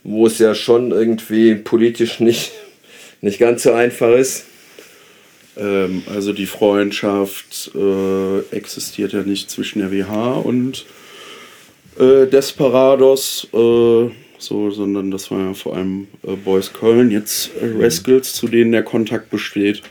[0.04, 2.52] wo es ja schon irgendwie politisch nicht,
[3.22, 4.46] nicht ganz so einfach ist?
[5.58, 10.86] Ähm, also die Freundschaft äh, existiert ja nicht zwischen der WH und
[12.00, 17.84] äh, Desperados, äh, so, sondern das war ja vor allem äh, Boys Köln, jetzt äh.
[17.84, 19.82] Rascals, zu denen der Kontakt besteht.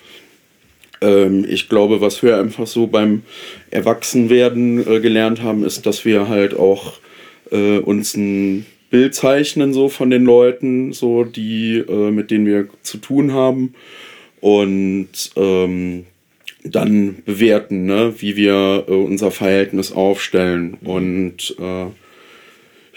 [1.00, 3.22] Ähm, ich glaube, was wir einfach so beim
[3.70, 6.94] Erwachsenwerden äh, gelernt haben, ist, dass wir halt auch
[7.50, 13.32] uns ein Bild zeichnen so von den Leuten, so die mit denen wir zu tun
[13.32, 13.72] haben
[14.42, 16.04] und ähm,
[16.64, 20.76] dann bewerten, ne, wie wir äh, unser Verhältnis aufstellen.
[20.82, 21.86] Und äh,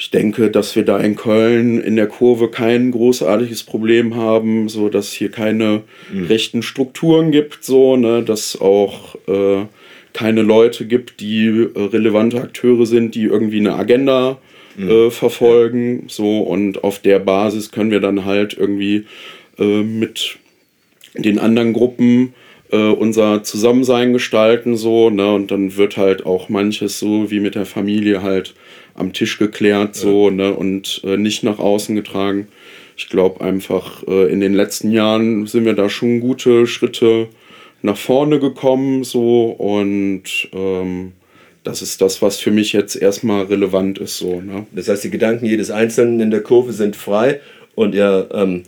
[0.02, 4.90] ich denke, dass wir da in Köln in der Kurve kein großartiges Problem haben, so
[4.90, 6.26] dass hier keine mhm.
[6.26, 9.68] rechten Strukturen gibt, so, ne, dass auch äh,
[10.12, 14.40] keine Leute gibt, die äh, relevante Akteure sind, die irgendwie eine Agenda
[14.76, 14.90] mhm.
[14.90, 19.06] Äh, verfolgen, so und auf der Basis können wir dann halt irgendwie
[19.60, 20.40] äh, mit
[21.14, 22.34] den anderen Gruppen
[22.72, 25.34] äh, unser Zusammensein gestalten so, ne?
[25.34, 28.54] Und dann wird halt auch manches so wie mit der Familie halt
[28.96, 30.36] am Tisch geklärt so, ja.
[30.36, 30.54] ne?
[30.54, 32.48] Und äh, nicht nach außen getragen.
[32.98, 37.28] Ich glaube einfach, äh, in den letzten Jahren sind wir da schon gute Schritte
[37.82, 41.14] nach vorne gekommen so und ähm,
[41.64, 44.18] das ist das, was für mich jetzt erstmal relevant ist.
[44.18, 44.66] So, ne?
[44.72, 47.40] Das heißt, die Gedanken jedes Einzelnen in der Kurve sind frei
[47.76, 48.68] und ihr ähm, äh,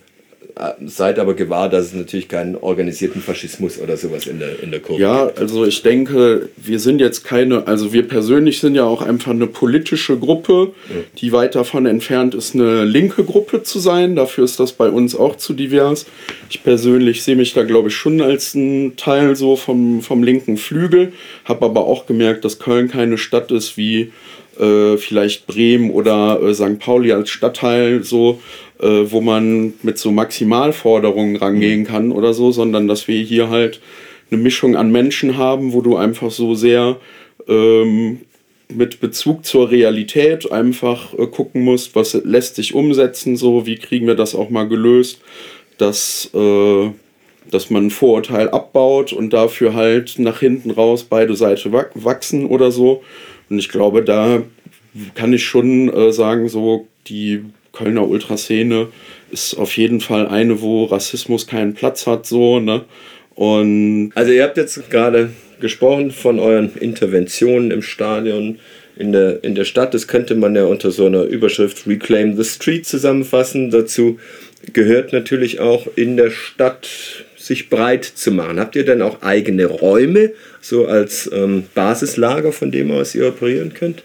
[0.86, 4.82] seid aber gewahr, dass es natürlich keinen organisierten Faschismus oder sowas in der, in der
[4.82, 5.38] Kurve ja, gibt.
[5.38, 9.32] Ja, also ich denke, wir sind jetzt keine, also wir persönlich sind ja auch einfach
[9.32, 10.96] eine politische Gruppe, ja.
[11.18, 14.16] die weit davon entfernt ist, eine linke Gruppe zu sein.
[14.16, 16.06] Dafür ist das bei uns auch zu divers.
[16.50, 20.58] Ich persönlich sehe mich da, glaube ich, schon als ein Teil so vom, vom linken
[20.58, 21.14] Flügel,
[21.46, 24.12] habe aber auch gemerkt, dass Köln keine Stadt ist wie
[24.60, 26.80] äh, vielleicht Bremen oder äh, St.
[26.80, 28.40] Pauli als Stadtteil so,
[28.84, 31.86] äh, wo man mit so Maximalforderungen rangehen mhm.
[31.86, 33.80] kann oder so, sondern dass wir hier halt
[34.30, 36.98] eine Mischung an Menschen haben, wo du einfach so sehr
[37.48, 38.22] ähm,
[38.68, 44.08] mit Bezug zur Realität einfach äh, gucken musst, was lässt sich umsetzen, so wie kriegen
[44.08, 45.22] wir das auch mal gelöst,
[45.78, 46.90] dass, äh,
[47.50, 52.72] dass man ein Vorurteil abbaut und dafür halt nach hinten raus beide Seiten wachsen oder
[52.72, 53.02] so.
[53.50, 54.42] Und ich glaube, da
[55.16, 58.88] kann ich schon äh, sagen, so die Kölner Ultraszene
[59.32, 62.86] ist auf jeden Fall eine, wo Rassismus keinen Platz hat, so, ne?
[63.36, 68.60] Und also ihr habt jetzt gerade gesprochen von euren Interventionen im Stadion
[68.96, 69.94] in der, in der Stadt.
[69.94, 73.72] Das könnte man ja unter so einer Überschrift Reclaim the Street zusammenfassen.
[73.72, 74.20] Dazu
[74.72, 76.88] gehört natürlich auch in der Stadt
[77.36, 78.60] sich breit zu machen.
[78.60, 83.74] Habt ihr denn auch eigene Räume, so als ähm, Basislager, von dem aus ihr operieren
[83.74, 84.04] könnt?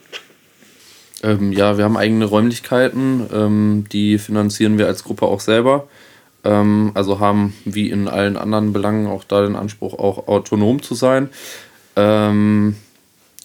[1.22, 5.88] Ähm, ja, wir haben eigene Räumlichkeiten, ähm, die finanzieren wir als Gruppe auch selber.
[6.44, 10.94] Ähm, also haben wie in allen anderen Belangen auch da den Anspruch, auch autonom zu
[10.94, 11.28] sein.
[11.96, 12.76] Ähm,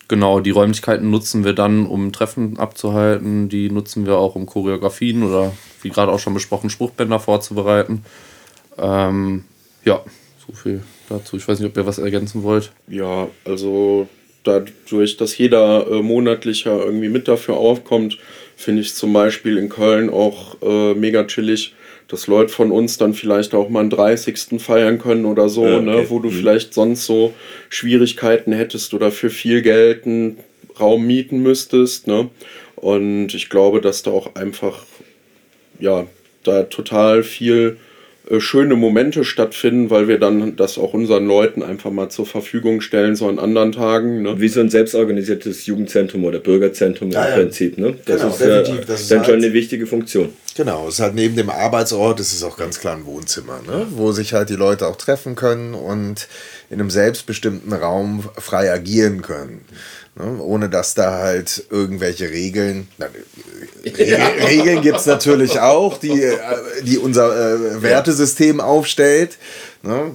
[0.08, 3.50] genau, die Räumlichkeiten nutzen wir dann, um Treffen abzuhalten.
[3.50, 5.52] Die nutzen wir auch, um Choreografien oder
[5.82, 8.06] wie gerade auch schon besprochen, Spruchbänder vorzubereiten.
[8.78, 9.46] Ähm,
[9.84, 10.02] ja,
[10.46, 11.38] so viel dazu.
[11.38, 12.72] Ich weiß nicht, ob ihr was ergänzen wollt.
[12.88, 14.08] Ja, also
[14.44, 18.18] dadurch, dass jeder äh, monatlich ja irgendwie mit dafür aufkommt,
[18.56, 21.74] finde ich zum Beispiel in Köln auch äh, mega chillig,
[22.08, 24.62] dass Leute von uns dann vielleicht auch mal einen 30.
[24.62, 26.02] feiern können oder so, ja, ne, okay.
[26.04, 26.34] ne, wo du mhm.
[26.34, 27.34] vielleicht sonst so
[27.70, 30.38] Schwierigkeiten hättest oder für viel Geld einen
[30.80, 32.08] Raum mieten müsstest.
[32.08, 32.30] Ne?
[32.76, 34.86] Und ich glaube, dass da auch einfach,
[35.80, 36.06] ja,
[36.44, 37.78] da total viel
[38.38, 43.16] schöne Momente stattfinden, weil wir dann das auch unseren Leuten einfach mal zur Verfügung stellen,
[43.16, 44.22] so an anderen Tagen.
[44.22, 44.40] Ne?
[44.40, 47.78] Wie so ein selbstorganisiertes Jugendzentrum oder Bürgerzentrum ja, im Prinzip.
[47.78, 47.96] Ne?
[48.06, 48.86] Das genau, ist definitiv.
[48.86, 50.30] Das ist dann halt, schon eine wichtige Funktion.
[50.56, 53.88] Genau, es ist halt neben dem Arbeitsort, es ist auch ganz klar ein Wohnzimmer, ne?
[53.90, 56.28] wo sich halt die Leute auch treffen können und
[56.70, 59.66] in einem selbstbestimmten Raum frei agieren können.
[60.16, 60.38] Ne?
[60.42, 63.08] Ohne dass da halt irgendwelche Regeln, na,
[63.84, 64.28] ja.
[64.48, 66.38] Regeln gibt es natürlich auch, die, äh,
[66.84, 69.38] die unser äh, Wertesystem aufstellt.
[69.82, 70.12] Ne?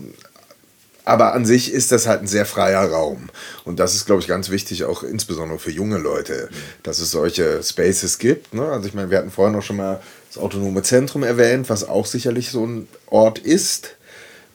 [1.04, 3.30] Aber an sich ist das halt ein sehr freier Raum.
[3.64, 6.50] Und das ist, glaube ich, ganz wichtig, auch insbesondere für junge Leute,
[6.82, 8.52] dass es solche Spaces gibt.
[8.52, 8.70] Ne?
[8.70, 12.04] Also ich meine, wir hatten vorhin auch schon mal das autonome Zentrum erwähnt, was auch
[12.04, 13.96] sicherlich so ein Ort ist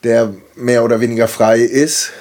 [0.04, 2.12] der mehr oder weniger frei ist.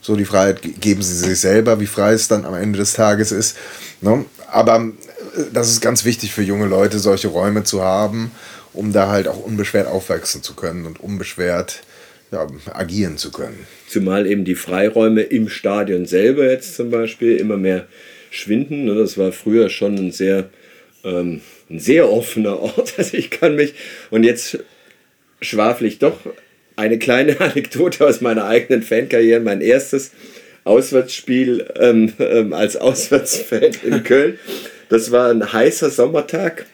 [0.00, 3.32] So die Freiheit geben sie sich selber, wie frei es dann am Ende des Tages
[3.32, 3.56] ist.
[4.00, 4.24] Ne?
[4.50, 4.92] Aber
[5.36, 8.32] äh, das ist ganz wichtig für junge Leute, solche Räume zu haben,
[8.72, 11.82] um da halt auch unbeschwert aufwachsen zu können und unbeschwert
[12.30, 13.66] ja, agieren zu können.
[13.88, 17.86] Zumal eben die Freiräume im Stadion selber jetzt zum Beispiel immer mehr
[18.30, 18.84] schwinden.
[18.84, 18.94] Ne?
[18.94, 20.50] Das war früher schon ein sehr,
[21.04, 21.40] ähm,
[21.70, 22.94] ein sehr offener Ort.
[22.98, 23.74] Also ich kann mich,
[24.10, 24.58] und jetzt
[25.40, 26.18] schwafel ich doch
[26.78, 30.12] eine kleine Anekdote aus meiner eigenen Fankarriere, mein erstes
[30.64, 34.38] Auswärtsspiel ähm, ähm, als Auswärtsfan in Köln.
[34.88, 36.66] Das war ein heißer Sommertag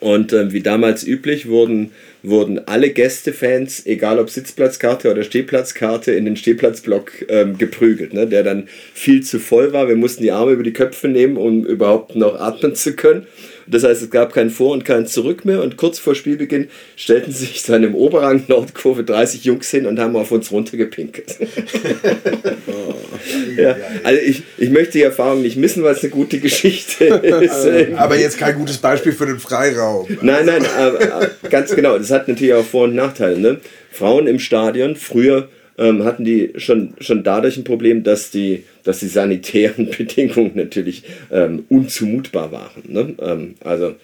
[0.00, 1.92] und ähm, wie damals üblich wurden,
[2.24, 8.26] wurden alle Gästefans, egal ob Sitzplatzkarte oder Stehplatzkarte, in den Stehplatzblock ähm, geprügelt, ne?
[8.26, 9.86] der dann viel zu voll war.
[9.86, 13.28] Wir mussten die Arme über die Köpfe nehmen, um überhaupt noch atmen zu können.
[13.66, 15.62] Das heißt, es gab kein Vor- und kein Zurück mehr.
[15.62, 20.16] Und kurz vor Spielbeginn stellten sich dann im Oberrang Nordkurve 30 Jungs hin und haben
[20.16, 21.36] auf uns runtergepinkelt.
[23.56, 27.92] ja, also ich, ich möchte die Erfahrung nicht missen, weil es eine gute Geschichte ist.
[27.96, 30.06] aber jetzt kein gutes Beispiel für den Freiraum.
[30.22, 31.98] Nein, nein, aber, ganz genau.
[31.98, 33.38] Das hat natürlich auch Vor- und Nachteile.
[33.38, 33.60] Ne?
[33.90, 35.48] Frauen im Stadion, früher
[35.78, 41.04] ähm, hatten die schon, schon dadurch ein Problem, dass die, dass die sanitären Bedingungen natürlich
[41.30, 42.82] ähm, unzumutbar waren.
[42.86, 43.14] Ne?
[43.20, 43.94] Ähm, also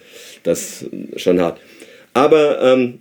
[0.43, 1.59] das schon hart.
[2.13, 2.99] Aber ähm,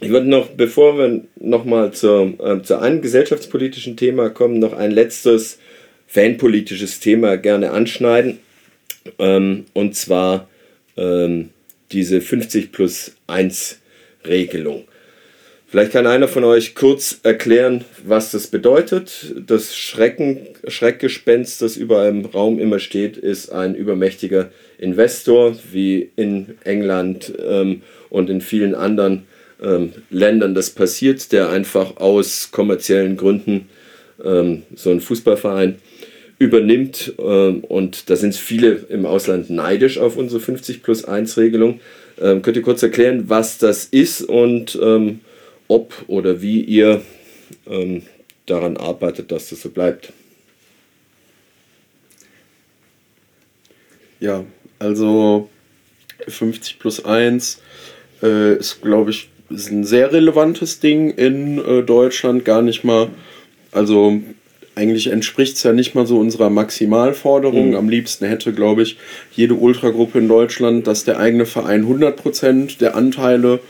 [0.00, 4.92] ich würde noch, bevor wir nochmal zur, äh, zu einem gesellschaftspolitischen Thema kommen, noch ein
[4.92, 5.58] letztes
[6.06, 8.38] fanpolitisches Thema gerne anschneiden.
[9.18, 10.48] Ähm, und zwar
[10.96, 11.50] ähm,
[11.90, 13.80] diese 50 plus 1
[14.26, 14.87] Regelung.
[15.70, 19.34] Vielleicht kann einer von euch kurz erklären, was das bedeutet.
[19.46, 26.56] Das Schrecken, Schreckgespenst, das überall im Raum immer steht, ist ein übermächtiger Investor, wie in
[26.64, 29.24] England ähm, und in vielen anderen
[29.62, 33.68] ähm, Ländern das passiert, der einfach aus kommerziellen Gründen
[34.24, 35.76] ähm, so einen Fußballverein
[36.38, 37.12] übernimmt.
[37.18, 41.80] Ähm, und da sind viele im Ausland neidisch auf unsere 50 plus 1 Regelung.
[42.18, 45.20] Ähm, könnt ihr kurz erklären, was das ist und ähm,
[45.68, 47.02] ob oder wie ihr
[47.66, 48.02] ähm,
[48.46, 50.12] daran arbeitet, dass das so bleibt.
[54.20, 54.44] Ja,
[54.78, 55.48] also
[56.26, 57.60] 50 plus 1
[58.22, 62.44] äh, ist, glaube ich, ist ein sehr relevantes Ding in äh, Deutschland.
[62.44, 63.08] Gar nicht mal,
[63.70, 64.20] also
[64.74, 67.70] eigentlich entspricht es ja nicht mal so unserer Maximalforderung.
[67.70, 67.76] Mhm.
[67.76, 68.98] Am liebsten hätte, glaube ich,
[69.32, 73.60] jede Ultragruppe in Deutschland, dass der eigene Verein 100% der Anteile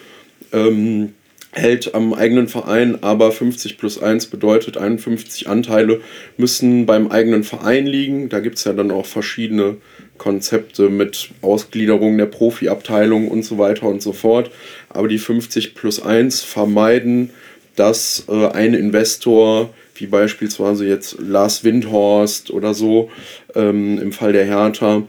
[0.52, 1.14] ähm,
[1.52, 6.00] hält am eigenen Verein, aber 50 plus 1 bedeutet 51 Anteile
[6.36, 8.28] müssen beim eigenen Verein liegen.
[8.28, 9.76] Da gibt es ja dann auch verschiedene
[10.18, 14.50] Konzepte mit Ausgliederung der Profiabteilung und so weiter und so fort.
[14.88, 17.30] Aber die 50 plus 1 vermeiden,
[17.76, 23.10] dass äh, ein Investor, wie beispielsweise jetzt Lars Windhorst oder so,
[23.54, 25.04] ähm, im Fall der Hertha,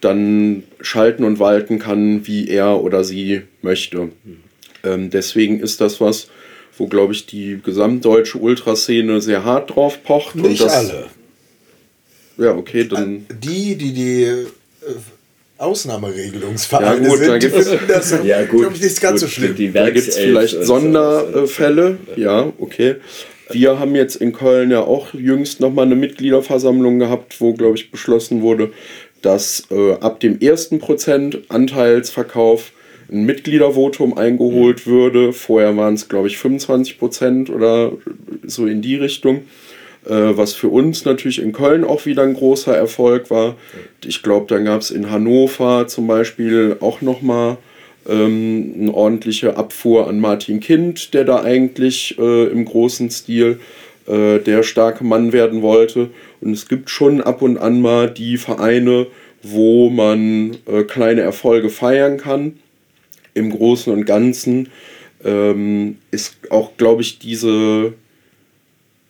[0.00, 4.10] dann schalten und walten kann, wie er oder sie möchte.
[4.84, 6.28] Ähm, deswegen ist das was,
[6.76, 10.36] wo, glaube ich, die gesamtdeutsche Ultraszene sehr hart drauf pocht.
[10.36, 11.06] Nicht das, alle.
[12.36, 13.26] Ja, okay, dann.
[13.42, 14.46] Die, die die äh,
[15.58, 18.60] Ausnahmeregelungsvereine Ja, gut, sind, da die finden das, Ja, gut.
[18.60, 19.54] glaube ich, nicht ganz so Gut, schlimm.
[19.54, 20.74] Die Da gibt es vielleicht und so.
[20.80, 21.98] Sonderfälle.
[22.16, 22.96] Ja, okay.
[23.50, 27.90] Wir haben jetzt in Köln ja auch jüngst nochmal eine Mitgliederversammlung gehabt, wo, glaube ich,
[27.90, 28.72] beschlossen wurde,
[29.22, 32.72] dass äh, ab dem ersten Prozent Anteilsverkauf
[33.10, 35.32] ein Mitgliedervotum eingeholt würde.
[35.32, 37.92] Vorher waren es, glaube ich, 25 Prozent oder
[38.44, 39.44] so in die Richtung.
[40.06, 43.56] Äh, was für uns natürlich in Köln auch wieder ein großer Erfolg war.
[44.04, 47.56] Ich glaube, dann gab es in Hannover zum Beispiel auch nochmal
[48.06, 53.60] ähm, eine ordentliche Abfuhr an Martin Kind, der da eigentlich äh, im großen Stil
[54.06, 56.10] äh, der starke Mann werden wollte.
[56.42, 59.06] Und es gibt schon ab und an mal die Vereine,
[59.42, 62.58] wo man äh, kleine Erfolge feiern kann.
[63.34, 64.68] Im Großen und Ganzen
[65.24, 67.94] ähm, ist auch, glaube ich, diese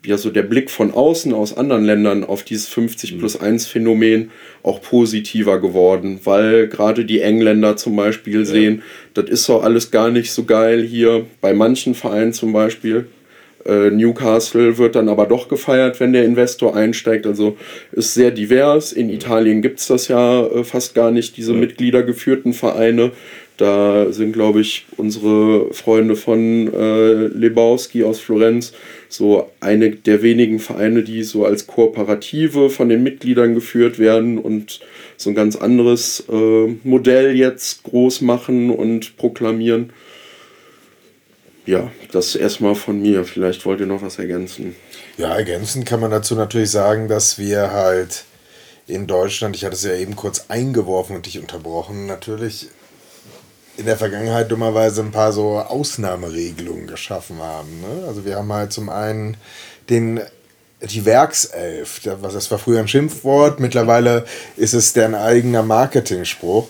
[0.06, 4.30] ja so der Blick von außen aus anderen Ländern auf dieses 50 plus 1 Phänomen
[4.62, 8.82] auch positiver geworden, weil gerade die Engländer zum Beispiel sehen,
[9.14, 11.24] das ist doch alles gar nicht so geil hier.
[11.40, 13.06] Bei manchen Vereinen zum Beispiel,
[13.66, 17.26] äh, Newcastle wird dann aber doch gefeiert, wenn der Investor einsteigt.
[17.26, 17.56] Also
[17.92, 18.92] ist sehr divers.
[18.92, 23.12] In Italien gibt es das ja äh, fast gar nicht, diese mitgliedergeführten Vereine.
[23.56, 28.72] Da sind, glaube ich, unsere Freunde von äh, Lebowski aus Florenz
[29.08, 34.80] so eine der wenigen Vereine, die so als Kooperative von den Mitgliedern geführt werden und
[35.16, 39.92] so ein ganz anderes äh, Modell jetzt groß machen und proklamieren.
[41.64, 43.24] ja, das erstmal von mir.
[43.24, 44.74] Vielleicht wollt ihr noch was ergänzen.
[45.16, 48.24] Ja, ergänzend kann man dazu natürlich sagen, dass wir halt
[48.88, 52.68] in Deutschland, ich hatte es ja eben kurz eingeworfen und dich unterbrochen, natürlich
[53.76, 57.80] in der Vergangenheit dummerweise ein paar so Ausnahmeregelungen geschaffen haben.
[57.80, 58.06] Ne?
[58.06, 59.36] Also wir haben halt zum einen
[59.90, 60.20] den
[60.82, 66.68] die Werkself, das war früher ein Schimpfwort, mittlerweile ist es deren eigener Marketingspruch.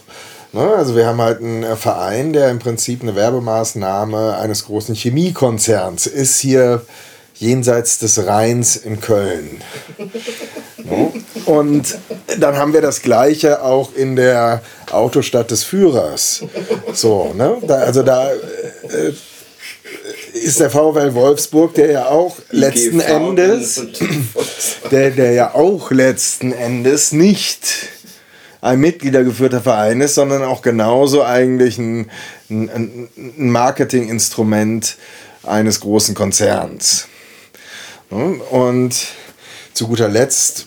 [0.53, 0.61] Ne?
[0.61, 6.07] Also wir haben halt einen äh, Verein, der im Prinzip eine Werbemaßnahme eines großen Chemiekonzerns
[6.07, 6.87] ist hier
[7.35, 9.63] jenseits des Rheins in Köln.
[11.35, 11.43] Ne?
[11.47, 11.99] Und
[12.39, 16.43] dann haben wir das gleiche auch in der Autostadt des Führers.
[16.93, 17.59] So, ne?
[17.63, 19.13] Da, also da äh,
[20.33, 23.81] ist der VfL Wolfsburg, der ja auch letzten Endes,
[24.91, 27.67] der, der ja auch letzten Endes nicht
[28.61, 32.11] ein mitgliedergeführter Verein ist, sondern auch genauso eigentlich ein,
[32.49, 34.97] ein, ein Marketinginstrument
[35.43, 37.09] eines großen Konzerns.
[38.09, 38.95] Und
[39.75, 40.67] zu guter Letzt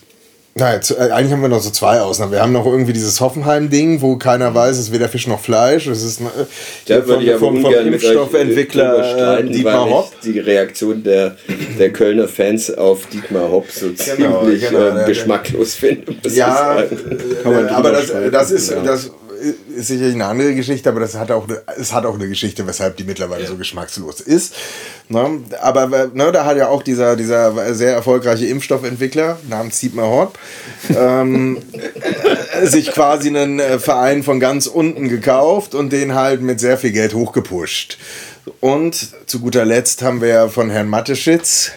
[0.57, 2.31] Nein, zu, äh, eigentlich haben wir noch so zwei Ausnahmen.
[2.31, 5.87] Wir haben noch irgendwie dieses Hoffenheim-Ding, wo keiner weiß, es ist weder Fisch noch Fleisch.
[5.87, 6.23] Es ist äh,
[6.87, 10.11] da vom, ich vom, vom Impfstoffentwickler äh, Dietmar Hopp.
[10.23, 11.37] Die Reaktion der,
[11.77, 16.15] der Kölner Fans auf Dietmar Hopp so genau, ziemlich genau, äh, geschmacklos finde.
[16.29, 16.87] Ja, äh,
[17.69, 18.81] aber das, das ist, ja.
[18.81, 19.11] das
[19.75, 22.67] ist sicherlich eine andere Geschichte, aber das hat auch eine, es hat auch eine Geschichte,
[22.67, 23.49] weshalb die mittlerweile ja.
[23.49, 24.55] so geschmackslos ist.
[25.09, 25.41] Ne?
[25.61, 30.37] Aber ne, da hat ja auch dieser, dieser sehr erfolgreiche Impfstoffentwickler namens Dietmar Hort
[30.95, 31.61] ähm,
[32.63, 36.91] sich quasi einen äh, Verein von ganz unten gekauft und den halt mit sehr viel
[36.91, 37.97] Geld hochgepusht.
[38.59, 41.71] Und zu guter Letzt haben wir von Herrn Mateschitz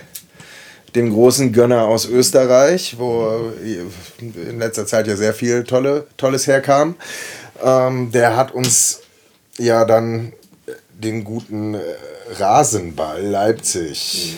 [0.95, 3.53] den großen Gönner aus Österreich, wo
[4.21, 6.97] in letzter Zeit ja sehr viel Tolle, Tolles herkam.
[7.63, 9.01] Ähm, der hat uns
[9.59, 10.33] ja dann
[10.93, 11.81] den guten äh,
[12.39, 14.37] Rasenball Leipzig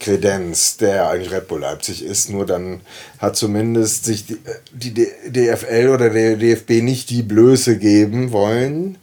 [0.00, 2.80] Kredenz, der eigentlich Red Bull Leipzig ist, nur dann
[3.18, 4.38] hat zumindest sich die,
[4.72, 4.94] die
[5.28, 8.96] DFL oder der DFB nicht die Blöße geben wollen,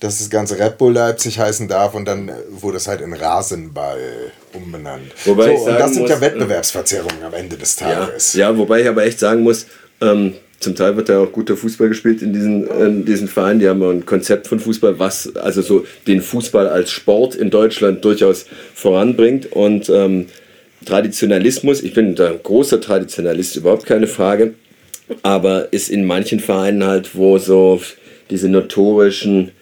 [0.00, 4.32] dass das ganze Red Bull Leipzig heißen darf und dann wurde es halt in Rasenball
[4.52, 5.12] umbenannt.
[5.24, 8.34] Wobei so, und das sind muss, ja Wettbewerbsverzerrungen am Ende des Tages.
[8.34, 9.66] Ja, ja, wobei ich aber echt sagen muss,
[10.00, 10.34] ähm,
[10.64, 13.60] zum Teil wird ja auch guter Fußball gespielt in diesen, in diesen Vereinen.
[13.60, 18.04] Die haben ein Konzept von Fußball, was also so den Fußball als Sport in Deutschland
[18.04, 19.52] durchaus voranbringt.
[19.52, 20.26] Und ähm,
[20.84, 24.54] Traditionalismus, ich bin da ein großer Traditionalist, überhaupt keine Frage,
[25.22, 27.80] aber ist in manchen Vereinen halt, wo so
[28.30, 29.52] diese notorischen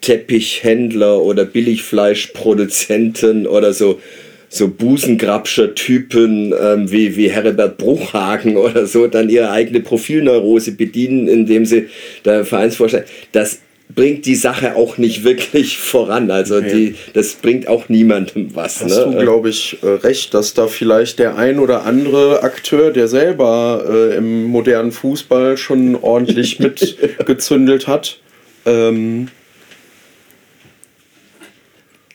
[0.00, 4.00] Teppichhändler oder Billigfleischproduzenten oder so
[4.48, 11.28] so Busengrabscher Typen ähm, wie, wie Herbert Bruchhagen oder so dann ihre eigene Profilneurose bedienen,
[11.28, 11.88] indem sie
[12.24, 13.60] der Vereinsvorstand, das
[13.94, 16.30] bringt die Sache auch nicht wirklich voran.
[16.30, 18.82] Also die, das bringt auch niemandem was.
[18.82, 19.12] Hast ne?
[19.12, 23.84] du, glaube ich, äh, recht, dass da vielleicht der ein oder andere Akteur, der selber
[23.88, 28.20] äh, im modernen Fußball schon ordentlich mitgezündelt hat,
[28.66, 29.28] ähm,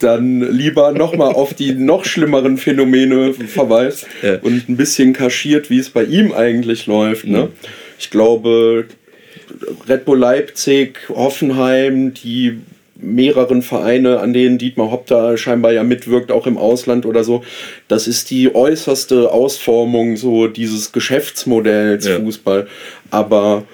[0.03, 4.37] dann lieber nochmal auf die noch schlimmeren Phänomene verweist ja.
[4.41, 7.25] und ein bisschen kaschiert, wie es bei ihm eigentlich läuft.
[7.25, 7.49] Ne?
[7.99, 8.85] Ich glaube,
[9.87, 12.59] Red Bull Leipzig, Hoffenheim, die
[12.95, 17.43] mehreren Vereine, an denen Dietmar Hopp da scheinbar ja mitwirkt, auch im Ausland oder so.
[17.87, 22.19] Das ist die äußerste Ausformung so dieses Geschäftsmodells ja.
[22.19, 22.67] Fußball.
[23.11, 23.65] Aber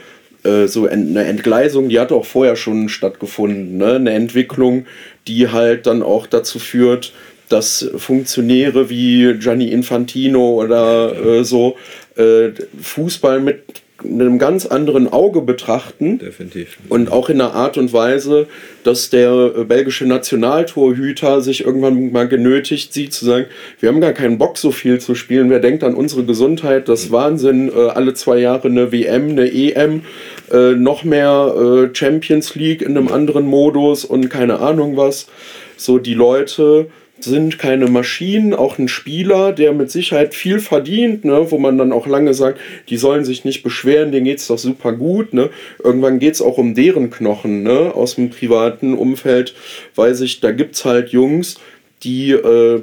[0.44, 3.78] äh, so eine Entgleisung, die hat auch vorher schon stattgefunden.
[3.78, 3.96] Ne?
[3.96, 4.86] Eine Entwicklung,
[5.28, 7.14] die halt dann auch dazu führt,
[7.50, 11.78] dass Funktionäre wie Gianni Infantino oder äh, so
[12.16, 13.64] äh, Fußball mit
[14.04, 16.20] einem ganz anderen Auge betrachten.
[16.20, 16.78] Definitiv.
[16.90, 18.48] Und auch in einer Art und Weise,
[18.84, 23.46] dass der äh, belgische Nationaltorhüter sich irgendwann mal genötigt sieht zu sagen,
[23.80, 27.04] wir haben gar keinen Bock so viel zu spielen, wer denkt an unsere Gesundheit, das
[27.04, 30.04] ist Wahnsinn, äh, alle zwei Jahre eine WM, eine EM,
[30.52, 35.28] äh, noch mehr Champions League in einem anderen Modus und keine Ahnung was.
[35.78, 36.88] So die Leute
[37.24, 41.92] sind keine Maschinen, auch ein Spieler, der mit Sicherheit viel verdient, ne, wo man dann
[41.92, 42.60] auch lange sagt,
[42.90, 45.34] die sollen sich nicht beschweren, denen geht es doch super gut.
[45.34, 45.50] Ne.
[45.84, 49.54] Irgendwann geht es auch um deren Knochen ne, aus dem privaten Umfeld,
[49.96, 51.60] weiß ich, da gibt es halt Jungs,
[52.04, 52.82] die äh,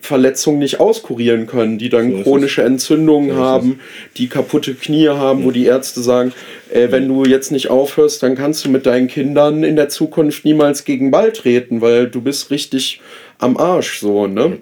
[0.00, 3.80] Verletzungen nicht auskurieren können, die dann so chronische Entzündungen so haben,
[4.16, 6.32] die kaputte Knie haben, wo die Ärzte sagen,
[6.72, 10.44] äh, wenn du jetzt nicht aufhörst, dann kannst du mit deinen Kindern in der Zukunft
[10.44, 13.00] niemals gegen Ball treten, weil du bist richtig
[13.38, 14.58] am Arsch so, ne?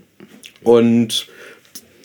[0.63, 1.29] Und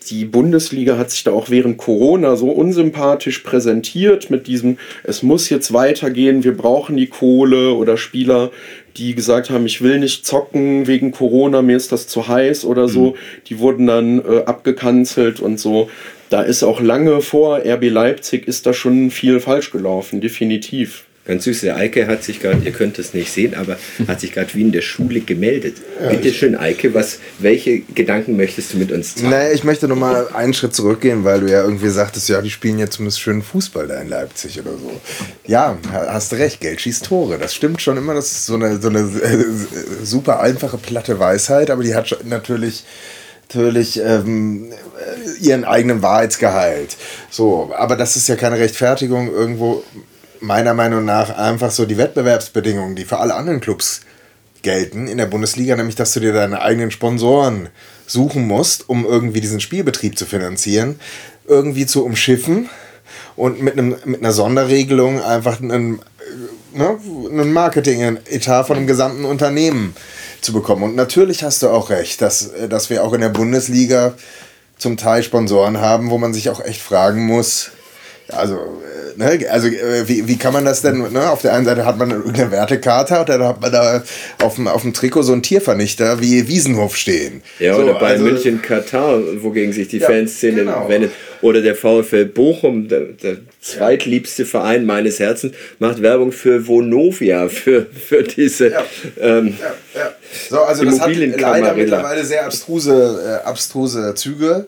[0.10, 5.50] die Bundesliga hat sich da auch während Corona so unsympathisch präsentiert mit diesem, es muss
[5.50, 8.52] jetzt weitergehen, wir brauchen die Kohle oder Spieler,
[8.98, 12.88] die gesagt haben, ich will nicht zocken wegen Corona, mir ist das zu heiß oder
[12.88, 13.16] so, mhm.
[13.48, 15.90] die wurden dann äh, abgekanzelt und so.
[16.30, 21.06] Da ist auch lange vor RB Leipzig ist da schon viel falsch gelaufen, definitiv.
[21.26, 24.34] Ganz süß, der Eike hat sich gerade, ihr könnt es nicht sehen, aber hat sich
[24.34, 25.78] gerade wie in der Schule gemeldet.
[26.02, 29.30] Ja, Bitte schön, Eike, was, welche Gedanken möchtest du mit uns teilen?
[29.30, 32.78] Naja, ich möchte nochmal einen Schritt zurückgehen, weil du ja irgendwie sagtest, ja, die spielen
[32.78, 35.00] jetzt zumindest schönen Fußball da in Leipzig oder so.
[35.46, 37.38] Ja, hast recht, Geld schießt Tore.
[37.38, 39.46] Das stimmt schon immer, das ist so eine, so eine äh,
[40.04, 42.84] super einfache, platte Weisheit, aber die hat natürlich
[43.54, 44.72] natürlich ähm,
[45.40, 46.98] ihren eigenen Wahrheitsgehalt.
[47.30, 49.84] So, aber das ist ja keine Rechtfertigung, irgendwo
[50.44, 54.02] meiner Meinung nach einfach so die Wettbewerbsbedingungen, die für alle anderen Clubs
[54.62, 57.70] gelten in der Bundesliga, nämlich dass du dir deine eigenen Sponsoren
[58.06, 61.00] suchen musst, um irgendwie diesen Spielbetrieb zu finanzieren,
[61.48, 62.70] irgendwie zu umschiffen
[63.36, 66.02] und mit, einem, mit einer Sonderregelung einfach einen,
[66.74, 66.98] ne,
[67.30, 69.96] einen Marketing-Etat von einem gesamten Unternehmen
[70.42, 70.84] zu bekommen.
[70.84, 74.14] Und natürlich hast du auch recht, dass, dass wir auch in der Bundesliga
[74.78, 77.72] zum Teil Sponsoren haben, wo man sich auch echt fragen muss,
[78.30, 78.58] also
[79.18, 81.30] ne, also äh, wie, wie kann man das denn, ne?
[81.30, 84.04] auf der einen Seite hat man eine Wertekarte und dann hat man da
[84.42, 87.42] auf dem, auf dem Trikot so einen Tiervernichter wie Wiesenhof stehen.
[87.60, 90.88] Ja, so, oder bei also, München Katar, wogegen sich die ja, Fanszene genau.
[90.90, 91.12] wendet.
[91.42, 97.86] Oder der VfL Bochum, der, der zweitliebste Verein meines Herzens, macht Werbung für Vonovia, für,
[97.86, 98.84] für diese ja.
[99.20, 100.14] Ähm, ja, ja.
[100.50, 104.68] So, also das hat leider mittlerweile sehr abstruse, äh, abstruse Züge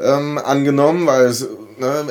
[0.00, 2.04] ähm, angenommen, weil es, ne,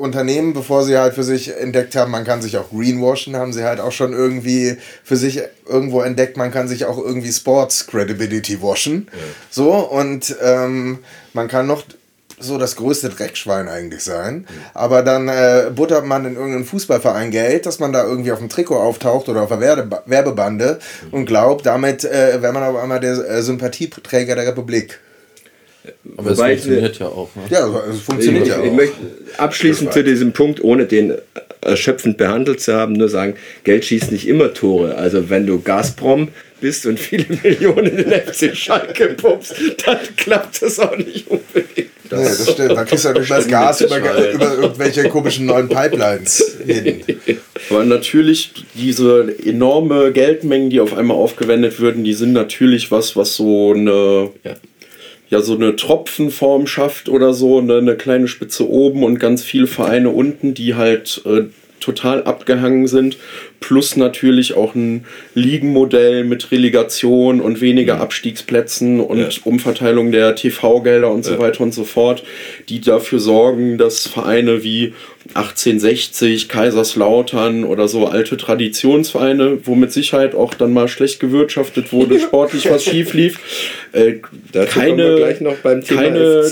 [0.00, 3.64] Unternehmen, bevor sie halt für sich entdeckt haben, man kann sich auch greenwashen, haben sie
[3.64, 8.62] halt auch schon irgendwie für sich irgendwo entdeckt, man kann sich auch irgendwie Sports Credibility
[8.62, 9.08] washen.
[9.12, 9.18] Ja.
[9.50, 10.98] So, und ähm,
[11.32, 11.84] man kann noch
[12.40, 14.34] so das größte Dreckschwein eigentlich sein.
[14.34, 14.46] Mhm.
[14.74, 18.48] Aber dann äh, buttert man in irgendeinen Fußballverein Geld, dass man da irgendwie auf dem
[18.48, 21.14] Trikot auftaucht oder auf der Werbe Werbebande mhm.
[21.14, 25.00] und glaubt, damit äh, wäre man auf einmal der äh, Sympathieträger der Republik.
[26.16, 27.28] Aber Wobei es funktioniert ja auch.
[27.36, 27.42] Ne?
[27.50, 28.64] Ja, es funktioniert ich, ja auch.
[28.64, 28.96] Ich möchte
[29.38, 31.14] abschließend zu diesem Punkt, ohne den
[31.62, 34.96] erschöpfend behandelt zu haben, nur sagen, Geld schießt nicht immer Tore.
[34.96, 36.28] Also wenn du Gazprom
[36.60, 39.54] bist und viele Millionen in FC Schalke pumpst,
[39.84, 41.90] dann klappt das auch nicht unbedingt.
[42.08, 42.70] Das, nee, das stimmt.
[42.72, 47.02] Dann kriegst du ja das Gas über, über, irgendwelche komischen neuen Pipelines hin.
[47.70, 53.36] Aber natürlich, diese enorme Geldmengen, die auf einmal aufgewendet würden, die sind natürlich was, was
[53.36, 54.56] so eine ja
[55.30, 59.68] ja so eine Tropfenform schafft oder so, ne, eine kleine Spitze oben und ganz viele
[59.68, 61.44] Vereine unten, die halt äh,
[61.80, 63.16] total abgehangen sind.
[63.58, 65.04] Plus natürlich auch ein
[65.34, 68.02] Ligenmodell mit Relegation und weniger mhm.
[68.02, 69.28] Abstiegsplätzen und ja.
[69.44, 71.38] Umverteilung der TV-Gelder und so ja.
[71.38, 72.22] weiter und so fort,
[72.68, 74.94] die dafür sorgen, dass Vereine wie
[75.34, 82.18] 1860, Kaiserslautern oder so alte Traditionsvereine, wo mit Sicherheit auch dann mal schlecht gewirtschaftet wurde,
[82.18, 83.38] sportlich was schief lief,
[83.92, 84.14] äh,
[84.66, 85.36] keine,
[85.86, 86.42] keine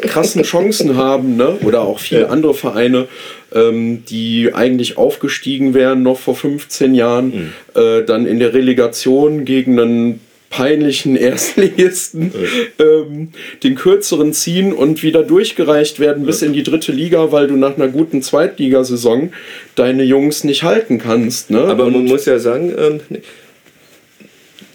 [0.00, 1.58] krassen Chancen haben, ne?
[1.62, 3.06] oder auch viele andere Vereine,
[3.54, 7.80] ähm, die eigentlich aufgestiegen wären noch vor 15 Jahren, mhm.
[7.80, 10.20] äh, dann in der Relegation gegen einen
[10.52, 12.32] peinlichen Erstligisten
[12.78, 13.28] ähm,
[13.64, 17.76] den kürzeren ziehen und wieder durchgereicht werden bis in die dritte Liga, weil du nach
[17.76, 19.32] einer guten Zweitligasaison
[19.74, 21.50] deine Jungs nicht halten kannst.
[21.50, 21.62] Ne?
[21.64, 23.00] Aber und man muss ja sagen, ähm,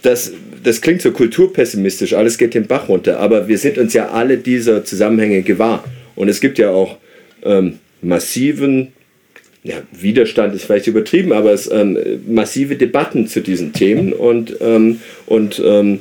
[0.01, 4.09] das, das klingt so kulturpessimistisch, alles geht den Bach runter, aber wir sind uns ja
[4.09, 5.84] alle dieser Zusammenhänge gewahr.
[6.15, 6.97] Und es gibt ja auch
[7.43, 8.93] ähm, massiven
[9.64, 15.02] ja, Widerstand ist vielleicht übertrieben, aber es ähm, massive Debatten zu diesen Themen und, ähm,
[15.26, 16.00] und ähm,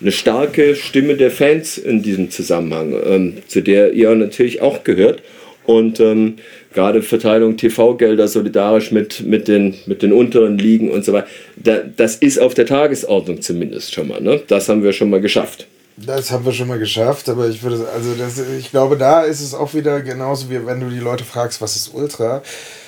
[0.00, 5.22] eine starke Stimme der Fans in diesem Zusammenhang, ähm, zu der ihr natürlich auch gehört.
[5.64, 6.34] Und ähm,
[6.74, 11.78] gerade Verteilung TV-Gelder solidarisch mit, mit, den, mit den unteren Ligen und so weiter, da,
[11.96, 14.20] das ist auf der Tagesordnung zumindest schon mal.
[14.20, 14.42] Ne?
[14.46, 15.66] Das haben wir schon mal geschafft.
[15.96, 19.40] Das haben wir schon mal geschafft, aber ich würde, also das, ich glaube, da ist
[19.40, 22.42] es auch wieder genauso wie wenn du die Leute fragst, was ist Ultra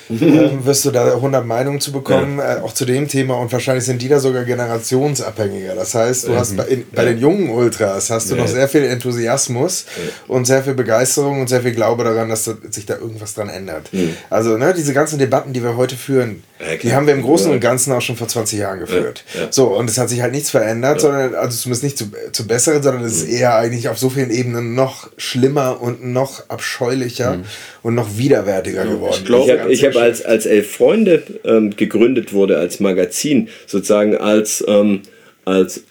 [0.09, 2.57] ähm, wirst du da 100 Meinungen zu bekommen, ja.
[2.57, 5.75] äh, auch zu dem Thema und wahrscheinlich sind die da sogar generationsabhängiger.
[5.75, 6.37] Das heißt, du mhm.
[6.37, 7.09] hast bei, in, bei ja.
[7.09, 8.41] den jungen Ultras hast du ja.
[8.41, 9.85] noch sehr viel Enthusiasmus
[10.27, 13.91] und sehr viel Begeisterung und sehr viel Glaube daran, dass sich da irgendwas dran ändert.
[13.91, 14.15] Mhm.
[14.29, 16.43] Also ne, diese ganzen Debatten, die wir heute führen,
[16.81, 19.23] die haben wir im Großen und Ganzen auch schon vor 20 Jahren geführt.
[19.51, 22.81] So, und es hat sich halt nichts verändert, sondern also zumindest nicht zu, zu besseren,
[22.81, 23.35] sondern es ist mhm.
[23.35, 27.43] eher eigentlich auf so vielen Ebenen noch schlimmer und noch abscheulicher mhm.
[27.83, 29.15] und noch widerwärtiger geworden.
[29.17, 34.63] Ich glaube, ich habe als, als Elf Freunde ähm, gegründet wurde, als Magazin, sozusagen als,
[34.67, 35.01] ähm,
[35.45, 35.83] als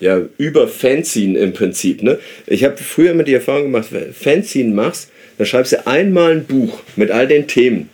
[0.00, 2.02] ja, über Fanzine im Prinzip.
[2.02, 2.18] Ne?
[2.46, 6.32] Ich habe früher immer die Erfahrung gemacht, wenn du Fanzine machst, dann schreibst du einmal
[6.32, 7.88] ein Buch mit all den Themen.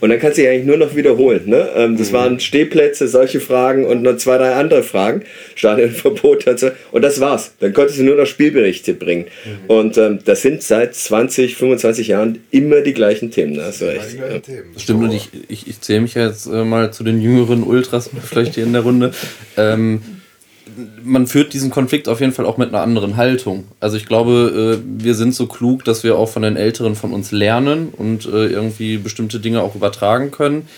[0.00, 1.42] Und dann kannst du dich eigentlich nur noch wiederholen.
[1.46, 1.68] Ne?
[1.74, 2.16] Ähm, das mhm.
[2.16, 5.22] waren Stehplätze, solche Fragen und noch zwei, drei andere Fragen.
[5.54, 6.70] Stadionverbot und so.
[6.92, 7.52] Und das war's.
[7.60, 9.26] Dann konntest du nur noch Spielberichte bringen.
[9.44, 9.70] Mhm.
[9.70, 13.60] Und ähm, das sind seit 20, 25 Jahren immer die gleichen Themen.
[13.60, 14.16] Hast du recht.
[14.16, 14.54] Ja.
[14.76, 18.54] Stimmt, und ich, ich, ich zähle mich jetzt äh, mal zu den jüngeren Ultras, vielleicht
[18.54, 19.12] hier in der Runde.
[19.56, 20.02] Ähm,
[21.02, 23.64] man führt diesen Konflikt auf jeden Fall auch mit einer anderen Haltung.
[23.80, 27.12] Also ich glaube, äh, wir sind so klug, dass wir auch von den Älteren von
[27.12, 30.68] uns lernen und äh, irgendwie bestimmte Dinge auch übertragen können.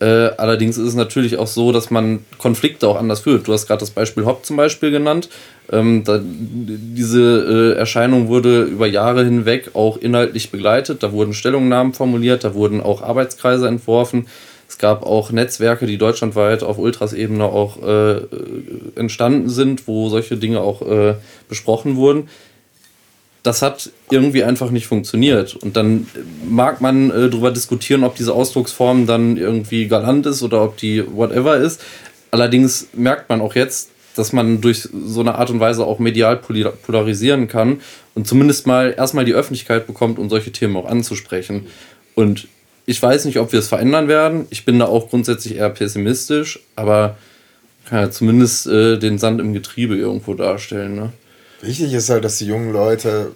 [0.00, 3.46] Äh, allerdings ist es natürlich auch so, dass man Konflikte auch anders führt.
[3.46, 5.28] Du hast gerade das Beispiel Hopp zum Beispiel genannt.
[5.72, 11.02] Ähm, diese Erscheinung wurde über Jahre hinweg auch inhaltlich begleitet.
[11.02, 14.26] Da wurden Stellungnahmen formuliert, da wurden auch Arbeitskreise entworfen.
[14.68, 18.22] Es gab auch Netzwerke, die deutschlandweit auf Ultras-Ebene auch äh,
[18.96, 21.14] entstanden sind, wo solche Dinge auch äh,
[21.48, 22.28] besprochen wurden.
[23.42, 25.54] Das hat irgendwie einfach nicht funktioniert.
[25.54, 26.06] Und dann
[26.48, 31.04] mag man äh, darüber diskutieren, ob diese Ausdrucksform dann irgendwie galant ist oder ob die
[31.06, 31.82] whatever ist.
[32.30, 36.36] Allerdings merkt man auch jetzt, dass man durch so eine Art und Weise auch medial
[36.36, 37.80] polarisieren kann
[38.14, 41.66] und zumindest mal erstmal die Öffentlichkeit bekommt, um solche Themen auch anzusprechen.
[42.14, 42.48] Und
[42.86, 44.46] ich weiß nicht, ob wir es verändern werden.
[44.50, 47.16] Ich bin da auch grundsätzlich eher pessimistisch, aber
[47.88, 50.94] kann ja zumindest äh, den Sand im Getriebe irgendwo darstellen.
[50.94, 51.12] Ne?
[51.60, 53.32] Wichtig ist halt, dass die jungen Leute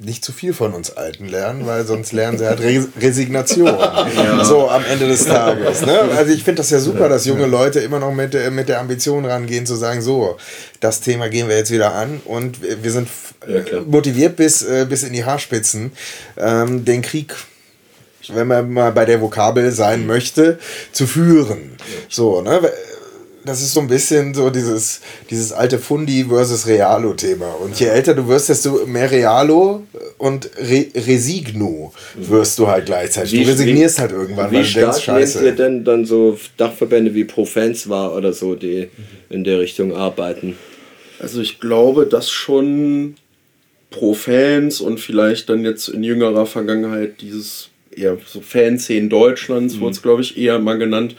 [0.00, 3.66] nicht zu viel von uns Alten lernen, weil sonst lernen sie halt Res Resignation.
[4.16, 4.44] Ja.
[4.44, 5.84] So am Ende des Tages.
[5.84, 6.00] Ne?
[6.16, 9.24] Also ich finde das ja super, dass junge Leute immer noch mit, mit der Ambition
[9.24, 10.36] rangehen, zu sagen, so,
[10.80, 13.08] das Thema gehen wir jetzt wieder an und wir sind
[13.46, 15.92] ja, motiviert bis, äh, bis in die Haarspitzen,
[16.36, 17.34] ähm, den Krieg
[18.34, 20.58] wenn man mal bei der Vokabel sein möchte,
[20.92, 21.72] zu führen.
[22.08, 22.60] So, ne?
[23.44, 25.00] Das ist so ein bisschen so dieses,
[25.30, 27.46] dieses alte Fundi versus Realo-Thema.
[27.62, 29.86] Und je älter du wirst, desto mehr Realo
[30.18, 33.32] und Re Resigno wirst du halt gleichzeitig.
[33.32, 35.44] Wie, du resignierst wie, halt irgendwann, wie weil du denkst, scheiße.
[35.44, 38.90] ihr denn dann so Dachverbände wie Profans war oder so, die
[39.30, 40.58] in der Richtung arbeiten?
[41.18, 43.14] Also ich glaube, dass schon
[43.90, 49.80] Profans und vielleicht dann jetzt in jüngerer Vergangenheit dieses eher so Fanszenen Deutschlands, mhm.
[49.80, 51.14] wurde es glaube ich eher mal genannt.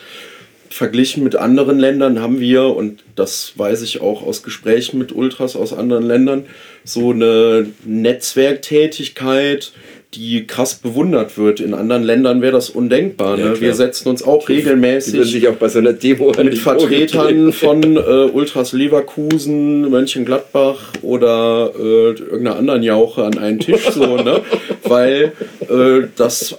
[0.69, 5.55] Verglichen mit anderen Ländern haben wir, und das weiß ich auch aus Gesprächen mit Ultras
[5.55, 6.45] aus anderen Ländern,
[6.83, 9.71] so eine Netzwerktätigkeit,
[10.13, 11.59] die krass bewundert wird.
[11.59, 13.37] In anderen Ländern wäre das undenkbar.
[13.37, 13.43] Ne?
[13.43, 17.83] Ja, wir setzen uns auch regelmäßig sich auch bei so einer Demo mit Vertretern von
[17.97, 24.41] äh, Ultras Leverkusen, Mönchengladbach oder äh, irgendeiner anderen Jauche an einen Tisch, so, ne?
[24.83, 25.33] weil
[25.69, 26.57] äh, das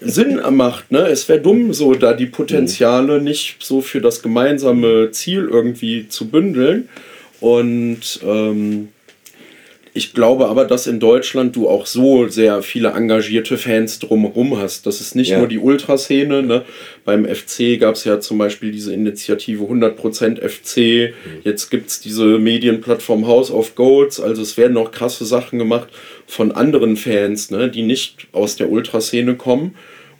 [0.00, 0.90] Sinn macht.
[0.90, 1.06] Ne?
[1.08, 6.28] Es wäre dumm, so da die Potenziale nicht so für das gemeinsame Ziel irgendwie zu
[6.28, 6.88] bündeln.
[7.40, 8.88] Und ähm,
[9.98, 14.86] ich glaube aber, dass in Deutschland du auch so sehr viele engagierte Fans drumherum hast.
[14.86, 15.38] Das ist nicht ja.
[15.38, 16.44] nur die Ultraszene.
[16.44, 16.64] Ne?
[17.04, 20.76] Beim FC gab es ja zum Beispiel diese Initiative 100% FC.
[21.12, 21.40] Mhm.
[21.42, 24.20] Jetzt gibt es diese Medienplattform House of Golds.
[24.20, 25.88] Also es werden noch krasse Sachen gemacht
[26.28, 27.68] von anderen Fans, ne?
[27.68, 29.74] die nicht aus der Ultraszene kommen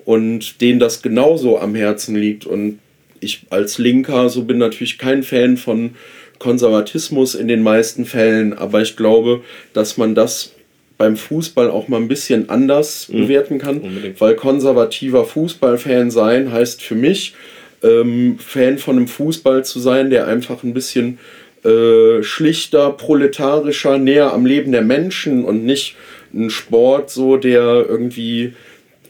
[0.04, 2.46] und denen das genauso am Herzen liegt.
[2.46, 2.80] Und
[3.20, 5.94] ich als Linker so bin natürlich kein Fan von
[6.38, 10.52] Konservatismus in den meisten Fällen, aber ich glaube, dass man das
[10.98, 13.22] beim Fußball auch mal ein bisschen anders mhm.
[13.22, 14.20] bewerten kann, Unbedingt.
[14.20, 17.34] weil konservativer Fußballfan sein heißt für mich,
[17.82, 21.18] ähm, Fan von einem Fußball zu sein, der einfach ein bisschen
[21.64, 25.96] äh, schlichter, proletarischer, näher am Leben der Menschen und nicht
[26.34, 28.54] ein Sport, so der irgendwie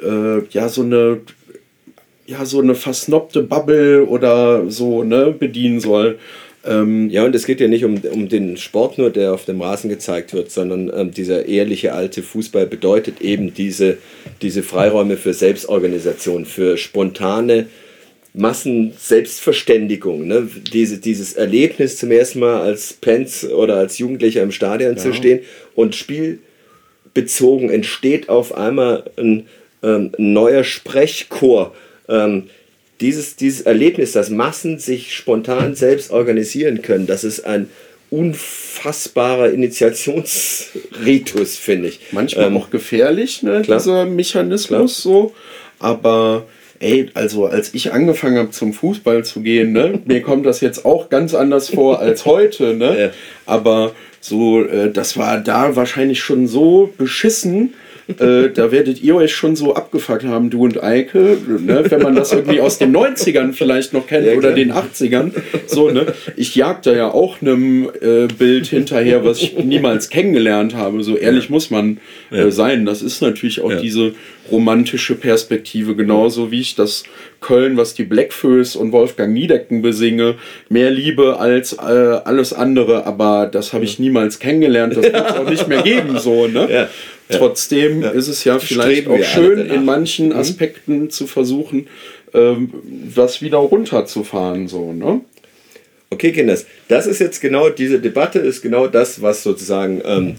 [0.02, 1.20] äh, ja so eine
[2.26, 6.18] ja so eine versnobte Bubble oder so ne bedienen soll.
[6.64, 9.60] Ähm, ja, und es geht ja nicht um, um den Sport nur, der auf dem
[9.62, 13.98] Rasen gezeigt wird, sondern ähm, dieser ehrliche alte Fußball bedeutet eben diese,
[14.42, 17.66] diese Freiräume für Selbstorganisation, für spontane
[18.34, 20.26] Massen-Selbstverständigung.
[20.26, 20.48] Ne?
[20.72, 25.02] Diese, dieses Erlebnis zum ersten Mal als Pens oder als Jugendlicher im Stadion ja.
[25.02, 25.40] zu stehen
[25.74, 29.46] und spielbezogen entsteht auf einmal ein,
[29.82, 31.74] ähm, neuer Sprechchor.
[32.08, 32.44] Ähm,
[33.00, 37.70] dieses, dieses Erlebnis, dass Massen sich spontan selbst organisieren können, das ist ein
[38.10, 42.00] unfassbarer Initiationsritus, finde ich.
[42.12, 44.88] Manchmal ähm, auch gefährlich, ne, dieser Mechanismus klar.
[44.88, 45.34] so.
[45.78, 46.46] Aber
[46.80, 50.86] ey, also als ich angefangen habe zum Fußball zu gehen, ne, mir kommt das jetzt
[50.86, 53.00] auch ganz anders vor als heute, ne?
[53.00, 53.10] Ja.
[53.46, 57.74] Aber So, äh, das war da wahrscheinlich schon so beschissen,
[58.08, 61.84] äh, da werdet ihr euch schon so abgefuckt haben, du und Eike, ne?
[61.88, 65.32] wenn man das irgendwie aus den 90ern vielleicht noch kennt ja, oder den 80ern.
[65.66, 66.06] So, ne?
[66.36, 71.02] Ich jag da ja auch einem äh, Bild hinterher, was ich niemals kennengelernt habe.
[71.02, 71.98] So ehrlich muss man
[72.30, 72.86] äh, sein.
[72.86, 74.14] Das ist natürlich auch diese
[74.50, 77.04] romantische Perspektive, genauso wie ich das
[77.40, 80.36] Köln, was die Blackfoes und Wolfgang Niedecken besinge,
[80.68, 85.36] mehr liebe als äh, alles andere, aber das habe ich niemals kennengelernt, das wird es
[85.36, 86.68] auch nicht mehr geben, so, ne?
[86.70, 86.88] Ja.
[87.28, 90.36] Trotzdem ist es ja vielleicht Streben auch schön, in manchen mhm.
[90.36, 91.10] Aspekten mhm.
[91.10, 91.88] zu versuchen,
[92.34, 92.70] ähm,
[93.14, 94.68] das wieder runterzufahren.
[94.68, 95.20] So, ne?
[96.10, 100.36] Okay, Kinders, das ist jetzt genau, diese Debatte ist genau das, was sozusagen ähm,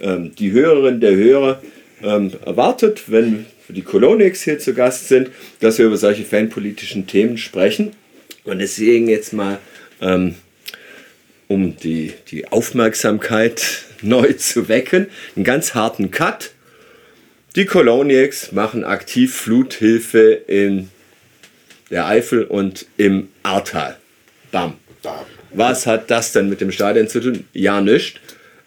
[0.00, 1.62] ähm, die Hörerin der Hörer
[2.02, 5.30] ähm, erwartet, wenn die Colonix hier zu Gast sind,
[5.60, 7.92] dass wir über solche fanpolitischen Themen sprechen.
[8.44, 9.58] Und deswegen jetzt mal,
[10.00, 10.34] ähm,
[11.52, 15.08] um die, die Aufmerksamkeit neu zu wecken.
[15.36, 16.52] Einen ganz harten Cut.
[17.54, 20.88] Die Coloniacs machen aktiv Fluthilfe in
[21.90, 23.98] der Eifel und im Ahrtal.
[24.50, 24.74] Bam.
[25.52, 27.44] Was hat das denn mit dem Stadion zu tun?
[27.52, 28.18] Ja, nichts.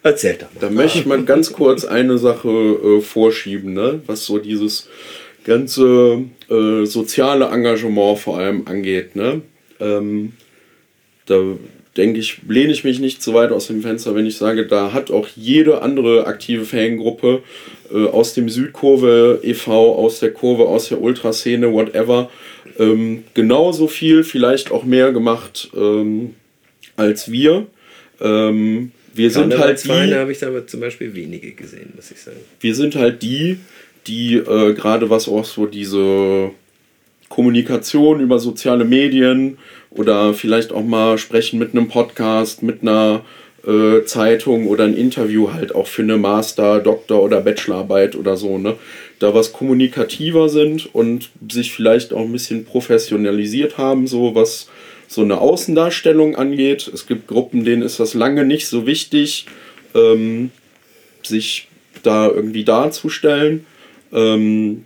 [0.03, 0.61] Erzählt doch.
[0.61, 4.01] Da möchte ich mal ganz kurz eine Sache äh, vorschieben, ne?
[4.05, 4.87] was so dieses
[5.43, 9.15] ganze äh, soziale Engagement vor allem angeht.
[9.15, 9.41] Ne?
[9.79, 10.33] Ähm,
[11.25, 11.41] da
[11.97, 14.91] denke ich, lehne ich mich nicht zu weit aus dem Fenster, wenn ich sage, da
[14.91, 17.41] hat auch jede andere aktive Fangruppe
[17.93, 22.29] äh, aus dem Südkurve e.V., aus der Kurve, aus der Ultraszene, whatever,
[22.77, 26.35] ähm, genauso viel, vielleicht auch mehr gemacht ähm,
[26.97, 27.67] als wir.
[28.19, 30.13] Ähm, wir sind halt die.
[30.13, 32.37] habe ich aber zum Beispiel wenige gesehen, muss ich sagen.
[32.59, 33.59] Wir sind halt die,
[34.07, 36.51] die äh, gerade was auch so diese
[37.29, 39.57] Kommunikation über soziale Medien
[39.95, 43.23] oder vielleicht auch mal sprechen mit einem Podcast, mit einer
[43.65, 48.57] äh, Zeitung oder ein Interview halt auch für eine Master-, Doktor- oder Bachelorarbeit oder so,
[48.57, 48.75] ne?
[49.19, 54.67] Da was kommunikativer sind und sich vielleicht auch ein bisschen professionalisiert haben, so was
[55.07, 56.89] so eine Außendarstellung angeht.
[56.93, 59.45] Es gibt Gruppen, denen ist das lange nicht so wichtig,
[59.93, 60.51] ähm,
[61.23, 61.69] sich
[62.03, 63.65] da irgendwie darzustellen.
[64.11, 64.85] Ähm,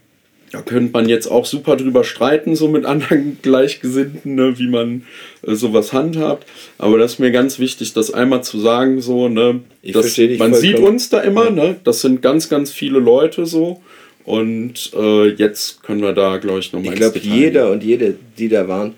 [0.52, 5.04] da könnte man jetzt auch super drüber streiten, so mit anderen Gleichgesinnten, ne, wie man
[5.46, 6.48] äh, sowas handhabt.
[6.78, 10.80] Aber das ist mir ganz wichtig, das einmal zu sagen, so, ne, dass, man sieht
[10.80, 11.52] uns da immer, ja.
[11.52, 13.82] ne, das sind ganz, ganz viele Leute so.
[14.26, 18.50] Und äh, jetzt können wir da, glaube ich, nochmal Ich glaube, jeder und jede, die
[18.50, 18.94] da waren,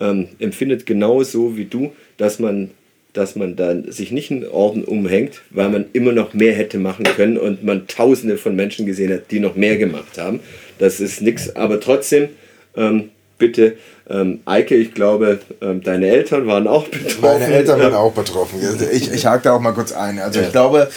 [0.00, 2.70] ähm, empfindet genauso wie du, dass man
[3.12, 7.04] dass man dann sich nicht einen Orden umhängt, weil man immer noch mehr hätte machen
[7.04, 10.40] können und man tausende von Menschen gesehen hat, die noch mehr gemacht haben.
[10.78, 12.28] Das ist nichts, aber trotzdem,
[12.76, 13.76] ähm, bitte,
[14.08, 17.20] ähm, Eike, ich glaube, ähm, deine Eltern waren auch betroffen.
[17.20, 18.60] Meine Eltern waren auch betroffen.
[18.92, 20.18] Ich, ich hake da auch mal kurz ein.
[20.18, 20.46] Also ja.
[20.46, 20.88] ich glaube,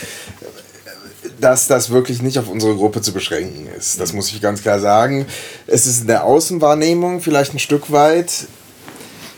[1.40, 4.00] dass das wirklich nicht auf unsere Gruppe zu beschränken ist.
[4.00, 5.26] Das muss ich ganz klar sagen.
[5.68, 8.48] Es ist in der Außenwahrnehmung vielleicht ein Stück weit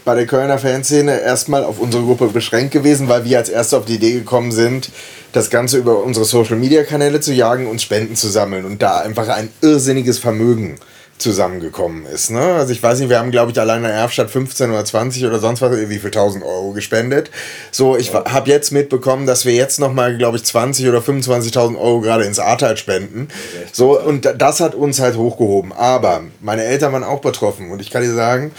[0.06, 3.86] bei der Kölner Fanszene erstmal auf unsere Gruppe beschränkt gewesen, weil wir als Erste auf
[3.86, 4.92] die Idee gekommen sind,
[5.34, 9.50] das Ganze über unsere Social-Media-Kanäle zu jagen und Spenden zu sammeln und da einfach ein
[9.62, 10.78] irrsinniges Vermögen
[11.18, 12.30] zusammengekommen ist.
[12.30, 12.42] Ne?
[12.42, 15.26] Also ich weiß nicht, wir haben glaube ich allein in der Erfstadt 15 oder 20
[15.26, 17.32] oder sonst was, wie viel 1000 Euro gespendet.
[17.72, 18.26] So, ich ja.
[18.32, 22.40] habe jetzt mitbekommen, dass wir jetzt nochmal glaube ich 20 oder 25.000 Euro gerade ins
[22.40, 23.30] Ahrtal spenden.
[23.72, 25.72] So, und das hat uns halt hochgehoben.
[25.72, 28.52] Aber meine Eltern waren auch betroffen und ich kann dir sagen,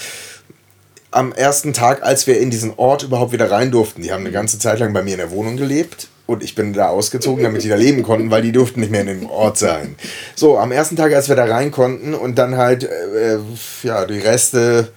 [1.16, 4.32] am ersten Tag, als wir in diesen Ort überhaupt wieder rein durften, die haben eine
[4.32, 7.62] ganze Zeit lang bei mir in der Wohnung gelebt und ich bin da ausgezogen, damit
[7.62, 9.96] die da leben konnten, weil die durften nicht mehr in dem Ort sein.
[10.34, 13.38] So, am ersten Tag, als wir da rein konnten und dann halt äh,
[13.82, 14.88] ja, die Reste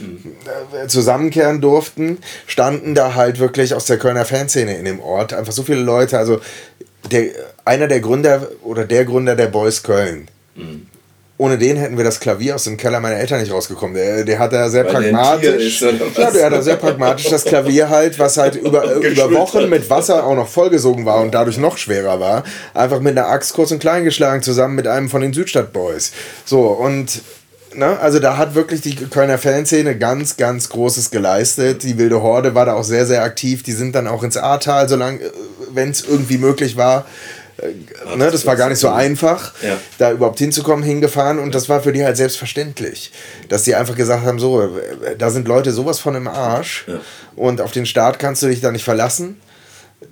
[0.00, 5.52] äh, zusammenkehren durften, standen da halt wirklich aus der Kölner Fanszene in dem Ort einfach
[5.52, 6.18] so viele Leute.
[6.18, 6.40] Also
[7.12, 7.26] der,
[7.64, 10.26] einer der Gründer oder der Gründer der Boys Köln.
[10.56, 10.89] Mhm
[11.40, 13.96] ohne den hätten wir das Klavier aus dem Keller meiner Eltern nicht rausgekommen.
[13.96, 15.80] Der, der hat da sehr Weil pragmatisch.
[15.80, 19.70] Ist, ja, der hat da sehr pragmatisch das Klavier halt, was halt über, über Wochen
[19.70, 23.54] mit Wasser auch noch vollgesogen war und dadurch noch schwerer war, einfach mit einer Axt
[23.54, 26.12] kurz und klein geschlagen, zusammen mit einem von den Südstadtboys.
[26.44, 27.22] So, und
[27.72, 28.00] Ne?
[28.00, 31.84] Also da hat wirklich die Kölner Fanszene ganz, ganz Großes geleistet.
[31.84, 33.62] Die Wilde Horde war da auch sehr, sehr aktiv.
[33.62, 35.30] Die sind dann auch ins Ahrtal, solange, äh,
[35.72, 37.06] wenn es irgendwie möglich war,
[37.62, 39.76] äh, ne, das war gar nicht so einfach, ja.
[39.98, 43.12] da überhaupt hinzukommen, hingefahren und das war für die halt selbstverständlich,
[43.48, 44.68] dass die einfach gesagt haben, so,
[45.18, 47.00] da sind Leute sowas von im Arsch ja.
[47.36, 49.40] und auf den Staat kannst du dich da nicht verlassen.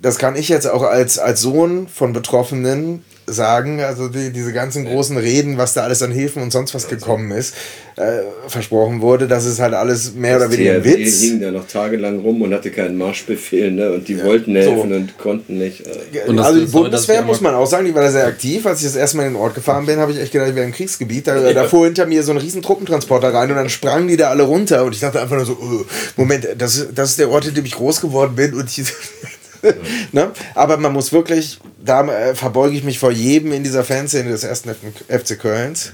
[0.01, 3.03] das kann ich jetzt auch als, als Sohn von Betroffenen
[3.33, 6.87] sagen, also die, diese ganzen großen Reden, was da alles an Hilfen und sonst was
[6.87, 7.55] gekommen ist,
[7.99, 11.19] äh, versprochen wurde, das ist halt alles mehr oder weniger ein Witz.
[11.21, 13.91] hing da noch tagelang rum und hatte keinen Marschbefehl, ne?
[13.91, 14.23] Und die ja.
[14.23, 14.95] wollten helfen so.
[14.95, 15.85] und konnten nicht.
[15.85, 16.29] Äh.
[16.29, 18.65] Und also die Bundeswehr muss man auch sagen, die war da sehr aktiv.
[18.65, 20.55] Als ich das erste Mal in den Ort gefahren bin, habe ich echt gedacht, ich
[20.55, 21.27] wäre im Kriegsgebiet.
[21.27, 21.53] Da, ja.
[21.53, 24.43] da fuhr hinter mir so ein riesen Truppentransporter rein und dann sprangen die da alle
[24.43, 25.85] runter und ich dachte einfach nur so, oh,
[26.15, 28.85] Moment, das, das ist der Ort, in dem ich groß geworden bin und ich
[30.11, 30.31] ne?
[30.55, 34.43] Aber man muss wirklich, da äh, verbeuge ich mich vor jedem in dieser Fanszene des
[34.43, 35.93] ersten FC Kölns,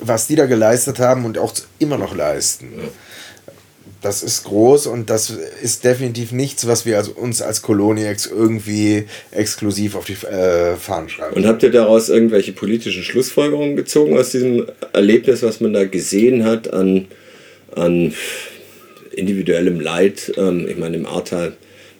[0.00, 2.72] was die da geleistet haben und auch immer noch leisten.
[4.02, 9.04] Das ist groß und das ist definitiv nichts, was wir also uns als Koloniex irgendwie
[9.30, 11.36] exklusiv auf die äh, Fahnen schreiben.
[11.36, 16.44] Und habt ihr daraus irgendwelche politischen Schlussfolgerungen gezogen aus diesem Erlebnis, was man da gesehen
[16.44, 17.06] hat an,
[17.76, 18.12] an
[19.12, 20.32] individuellem Leid?
[20.36, 21.52] Ähm, ich meine, im Ahrtal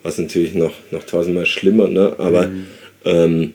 [0.02, 2.14] was natürlich noch, noch tausendmal schlimmer, ne?
[2.18, 2.66] aber mhm.
[3.04, 3.54] ähm,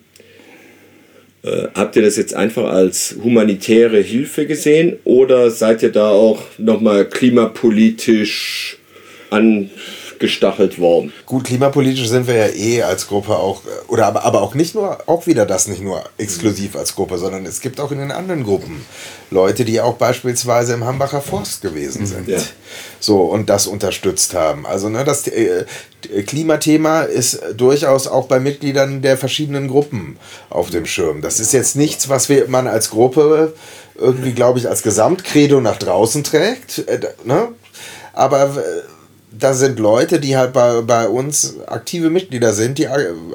[1.43, 6.41] äh, habt ihr das jetzt einfach als humanitäre Hilfe gesehen oder seid ihr da auch
[6.57, 8.77] nochmal klimapolitisch
[9.29, 9.69] an
[10.19, 11.13] gestachelt worden.
[11.25, 14.97] Gut, klimapolitisch sind wir ja eh als Gruppe auch, oder aber, aber auch nicht nur,
[15.07, 18.43] auch wieder das nicht nur exklusiv als Gruppe, sondern es gibt auch in den anderen
[18.43, 18.85] Gruppen
[19.29, 22.07] Leute, die auch beispielsweise im Hambacher Forst gewesen mhm.
[22.07, 22.27] sind.
[22.27, 22.39] Ja.
[22.99, 24.65] So, und das unterstützt haben.
[24.65, 25.65] Also, ne, das äh,
[26.25, 30.17] Klimathema ist durchaus auch bei Mitgliedern der verschiedenen Gruppen
[30.49, 31.21] auf dem Schirm.
[31.21, 33.53] Das ist jetzt nichts, was wir, man als Gruppe
[33.95, 36.87] irgendwie, glaube ich, als Gesamtkredo nach draußen trägt.
[36.87, 37.49] Äh, ne?
[38.13, 38.96] Aber äh,
[39.39, 42.87] da sind Leute, die halt bei, bei uns aktive Mitglieder sind, die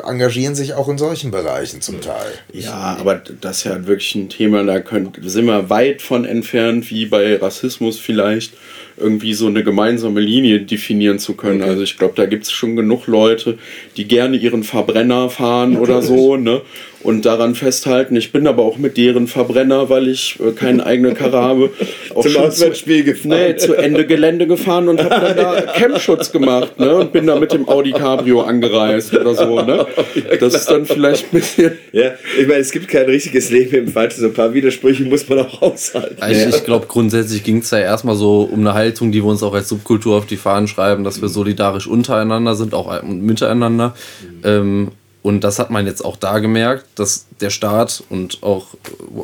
[0.04, 2.32] engagieren sich auch in solchen Bereichen zum Teil.
[2.52, 6.90] Ja, aber das ist ja wirklich ein Thema, da könnt, sind wir weit von entfernt,
[6.90, 8.54] wie bei Rassismus vielleicht
[8.96, 11.62] irgendwie so eine gemeinsame Linie definieren zu können.
[11.62, 11.70] Okay.
[11.70, 13.58] Also ich glaube, da gibt es schon genug Leute,
[13.96, 16.62] die gerne ihren Verbrenner fahren oder so, ne?
[17.02, 18.14] Und daran festhalten.
[18.16, 21.70] Ich bin aber auch mit deren Verbrenner, weil ich äh, keine eigene Karre habe,
[22.14, 23.18] auch Zum schon zu, gefahren.
[23.24, 26.96] Nee, zu Ende Gelände gefahren und habe dann da Campschutz gemacht, ne?
[26.96, 29.86] Und bin da mit dem Audi Cabrio angereist oder so, ne?
[30.40, 31.72] Das ist dann vielleicht ein bisschen.
[31.92, 34.20] Ja, ich meine, es gibt kein richtiges Leben im Falschen.
[34.20, 36.16] So ein paar Widersprüche muss man auch aushalten.
[36.20, 39.42] Also ich glaube, grundsätzlich ging es da erstmal so um eine Haltung, die wir uns
[39.42, 43.94] auch als Subkultur auf die Fahnen schreiben, dass wir solidarisch untereinander sind, auch miteinander.
[44.22, 44.40] Mhm.
[44.44, 44.88] Ähm,
[45.22, 48.68] und das hat man jetzt auch da gemerkt, dass der Staat und auch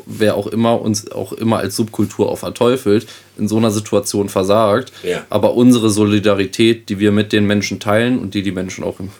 [0.06, 4.92] wer auch immer uns auch immer als Subkultur auch verteufelt, in so einer Situation versagt.
[5.02, 5.24] Ja.
[5.28, 9.10] Aber unsere Solidarität, die wir mit den Menschen teilen und die die Menschen auch im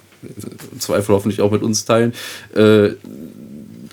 [0.78, 2.12] Zweifel hoffentlich auch mit uns teilen,
[2.54, 2.90] äh,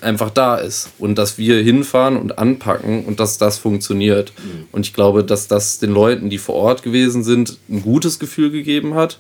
[0.02, 4.34] einfach da ist und dass wir hinfahren und anpacken und dass das funktioniert.
[4.38, 4.66] Mhm.
[4.72, 8.52] Und ich glaube, dass das den Leuten, die vor Ort gewesen sind, ein gutes Gefühl
[8.52, 9.20] gegeben hat.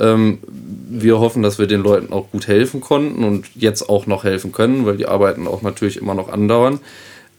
[0.00, 0.38] Ähm,
[0.88, 4.52] wir hoffen, dass wir den Leuten auch gut helfen konnten und jetzt auch noch helfen
[4.52, 6.80] können, weil die Arbeiten auch natürlich immer noch andauern.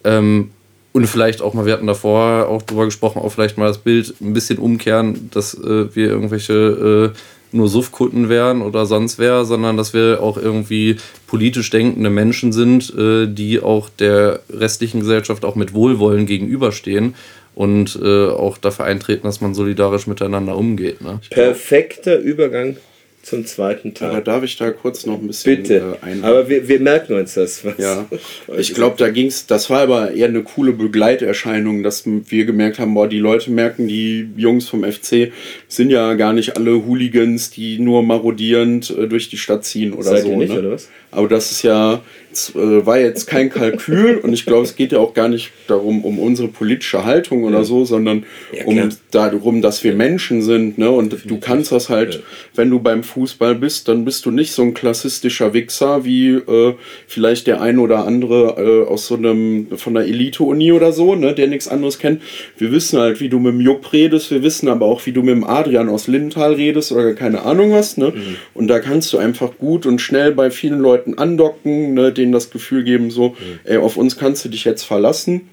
[0.04, 0.52] Ähm,
[0.94, 4.14] und vielleicht auch mal, wir hatten davor auch drüber gesprochen, auch vielleicht mal das Bild
[4.22, 7.18] ein bisschen umkehren, dass äh, wir irgendwelche äh,
[7.54, 10.98] nur Suffkunden wären oder sonst wer, sondern dass wir auch irgendwie
[11.28, 17.16] politisch denkende Menschen sind, äh, die auch der restlichen Gesellschaft auch mit Wohlwollen gegenüberstehen
[17.56, 21.02] und äh, auch dafür eintreten, dass man solidarisch miteinander umgeht.
[21.02, 21.20] Ne?
[21.30, 22.78] Perfekter Übergang
[23.24, 24.10] zum zweiten Teil.
[24.10, 25.98] Aber darf ich da kurz noch ein bisschen Bitte.
[26.04, 27.64] Äh, Aber wir, wir merken uns das.
[27.64, 28.08] Was ja,
[28.58, 32.80] ich glaube, da ging es, das war aber eher eine coole Begleiterscheinung, dass wir gemerkt
[32.80, 35.32] haben, boah, die Leute merken, die Jungs vom FC
[35.68, 40.04] sind ja gar nicht alle Hooligans, die nur marodierend äh, durch die Stadt ziehen oder
[40.10, 40.32] Seid so.
[40.32, 40.60] Ihr nicht, ne?
[40.60, 40.90] oder was?
[41.12, 44.92] Aber das ist ja, das, äh, war jetzt kein Kalkül und ich glaube, es geht
[44.92, 49.62] ja auch gar nicht darum, um unsere politische Haltung oder so, sondern ja, um darum,
[49.62, 50.78] dass wir Menschen sind.
[50.78, 50.90] Ne?
[50.90, 51.30] Und Definitiv.
[51.30, 52.20] du kannst das halt, ja.
[52.56, 56.74] wenn du beim Fußball bist, dann bist du nicht so ein klassistischer Wichser wie äh,
[57.08, 61.34] vielleicht der ein oder andere äh, aus so einem, von der Elite-Uni oder so, ne?
[61.34, 62.22] der nichts anderes kennt.
[62.58, 65.22] Wir wissen halt, wie du mit dem Jupp redest, wir wissen aber auch, wie du
[65.22, 67.98] mit dem Adrian aus Lindenthal redest oder keine Ahnung was.
[67.98, 68.14] Ne?
[68.16, 68.36] Mhm.
[68.54, 72.12] Und da kannst du einfach gut und schnell bei vielen Leuten andocken, ne?
[72.22, 75.50] Denen das Gefühl geben, so, ey, auf uns kannst du dich jetzt verlassen.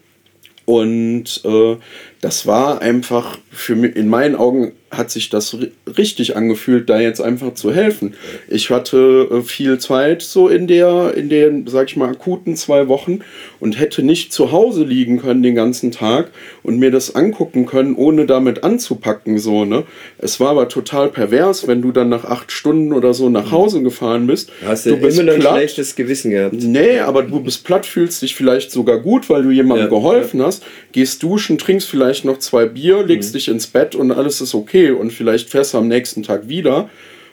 [0.65, 1.77] Und äh,
[2.21, 5.57] das war einfach für mich, in meinen Augen hat sich das
[5.97, 8.15] richtig angefühlt, da jetzt einfach zu helfen.
[8.49, 12.89] Ich hatte äh, viel Zeit so in der, in den, sag ich mal, akuten zwei
[12.89, 13.21] Wochen
[13.61, 16.31] und hätte nicht zu Hause liegen können den ganzen Tag
[16.63, 19.85] und mir das angucken können, ohne damit anzupacken, so, ne.
[20.19, 23.83] Es war aber total pervers, wenn du dann nach acht Stunden oder so nach Hause
[23.83, 24.51] gefahren bist.
[24.67, 26.55] Hast du, du bist immer ein schlechtes Gewissen gehabt?
[26.55, 30.41] Nee, aber du bist platt, fühlst dich vielleicht sogar gut, weil du jemandem ja, geholfen
[30.41, 30.47] ja.
[30.47, 33.39] hast, gehst duschen, trinkst vielleicht vielleicht noch zwei Bier, legst mhm.
[33.39, 36.89] dich ins Bett und alles ist okay und vielleicht fährst du am nächsten Tag wieder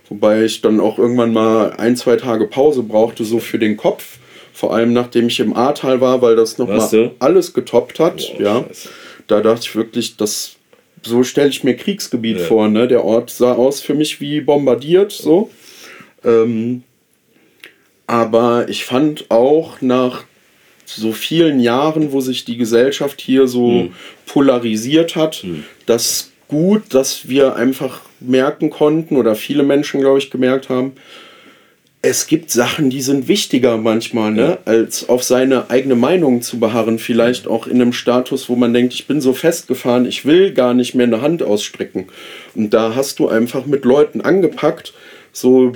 [0.10, 4.20] Wobei ich dann auch irgendwann mal ein, zwei Tage Pause brauchte, so für den Kopf.
[4.54, 8.18] Vor allem nachdem ich im Ahrtal war, weil das nochmal alles getoppt hat.
[8.38, 8.66] Boah, ja.
[8.68, 8.90] scheiße.
[9.28, 10.56] Da dachte ich wirklich, das
[11.02, 12.46] so stelle ich mir Kriegsgebiet Ja.
[12.46, 12.68] vor.
[12.68, 12.88] Ne?
[12.88, 15.12] Der Ort sah aus für mich wie bombardiert.
[15.12, 15.50] So.
[16.24, 16.84] Ähm,
[18.08, 20.24] aber ich fand auch nach
[20.86, 23.90] so vielen Jahren, wo sich die Gesellschaft hier so
[24.28, 25.44] polarisiert hat,
[25.88, 30.94] das gut, dass wir einfach merken konnten oder viele Menschen, glaube ich, gemerkt haben,
[32.08, 37.00] es gibt Sachen, die sind wichtiger manchmal, ne, als auf seine eigene Meinung zu beharren.
[37.00, 40.76] Vielleicht auch in einem Status, wo man denkt, ich bin so festgefahren, ich will gar
[40.76, 42.06] nicht mehr eine Hand ausstrecken.
[42.54, 44.94] Und da hast du einfach mit Leuten angepackt,
[45.32, 45.74] so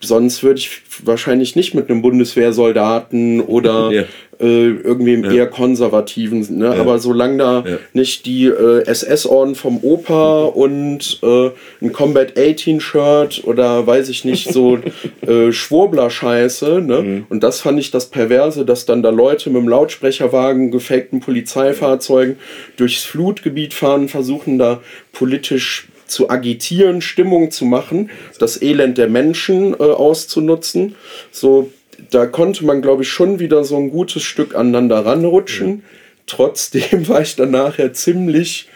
[0.00, 4.02] sonst würde ich wahrscheinlich nicht mit einem Bundeswehrsoldaten oder Ja.
[4.40, 6.70] äh, irgendwie einem eher konservativen, ne?
[6.70, 7.78] aber solange da Ja.
[7.92, 11.50] nicht die äh, SS-Orden vom Opa und äh,
[11.82, 14.78] ein Combat 18 Shirt oder weiß ich nicht, so
[15.26, 16.80] äh, Schwurbler-Scheiße.
[16.80, 17.02] Ne?
[17.02, 17.26] Mhm.
[17.28, 22.36] Und das fand ich das Perverse, dass dann da Leute mit dem Lautsprecherwagen, gefakten Polizeifahrzeugen
[22.78, 24.80] durchs Flutgebiet fahren, versuchen da
[25.12, 30.94] politisch zu agitieren, Stimmung zu machen, das Elend der Menschen äh, auszunutzen.
[31.30, 31.70] So,
[32.10, 35.82] da konnte man, glaube ich, schon wieder so ein gutes Stück aneinander ranrutschen.
[36.26, 38.68] Trotzdem war ich dann nachher ziemlich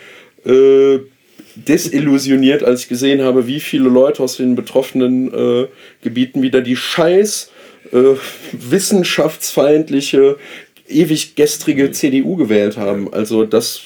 [0.44, 0.98] äh,
[1.56, 5.66] desillusioniert, als ich gesehen habe, wie viele Leute aus den betroffenen äh,
[6.02, 7.50] Gebieten wieder die scheiß
[7.92, 8.16] äh,
[8.52, 10.36] wissenschaftsfeindliche,
[10.88, 13.12] ewig gestrige CDU gewählt haben.
[13.12, 13.82] Also das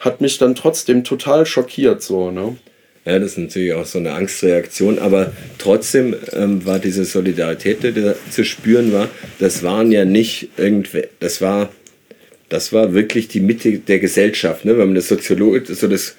[0.00, 2.56] hat mich dann trotzdem total schockiert so, ne?
[3.04, 7.92] Ja, das ist natürlich auch so eine Angstreaktion, aber trotzdem ähm, war diese Solidarität, die
[7.92, 9.08] da zu spüren war,
[9.40, 11.72] das waren ja nicht irgendwer, das war,
[12.48, 14.78] das war wirklich die Mitte der Gesellschaft, ne?
[14.78, 16.14] wenn man das Soziologisch, so das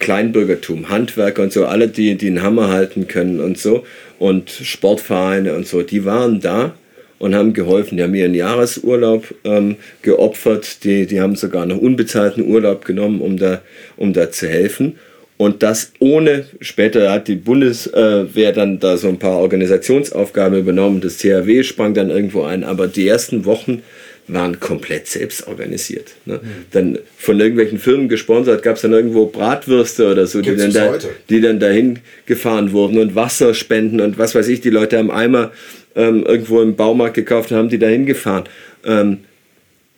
[0.00, 3.84] Kleinbürgertum, Handwerker und so, alle, die, die einen Hammer halten können und so
[4.18, 6.74] und Sportvereine und so, die waren da
[7.20, 7.98] und haben geholfen.
[7.98, 13.36] Die haben ihren Jahresurlaub ähm, geopfert, die, die haben sogar noch unbezahlten Urlaub genommen, um
[13.36, 13.62] da,
[13.96, 14.98] um da zu helfen.
[15.40, 21.16] Und das ohne, später hat die Bundeswehr dann da so ein paar Organisationsaufgaben übernommen, das
[21.16, 23.82] THW sprang dann irgendwo ein, aber die ersten Wochen
[24.28, 26.08] waren komplett selbst organisiert.
[26.26, 26.40] Ne?
[26.72, 30.98] Dann von irgendwelchen Firmen gesponsert, gab es dann irgendwo Bratwürste oder so, die dann, da,
[31.30, 35.10] die dann dahin gefahren wurden und Wasser spenden und was weiß ich, die Leute haben
[35.10, 35.52] Eimer
[35.96, 38.44] ähm, irgendwo im Baumarkt gekauft und haben die dahin gefahren.
[38.84, 39.20] Ähm,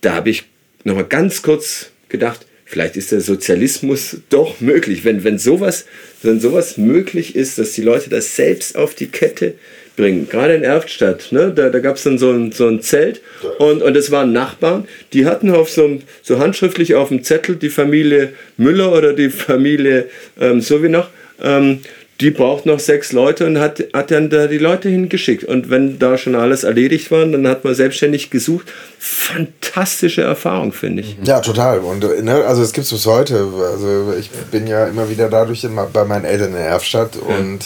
[0.03, 0.45] da habe ich
[0.85, 5.05] nochmal ganz kurz gedacht, vielleicht ist der Sozialismus doch möglich.
[5.05, 5.85] Wenn, wenn, sowas,
[6.23, 9.55] wenn sowas möglich ist, dass die Leute das selbst auf die Kette
[9.95, 10.27] bringen.
[10.27, 11.53] Gerade in Erftstadt, ne?
[11.55, 13.21] da, da gab es dann so ein, so ein Zelt
[13.59, 17.57] und, und es waren Nachbarn, die hatten auf so, einem- so handschriftlich auf dem Zettel
[17.57, 20.09] die Familie Müller oder die Familie
[20.41, 21.11] ähm, so wie noch.
[21.43, 21.81] Ähm,
[22.23, 25.43] die braucht noch sechs Leute und hat, hat dann da die Leute hingeschickt.
[25.43, 28.67] Und wenn da schon alles erledigt war, dann hat man selbstständig gesucht.
[28.99, 31.17] Fantastische Erfahrung, finde ich.
[31.25, 31.81] Ja, total.
[31.81, 33.49] Und äh, ne, also es gibt es bis heute.
[33.73, 37.59] Also ich bin ja immer wieder dadurch in, bei meinen Eltern in Erfstadt und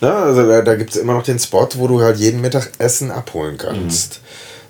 [0.00, 3.12] ne, also da, da gibt es immer noch den Spot, wo du halt jeden Mittagessen
[3.12, 4.20] abholen kannst.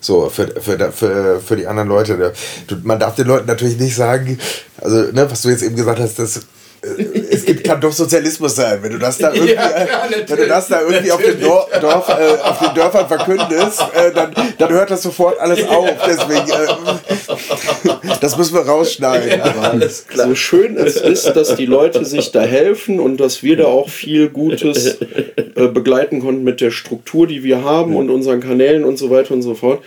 [0.02, 2.32] So, für, für, für, für die anderen Leute.
[2.66, 4.38] Du, man darf den Leuten natürlich nicht sagen,
[4.78, 6.40] also, ne, was du jetzt eben gesagt hast, das, äh,
[6.82, 9.86] es gibt, kann doch Sozialismus sein, wenn du das da irgendwie, äh,
[10.26, 14.12] wenn du das da irgendwie auf den, Dor Dorf, äh, auf den Dörfern verkündest, äh,
[14.12, 15.90] dann, dann hört das sofort alles auf.
[16.06, 19.40] Deswegen, äh, das müssen wir rausschneiden.
[19.40, 20.28] Alles klar.
[20.28, 23.90] So schön es ist, dass die Leute sich da helfen und dass wir da auch
[23.90, 28.98] viel Gutes äh, begleiten konnten mit der Struktur, die wir haben und unseren Kanälen und
[28.98, 29.82] so weiter und so fort.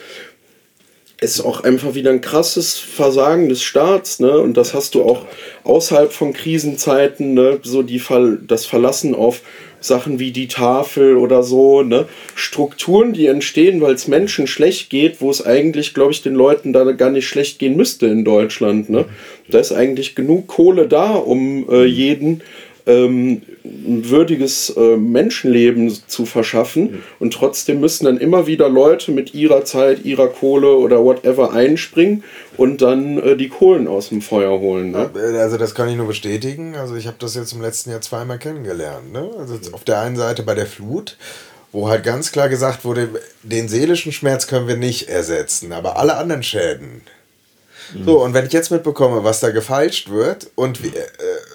[1.24, 4.40] Ist auch einfach wieder ein krasses Versagen des Staats, ne?
[4.40, 5.26] Und das hast du auch
[5.64, 7.60] außerhalb von Krisenzeiten, ne?
[7.64, 9.42] So die Ver das Verlassen auf
[9.80, 12.08] Sachen wie die Tafel oder so, ne?
[12.36, 16.74] Strukturen, die entstehen, weil es Menschen schlecht geht, wo es eigentlich, glaube ich, den Leuten
[16.74, 19.06] da gar nicht schlecht gehen müsste in Deutschland, ne?
[19.48, 22.42] Da ist eigentlich genug Kohle da, um äh, jeden
[22.86, 29.34] ähm, ein würdiges äh, Menschenleben zu verschaffen und trotzdem müssen dann immer wieder Leute mit
[29.34, 32.24] ihrer Zeit, ihrer Kohle oder whatever einspringen
[32.58, 34.92] und dann äh, die Kohlen aus dem Feuer holen.
[34.92, 35.10] Ne?
[35.40, 36.76] Also das kann ich nur bestätigen.
[36.76, 39.14] Also ich habe das jetzt im letzten Jahr zweimal kennengelernt.
[39.14, 39.30] Ne?
[39.38, 41.18] Also auf der einen Seite bei der Flut,
[41.72, 43.10] wo halt ganz klar gesagt wurde,
[43.44, 47.02] den seelischen Schmerz können wir nicht ersetzen, aber alle anderen Schäden.
[48.06, 51.04] So, und wenn ich jetzt mitbekomme, was da gefeilscht wird und wie, äh,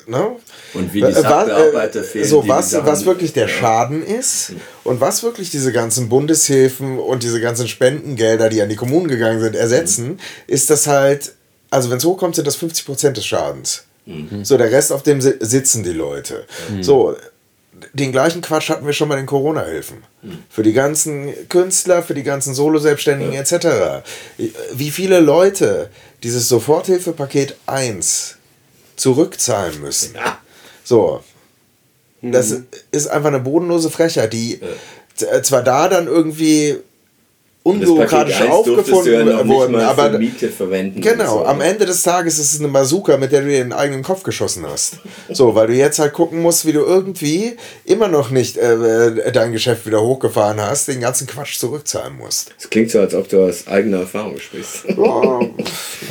[0.07, 0.37] ne?
[0.75, 2.25] Und wie die Äh, was, Sachbearbeiter äh, fehlen.
[2.27, 4.53] So, was, was wirklich der Schaden ist
[4.85, 9.41] und was wirklich diese ganzen Bundeshilfen und diese ganzen Spendengelder, die an die Kommunen gegangen
[9.41, 11.33] sind, ersetzen, ist das halt,
[11.71, 13.85] also wenn es hochkommt, sind das 50 Prozent des Schadens.
[14.43, 16.47] So, der Rest, auf dem si- sitzen die Leute.
[16.81, 17.15] So,
[17.93, 19.99] den gleichen Quatsch hatten wir schon bei den Corona-Hilfen.
[20.51, 24.03] Für die ganzen Künstler, für die ganzen Solo-Selbstständigen etc.
[24.73, 25.91] Wie viele Leute
[26.23, 28.37] dieses Soforthilfepaket 1
[28.97, 30.15] zurückzahlen müssen.
[30.85, 31.23] So.
[32.21, 32.53] Das
[32.91, 34.61] ist einfach eine bodenlose Frechheit, die
[35.21, 36.79] äh, zwar da dann irgendwie
[37.69, 41.45] unbürokratisch aufgefunden ja wurden, aber Miete verwenden genau, so.
[41.45, 44.23] am Ende des Tages ist es eine Bazooka, mit der du dir den eigenen Kopf
[44.23, 44.99] geschossen hast.
[45.29, 49.33] so, weil du jetzt halt gucken musst, wie du irgendwie immer noch nicht äh, äh
[49.33, 52.55] dein Geschäft wieder hochgefahren hast, den ganzen Quatsch zurückzahlen musst.
[52.59, 54.85] Es klingt so, als ob du aus eigener Erfahrung sprichst.
[54.97, 55.49] oh,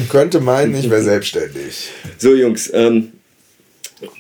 [0.10, 1.90] könnte meinen, ich wäre selbstständig.
[2.18, 3.14] So, Jungs, ähm,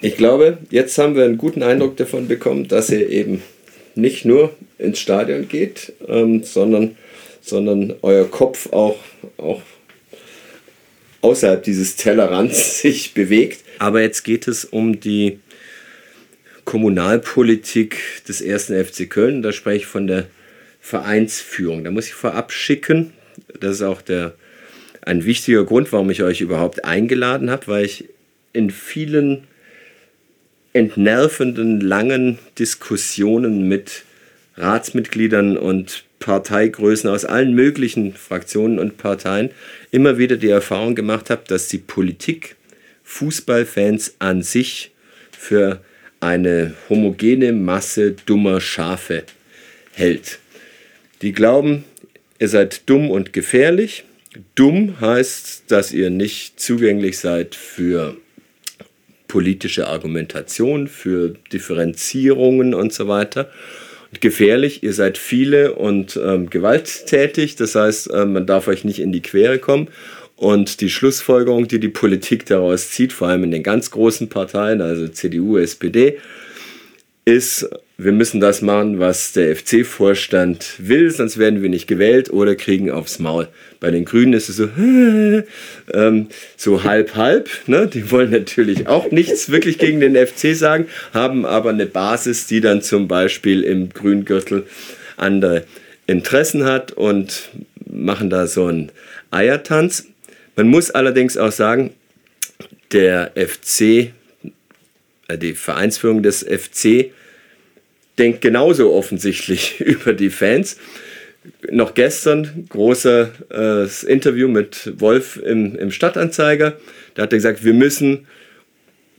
[0.02, 3.44] ich glaube, jetzt haben wir einen guten Eindruck davon bekommen, dass ihr eben
[3.96, 6.96] nicht nur ins Stadion geht, ähm, sondern
[7.48, 8.98] sondern euer Kopf auch,
[9.38, 9.62] auch
[11.22, 13.64] außerhalb dieses Tellerrands sich bewegt.
[13.80, 15.40] Aber jetzt geht es um die
[16.66, 17.98] Kommunalpolitik
[18.28, 19.42] des ersten FC Köln.
[19.42, 20.28] Da spreche ich von der
[20.82, 21.84] Vereinsführung.
[21.84, 23.14] Da muss ich vorab schicken,
[23.60, 24.34] das ist auch der,
[25.02, 28.10] ein wichtiger Grund, warum ich euch überhaupt eingeladen habe, weil ich
[28.52, 29.48] in vielen
[30.74, 34.04] entnervenden, langen Diskussionen mit
[34.58, 39.52] Ratsmitgliedern und Parteigrößen aus allen möglichen Fraktionen und Parteien
[39.92, 42.56] immer wieder die Erfahrung gemacht habe, dass die Politik
[43.04, 44.92] Fußballfans an sich
[45.32, 45.82] für
[46.20, 49.24] eine homogene Masse dummer Schafe
[49.94, 50.40] hält.
[51.22, 51.84] Die glauben,
[52.40, 54.04] ihr seid dumm und gefährlich.
[54.56, 58.18] Dumm heißt, dass ihr nicht zugänglich seid für
[59.28, 63.52] politische Argumentation, für Differenzierungen und so weiter
[64.20, 69.12] gefährlich, ihr seid viele und ähm, gewalttätig, das heißt, äh, man darf euch nicht in
[69.12, 69.90] die Quere kommen.
[70.36, 74.82] Und die Schlussfolgerung, die die Politik daraus zieht, vor allem in den ganz großen Parteien,
[74.82, 76.20] also CDU, SPD,
[77.26, 77.68] ist,
[78.00, 82.92] wir müssen das machen, was der FC-Vorstand will, sonst werden wir nicht gewählt oder kriegen
[82.92, 83.48] aufs Maul.
[83.80, 84.70] Bei den Grünen ist es so,
[85.94, 87.50] ähm, so halb, halb.
[87.66, 87.88] Ne?
[87.88, 92.62] Die wollen natürlich auch nichts wirklich gegen den FC sagen, haben aber eine Basis, die
[92.62, 94.68] dann zum Beispiel im Grüngürtel
[95.16, 95.64] andere
[96.06, 97.50] Interessen hat und
[97.86, 98.92] machen da so einen
[99.32, 100.06] Eiertanz.
[100.56, 101.94] Man muss allerdings auch sagen,
[102.92, 103.82] der FC,
[105.28, 107.12] äh, die Vereinsführung des FC,
[108.18, 110.78] denkt genauso offensichtlich über die Fans.
[111.70, 116.78] Noch gestern großes äh, Interview mit Wolf im, im Stadtanzeiger.
[117.16, 118.28] Da hat er gesagt, wir müssen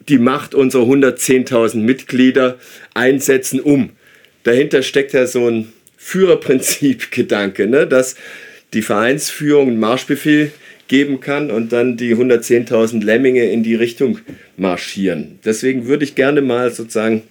[0.09, 2.59] die Macht unserer 110.000 Mitglieder
[2.95, 3.91] einsetzen, um.
[4.45, 7.87] Dahinter steckt ja so ein Führerprinzip-Gedanke, ne?
[7.87, 8.17] dass
[8.73, 10.53] die Vereinsführung einen Marschbefehl
[10.89, 14.21] geben kann und dann die 110.000 Lemminge in die Richtung
[14.57, 15.39] marschieren.
[15.45, 17.23] Deswegen würde ich gerne mal sozusagen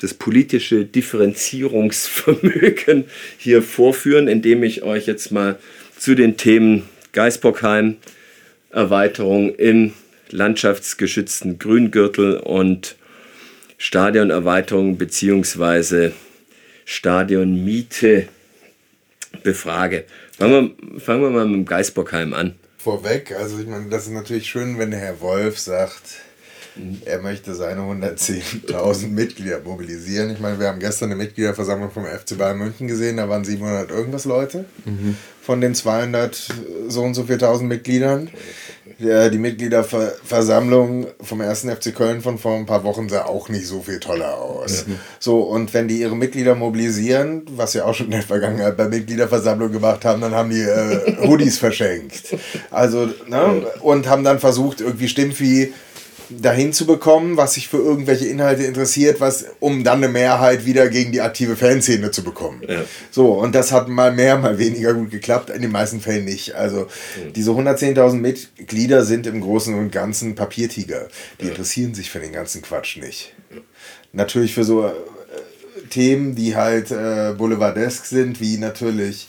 [0.00, 3.04] das politische Differenzierungsvermögen
[3.38, 5.58] hier vorführen, indem ich euch jetzt mal
[5.98, 7.96] zu den Themen Geisbockheim,
[8.70, 9.94] Erweiterung im
[10.30, 12.96] landschaftsgeschützten Grüngürtel und
[13.78, 16.10] Stadionerweiterung bzw.
[16.84, 18.28] Stadionmiete
[19.42, 20.04] befrage.
[20.36, 22.54] Fangen wir, fangen wir mal mit dem Geisbockheim an.
[22.76, 26.20] Vorweg, also ich meine, das ist natürlich schön, wenn der Herr Wolf sagt,
[27.04, 30.30] er möchte seine 110.000 Mitglieder mobilisieren.
[30.30, 33.90] Ich meine, wir haben gestern eine Mitgliederversammlung vom FC Bayern München gesehen, da waren 700
[33.90, 35.16] irgendwas Leute mhm.
[35.42, 36.52] von den 200
[36.88, 38.30] so und so 4.000 Mitgliedern.
[39.00, 41.66] Die Mitgliederversammlung vom 1.
[41.66, 44.86] FC Köln von vor ein paar Wochen sah auch nicht so viel toller aus.
[44.86, 44.98] Mhm.
[45.20, 48.88] So, und wenn die ihre Mitglieder mobilisieren, was sie auch schon in der Vergangenheit bei
[48.88, 52.34] Mitgliederversammlungen gemacht haben, dann haben die äh, Hoodies verschenkt.
[52.72, 55.72] Also, ne, und haben dann versucht, irgendwie Stimmvieh
[56.30, 60.88] dahin zu bekommen, was sich für irgendwelche Inhalte interessiert, was, um dann eine Mehrheit wieder
[60.88, 62.62] gegen die aktive Fanszene zu bekommen.
[62.66, 62.82] Ja.
[63.10, 66.54] So, und das hat mal mehr, mal weniger gut geklappt, in den meisten Fällen nicht.
[66.54, 67.32] Also mhm.
[67.34, 71.08] diese 110.000 Mitglieder sind im Großen und Ganzen Papiertiger.
[71.40, 71.50] Die ja.
[71.50, 73.34] interessieren sich für den ganzen Quatsch nicht.
[73.50, 73.60] Ja.
[74.12, 74.92] Natürlich für so äh,
[75.90, 79.28] Themen, die halt äh, boulevardesk sind, wie natürlich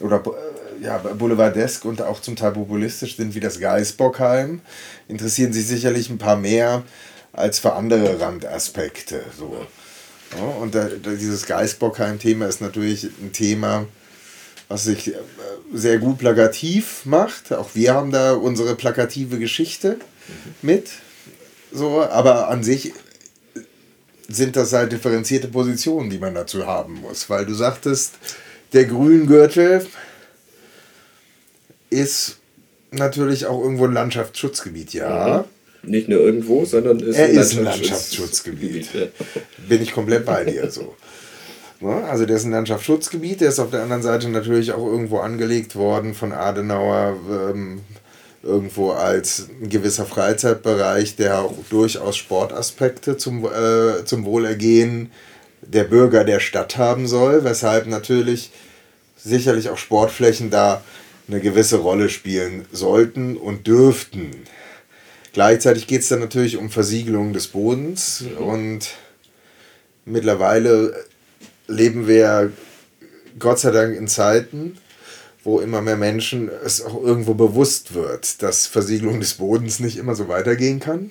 [0.00, 0.51] oder äh,
[0.82, 4.60] ja, boulevardesk und auch zum Teil populistisch sind wie das Geisbockheim,
[5.08, 6.82] interessieren sich sicherlich ein paar mehr
[7.32, 9.22] als für andere Randaspekte.
[9.38, 9.66] So.
[10.36, 13.86] Ja, und da, dieses Geisbockheim-Thema ist natürlich ein Thema,
[14.68, 15.14] was sich äh,
[15.72, 17.52] sehr gut plakativ macht.
[17.52, 19.98] Auch wir haben da unsere plakative Geschichte
[20.62, 20.90] mit.
[21.72, 22.92] So, aber an sich
[24.28, 27.28] sind das halt differenzierte Positionen, die man dazu haben muss.
[27.28, 28.14] Weil du sagtest,
[28.72, 29.86] der Grüngürtel
[31.92, 32.38] ist
[32.90, 35.44] natürlich auch irgendwo ein Landschaftsschutzgebiet, ja.
[35.82, 35.90] Mhm.
[35.90, 38.88] nicht nur irgendwo, sondern ist Er ein ist ein Landschaftsschutz- Landschaftsschutzgebiet.
[39.68, 40.94] Bin ich komplett bei dir so.
[41.80, 42.04] Ne?
[42.04, 45.74] Also der ist ein Landschaftsschutzgebiet, der ist auf der anderen Seite natürlich auch irgendwo angelegt
[45.74, 47.80] worden von Adenauer, ähm,
[48.44, 55.10] irgendwo als ein gewisser Freizeitbereich, der auch durchaus Sportaspekte zum, äh, zum Wohlergehen
[55.62, 58.50] der Bürger der Stadt haben soll, weshalb natürlich
[59.16, 60.82] sicherlich auch Sportflächen da
[61.28, 64.30] eine gewisse Rolle spielen sollten und dürften.
[65.32, 68.90] Gleichzeitig geht es dann natürlich um Versiegelung des Bodens und
[70.04, 70.94] mittlerweile
[71.68, 72.52] leben wir
[73.38, 74.76] Gott sei Dank in Zeiten,
[75.42, 80.14] wo immer mehr Menschen es auch irgendwo bewusst wird, dass Versiegelung des Bodens nicht immer
[80.14, 81.10] so weitergehen kann.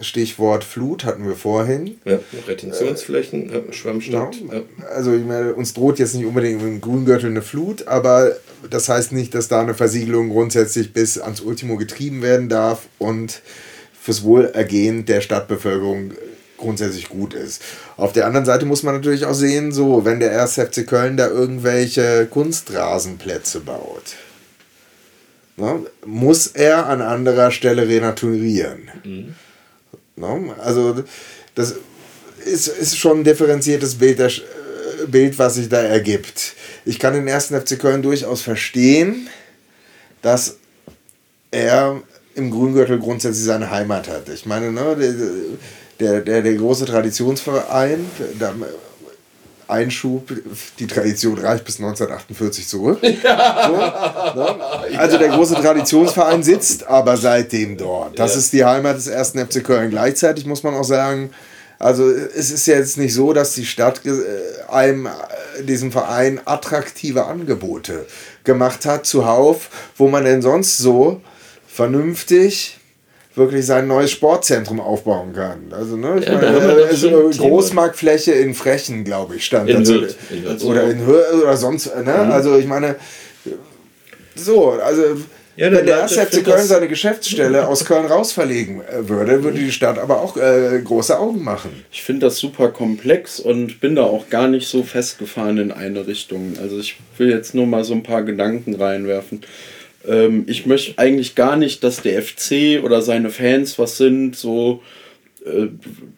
[0.00, 1.98] Stichwort Flut hatten wir vorhin.
[2.04, 4.38] Ja, Retentionsflächen, ja, Schwammstand.
[4.38, 4.54] Genau.
[4.54, 4.86] Ja.
[4.94, 8.36] Also ich meine, uns droht jetzt nicht unbedingt im Grüngürtel eine Flut, aber
[8.68, 13.40] das heißt nicht, dass da eine Versiegelung grundsätzlich bis ans Ultimo getrieben werden darf und
[14.00, 16.12] fürs Wohlergehen der Stadtbevölkerung
[16.58, 17.62] grundsätzlich gut ist.
[17.96, 20.54] Auf der anderen Seite muss man natürlich auch sehen, so wenn der 1.
[20.54, 24.16] FC Köln da irgendwelche Kunstrasenplätze baut,
[25.56, 28.90] ne, muss er an anderer Stelle renaturieren.
[30.16, 30.54] Ne?
[30.58, 31.04] Also
[31.54, 31.76] das
[32.44, 36.54] ist, ist schon ein differenziertes Bild, das, äh, Bild, was sich da ergibt.
[36.84, 39.28] Ich kann den ersten FC Köln durchaus verstehen,
[40.22, 40.56] dass
[41.50, 42.02] er
[42.34, 44.28] im Grüngürtel grundsätzlich seine Heimat hat.
[44.28, 44.96] Ich meine, ne,
[45.98, 48.04] der, der, der, große Traditionsverein,
[49.68, 50.30] Einschub,
[50.78, 53.00] die Tradition reicht bis 1948 zurück.
[53.66, 54.98] So, ne?
[54.98, 58.18] Also der große Traditionsverein sitzt aber seitdem dort.
[58.18, 59.90] Das ist die Heimat des ersten FC Köln.
[59.90, 61.30] Gleichzeitig muss man auch sagen,
[61.78, 64.10] also es ist ja jetzt nicht so, dass die Stadt äh,
[64.70, 68.06] einem äh, diesem Verein attraktive Angebote
[68.44, 71.20] gemacht hat zuhauf, wo man denn sonst so
[71.66, 72.75] vernünftig
[73.36, 75.58] wirklich sein neues Sportzentrum aufbauen kann.
[75.70, 77.48] Also, ne, ich Ja, meine, doch also Thema.
[77.48, 79.94] Großmarktfläche in Frechen, glaube ich, stand In dazu.
[79.94, 80.64] In Hürth.
[80.64, 82.14] Oder in Hürth oder sonst, ne?
[82.14, 82.96] Also ich meine,
[84.34, 85.02] so, also
[85.56, 86.12] Ja, wenn der dann- 1.
[86.12, 90.36] ich FC Köln seine Geschäftsstelle aus Köln rausverlegen äh, würde, würde die Stadt aber auch
[90.36, 91.70] äh, große Augen machen.
[91.90, 96.06] Ich finde das super komplex und bin da auch gar nicht so festgefahren in eine
[96.06, 96.54] Richtung.
[96.60, 99.40] Also ich will jetzt nur mal so ein paar Gedanken reinwerfen.
[100.06, 104.82] Ähm, ich möchte eigentlich gar nicht, dass der FC oder seine Fans was sind, so
[105.44, 105.68] äh,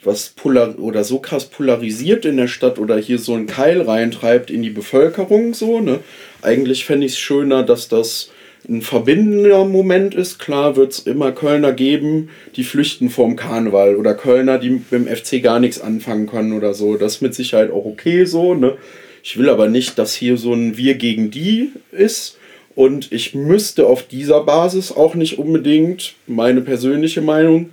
[0.03, 4.51] was polar oder so krass polarisiert in der Stadt oder hier so einen Keil reintreibt
[4.51, 6.01] in die Bevölkerung so, ne?
[6.43, 8.31] Eigentlich fände ich es schöner, dass das
[8.69, 10.39] ein verbindender Moment ist.
[10.39, 15.07] Klar wird es immer Kölner geben, die flüchten vorm Karneval oder Kölner, die mit dem
[15.07, 16.97] FC gar nichts anfangen können oder so.
[16.97, 18.55] Das ist mit Sicherheit auch okay so.
[18.55, 18.77] Ne?
[19.23, 22.39] Ich will aber nicht, dass hier so ein Wir gegen die ist.
[22.79, 27.71] Und ich müsste auf dieser Basis auch nicht unbedingt, meine persönliche Meinung,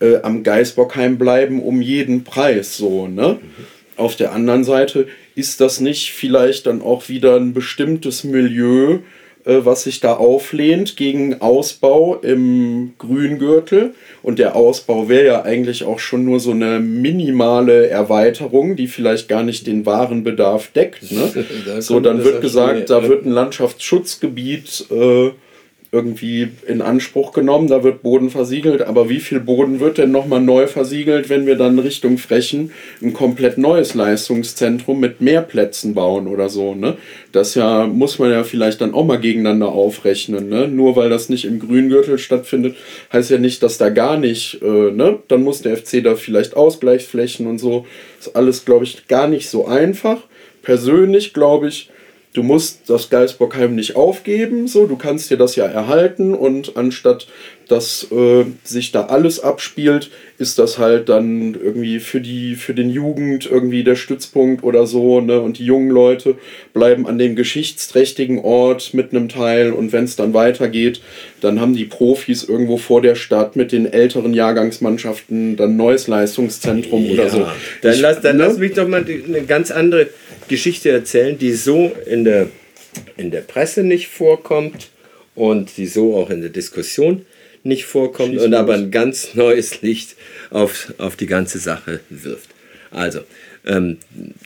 [0.00, 3.38] äh, am Geisbockheim bleiben um jeden Preis so, ne?
[3.96, 9.00] Auf der anderen Seite ist das nicht vielleicht dann auch wieder ein bestimmtes Milieu,
[9.46, 13.94] was sich da auflehnt gegen Ausbau im Grüngürtel.
[14.22, 19.28] Und der Ausbau wäre ja eigentlich auch schon nur so eine minimale Erweiterung, die vielleicht
[19.28, 21.10] gar nicht den wahren Bedarf deckt.
[21.12, 21.32] Ne?
[21.66, 25.30] Da so, dann wird gesagt, da wird ein Landschaftsschutzgebiet äh,
[25.92, 30.40] irgendwie in Anspruch genommen, da wird Boden versiegelt, aber wie viel Boden wird denn nochmal
[30.40, 32.72] neu versiegelt, wenn wir dann Richtung Frechen
[33.02, 36.96] ein komplett neues Leistungszentrum mit mehr Plätzen bauen oder so, ne?
[37.32, 40.68] Das ja, muss man ja vielleicht dann auch mal gegeneinander aufrechnen, ne?
[40.68, 42.76] Nur weil das nicht im Grüngürtel stattfindet,
[43.12, 45.18] heißt ja nicht, dass da gar nicht, äh, ne?
[45.28, 47.86] Dann muss der FC da vielleicht Ausgleichsflächen und so.
[48.18, 50.22] Ist alles, glaube ich, gar nicht so einfach.
[50.62, 51.90] Persönlich glaube ich,
[52.36, 57.26] du musst das Geisbockheim nicht aufgeben, so, du kannst dir das ja erhalten und anstatt
[57.68, 62.90] dass äh, sich da alles abspielt, ist das halt dann irgendwie für die für den
[62.90, 65.40] Jugend irgendwie der Stützpunkt oder so, ne?
[65.40, 66.36] Und die jungen Leute
[66.74, 71.00] bleiben an dem geschichtsträchtigen Ort mit einem Teil und wenn es dann weitergeht,
[71.40, 76.06] dann haben die Profis irgendwo vor der Stadt mit den älteren Jahrgangsmannschaften dann ein neues
[76.06, 77.46] Leistungszentrum oder so.
[77.82, 78.44] Dann, Ich- lass, dann ne?
[78.44, 80.06] lass mich doch mal eine ganz andere
[80.48, 82.48] Geschichte erzählen, die so in der,
[83.16, 84.90] in der Presse nicht vorkommt
[85.34, 87.26] und die so auch in der Diskussion
[87.62, 90.16] nicht vorkommt Schieß und aber ein ganz neues Licht
[90.50, 92.50] auf, auf die ganze Sache wirft.
[92.90, 93.20] Also,
[93.66, 93.98] ähm,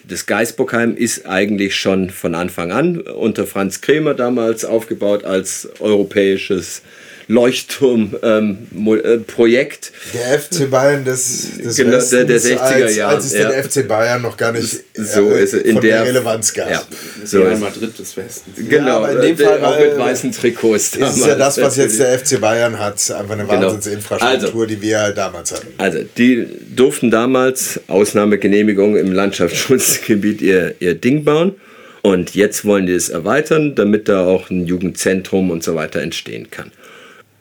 [0.09, 6.83] das Geisbockheim ist eigentlich schon von Anfang an unter Franz Kremer damals aufgebaut als europäisches
[7.31, 9.93] Leuchtturm-Projekt.
[9.95, 13.15] Ähm, der FC Bayern des, des genau, Westens, der, der 60er Jahre.
[13.15, 13.51] Als es ja.
[13.51, 16.69] den FC Bayern noch gar nicht so äh, ist in von der, Relevanz gab.
[16.69, 16.83] Ja.
[17.25, 18.57] So Real Madrid des Westens.
[18.69, 20.99] Genau, ja, in dem Fall auch mit weißen Trikots.
[20.99, 22.95] Das ist ja das, was jetzt der FC Bayern hat.
[23.13, 23.63] Einfach eine genau.
[23.63, 25.69] Wahnsinnsinfrastruktur, also, die wir halt damals hatten.
[25.79, 31.55] Also, die durften damals Ausnahmegenehmigung im Landschaftsschutzgebiet ihr, ihr Ding bauen.
[32.03, 36.51] Und jetzt wollen die es erweitern, damit da auch ein Jugendzentrum und so weiter entstehen
[36.51, 36.73] kann.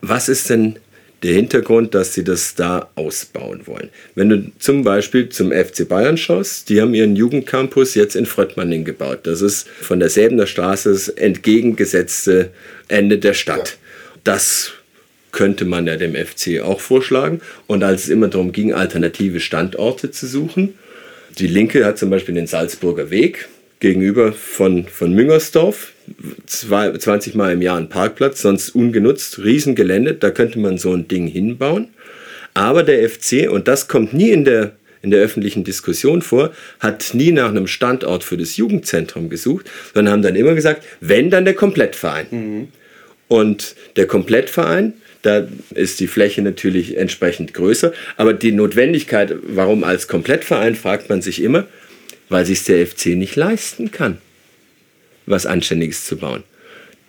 [0.02, 0.78] Was ist denn
[1.24, 3.90] der Hintergrund, dass sie das da ausbauen wollen?
[4.16, 8.86] Wenn du zum Beispiel zum FC Bayern schaust, die haben ihren Jugendcampus jetzt in Fröttmanning
[8.86, 9.20] gebaut.
[9.24, 12.52] Das ist von der Säbener Straße das entgegengesetzte
[12.88, 13.78] Ende der Stadt.
[14.24, 14.72] Das
[15.32, 17.42] könnte man ja dem FC auch vorschlagen.
[17.68, 20.76] Und als es immer darum ging, alternative Standorte zu suchen,
[21.38, 23.48] die Linke hat zum Beispiel den Salzburger Weg,
[23.80, 25.94] gegenüber von, von Müngersdorf.
[26.46, 31.08] Zwei, 20 Mal im Jahr ein Parkplatz, sonst ungenutzt, Riesengelände, da könnte man so ein
[31.08, 31.90] Ding hinbauen.
[32.54, 37.14] Aber der FC, und das kommt nie in der, in der öffentlichen Diskussion vor, hat
[37.14, 41.46] nie nach einem Standort für das Jugendzentrum gesucht, sondern haben dann immer gesagt, wenn, dann
[41.46, 42.28] der Komplettverein.
[42.32, 42.68] Mhm.
[43.28, 50.08] Und der Komplettverein, da ist die Fläche natürlich entsprechend größer, aber die Notwendigkeit, warum als
[50.08, 51.68] Komplettverein, fragt man sich immer,
[52.30, 54.20] weil sich der FC nicht leisten kann,
[55.26, 56.44] was Anständiges zu bauen.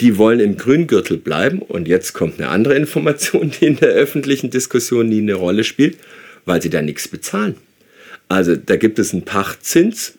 [0.01, 4.51] Die wollen im Grüngürtel bleiben und jetzt kommt eine andere Information, die in der öffentlichen
[4.51, 5.99] Diskussion nie eine Rolle spielt,
[6.47, 7.57] weil sie da nichts bezahlen.
[8.29, 10.15] Also da gibt es einen Pachtzins,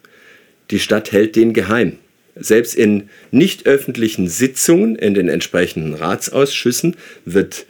[0.69, 1.97] die Stadt hält den geheim.
[2.35, 6.95] Selbst in nicht öffentlichen Sitzungen in den entsprechenden Ratsausschüssen
[7.25, 7.65] wird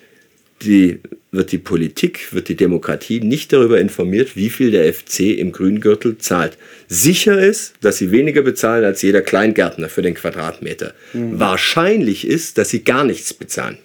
[0.63, 0.99] die,
[1.31, 6.17] wird die Politik, wird die Demokratie nicht darüber informiert, wie viel der FC im Grüngürtel
[6.17, 6.57] zahlt.
[6.87, 10.93] Sicher ist, dass sie weniger bezahlen als jeder Kleingärtner für den Quadratmeter.
[11.13, 11.39] Mhm.
[11.39, 13.77] Wahrscheinlich ist, dass sie gar nichts bezahlen.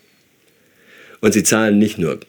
[1.20, 2.20] Und sie zahlen nicht nur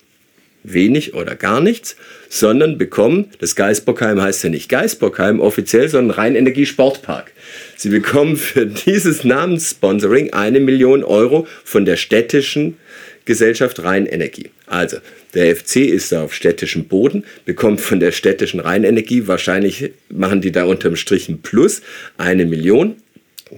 [0.64, 1.96] wenig oder gar nichts,
[2.30, 7.32] sondern bekommen, das Geisbockheim heißt ja nicht Geisbockheim offiziell, sondern Rheinenergie-Sportpark.
[7.76, 12.78] Sie bekommen für dieses Namenssponsoring eine Million Euro von der städtischen
[13.28, 14.50] Gesellschaft Rheinenergie.
[14.66, 14.98] Also,
[15.36, 20.52] der FC ist da auf städtischem Boden, bekommt von der städtischen Rheinenergie, wahrscheinlich machen die
[20.52, 21.82] da unterm Strich Plus,
[22.18, 22.96] eine Million.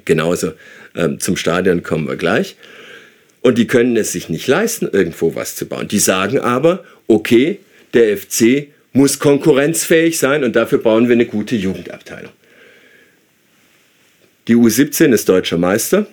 [0.03, 0.51] Genauso
[0.95, 2.57] ähm, zum Stadion kommen wir gleich.
[3.41, 5.87] Und die können es sich nicht leisten, irgendwo was zu bauen.
[5.87, 7.59] Die sagen aber, okay,
[7.93, 12.31] der FC muss konkurrenzfähig sein und dafür bauen wir eine gute Jugendabteilung.
[14.47, 16.07] Die U17 ist deutscher Meister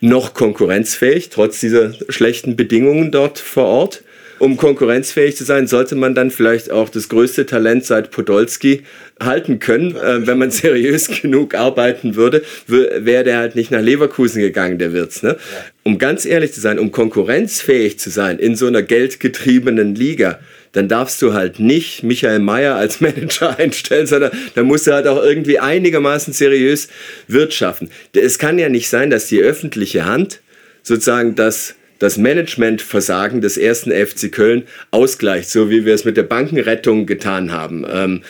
[0.00, 4.02] noch konkurrenzfähig, trotz dieser schlechten Bedingungen dort vor Ort.
[4.38, 8.82] Um konkurrenzfähig zu sein, sollte man dann vielleicht auch das größte Talent seit Podolski
[9.20, 9.96] halten können.
[9.96, 14.92] Äh, wenn man seriös genug arbeiten würde, wäre der halt nicht nach Leverkusen gegangen, der
[14.92, 15.22] Wirtz.
[15.22, 15.36] Ne?
[15.82, 20.38] Um ganz ehrlich zu sein, um konkurrenzfähig zu sein in so einer geldgetriebenen Liga,
[20.72, 25.06] dann darfst du halt nicht Michael Mayer als Manager einstellen, sondern da musst du halt
[25.06, 26.88] auch irgendwie einigermaßen seriös
[27.26, 27.90] wirtschaften.
[28.12, 30.40] Es kann ja nicht sein, dass die öffentliche Hand
[30.82, 36.22] sozusagen das das Managementversagen des ersten FC Köln ausgleicht, so wie wir es mit der
[36.22, 37.84] Bankenrettung getan haben.
[37.90, 38.22] Ähm,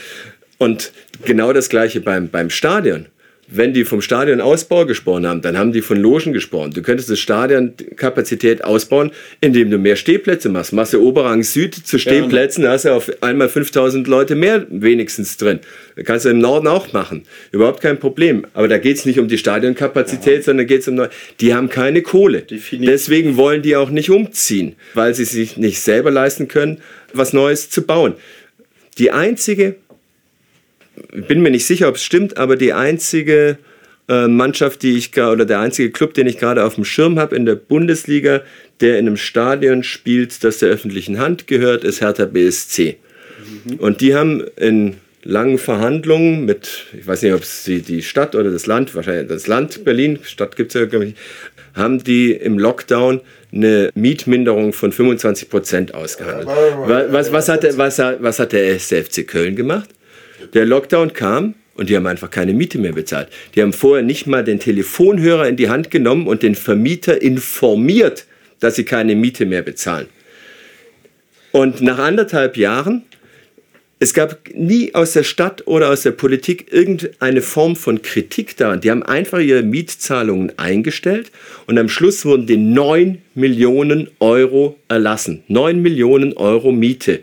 [0.56, 0.92] und
[1.24, 3.06] genau das gleiche beim, beim Stadion
[3.50, 6.72] wenn die vom Stadionausbau gesprochen haben, dann haben die von Logen gesprochen.
[6.72, 9.10] Du könntest das Stadionkapazität ausbauen,
[9.40, 10.72] indem du mehr Stehplätze machst.
[10.72, 15.38] Machst du Oberrang Süd zu Stehplätzen, da hast du auf einmal 5000 Leute mehr wenigstens
[15.38, 15.60] drin.
[15.96, 17.22] Das kannst du im Norden auch machen.
[17.50, 18.46] Überhaupt kein Problem.
[18.52, 20.42] Aber da geht es nicht um die Stadionkapazität, ja.
[20.42, 20.96] sondern geht es um...
[20.96, 21.08] Neu
[21.40, 22.42] die haben keine Kohle.
[22.42, 22.90] Definitiv.
[22.90, 26.80] Deswegen wollen die auch nicht umziehen, weil sie sich nicht selber leisten können,
[27.12, 28.14] was Neues zu bauen.
[28.98, 29.76] Die einzige
[31.12, 33.58] bin mir nicht sicher, ob es stimmt, aber die einzige
[34.08, 37.36] äh, Mannschaft, die ich oder der einzige Club, den ich gerade auf dem Schirm habe
[37.36, 38.42] in der Bundesliga,
[38.80, 42.96] der in einem Stadion spielt, das der öffentlichen Hand gehört, ist Hertha BSC.
[43.64, 43.74] Mhm.
[43.76, 48.34] Und die haben in langen Verhandlungen mit, ich weiß nicht, ob es die, die Stadt
[48.34, 51.14] oder das Land, wahrscheinlich das Land Berlin, Stadt gibt es ja, glaube ich,
[51.74, 53.20] haben die im Lockdown
[53.52, 56.48] eine Mietminderung von 25 Prozent ausgehandelt.
[56.48, 59.90] Was, was, was, hat, was, was hat der SFC Köln gemacht?
[60.54, 63.28] Der Lockdown kam und die haben einfach keine Miete mehr bezahlt.
[63.54, 68.26] Die haben vorher nicht mal den Telefonhörer in die Hand genommen und den Vermieter informiert,
[68.60, 70.06] dass sie keine Miete mehr bezahlen.
[71.52, 73.02] Und nach anderthalb Jahren,
[74.00, 78.80] es gab nie aus der Stadt oder aus der Politik irgendeine Form von Kritik daran.
[78.80, 81.32] Die haben einfach ihre Mietzahlungen eingestellt
[81.66, 85.42] und am Schluss wurden die 9 Millionen Euro erlassen.
[85.48, 87.20] 9 Millionen Euro Miete.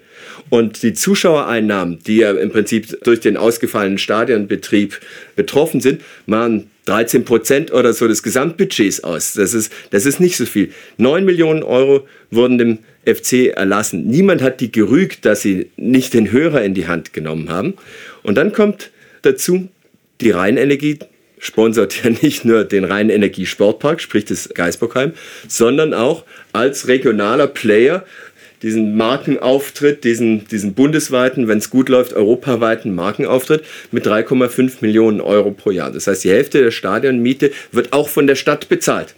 [0.50, 5.00] Und die Zuschauereinnahmen, die ja im Prinzip durch den ausgefallenen Stadionbetrieb
[5.36, 9.34] betroffen sind, waren 13 Prozent oder so des Gesamtbudgets aus.
[9.34, 10.72] Das ist, das ist nicht so viel.
[10.98, 14.08] 9 Millionen Euro wurden dem FC erlassen.
[14.08, 17.74] Niemand hat die gerügt, dass sie nicht den Hörer in die Hand genommen haben.
[18.24, 18.92] Und dann kommt
[19.24, 19.68] dazu,
[20.22, 21.00] die Rheinenergie
[21.40, 25.14] sponsert ja nicht nur den Rheinenergie Sportpark, sprich das Geisbockheim,
[25.48, 28.06] sondern auch als regionaler Player
[28.66, 35.52] diesen Markenauftritt, diesen, diesen bundesweiten, wenn es gut läuft, europaweiten Markenauftritt mit 3,5 Millionen Euro
[35.52, 35.92] pro Jahr.
[35.92, 39.14] Das heißt, die Hälfte der Stadionmiete wird auch von der Stadt bezahlt.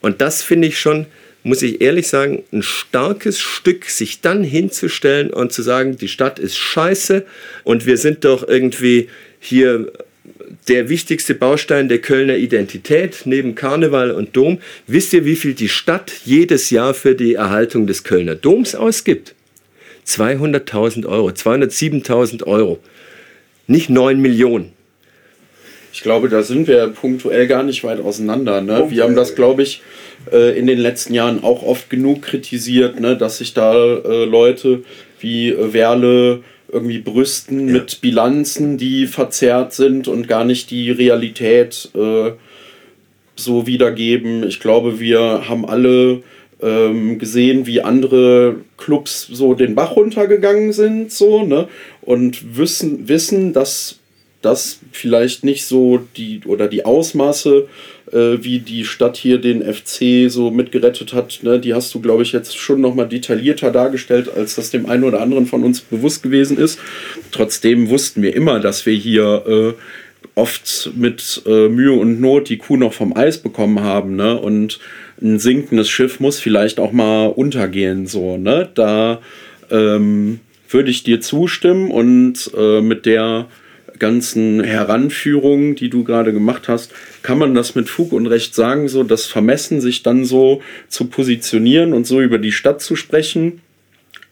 [0.00, 1.04] Und das finde ich schon,
[1.42, 6.38] muss ich ehrlich sagen, ein starkes Stück, sich dann hinzustellen und zu sagen, die Stadt
[6.38, 7.26] ist scheiße
[7.64, 9.10] und wir sind doch irgendwie
[9.40, 9.92] hier
[10.68, 14.58] der wichtigste Baustein der Kölner Identität neben Karneval und Dom.
[14.86, 19.34] Wisst ihr, wie viel die Stadt jedes Jahr für die Erhaltung des Kölner Doms ausgibt?
[20.06, 22.78] 200.000 Euro, 207.000 Euro.
[23.66, 24.72] Nicht 9 Millionen.
[25.92, 28.60] Ich glaube, da sind wir punktuell gar nicht weit auseinander.
[28.60, 28.86] Ne?
[28.90, 29.82] Wir haben das, glaube ich,
[30.30, 33.16] äh, in den letzten Jahren auch oft genug kritisiert, ne?
[33.16, 34.82] dass sich da äh, Leute
[35.20, 37.74] wie äh, Werle, irgendwie brüsten ja.
[37.74, 42.32] mit Bilanzen, die verzerrt sind und gar nicht die Realität äh,
[43.36, 44.46] so wiedergeben.
[44.46, 46.22] Ich glaube, wir haben alle
[46.62, 51.68] ähm, gesehen, wie andere Clubs so den Bach runtergegangen sind, so, ne?
[52.02, 53.98] Und wissen, wissen, dass
[54.42, 57.68] das vielleicht nicht so die oder die Ausmaße
[58.12, 62.22] äh, wie die Stadt hier den FC so mitgerettet hat, ne, die hast du, glaube
[62.22, 66.22] ich, jetzt schon nochmal detaillierter dargestellt, als das dem einen oder anderen von uns bewusst
[66.22, 66.78] gewesen ist.
[67.32, 69.82] Trotzdem wussten wir immer, dass wir hier äh,
[70.34, 74.16] oft mit äh, Mühe und Not die Kuh noch vom Eis bekommen haben.
[74.16, 74.38] Ne?
[74.38, 74.78] Und
[75.20, 78.06] ein sinkendes Schiff muss vielleicht auch mal untergehen.
[78.06, 78.68] So, ne?
[78.74, 79.20] Da
[79.70, 83.46] ähm, würde ich dir zustimmen und äh, mit der
[83.98, 86.92] ganzen Heranführung, die du gerade gemacht hast,
[87.22, 91.06] kann man das mit Fug und Recht sagen, so das Vermessen, sich dann so zu
[91.06, 93.60] positionieren und so über die Stadt zu sprechen.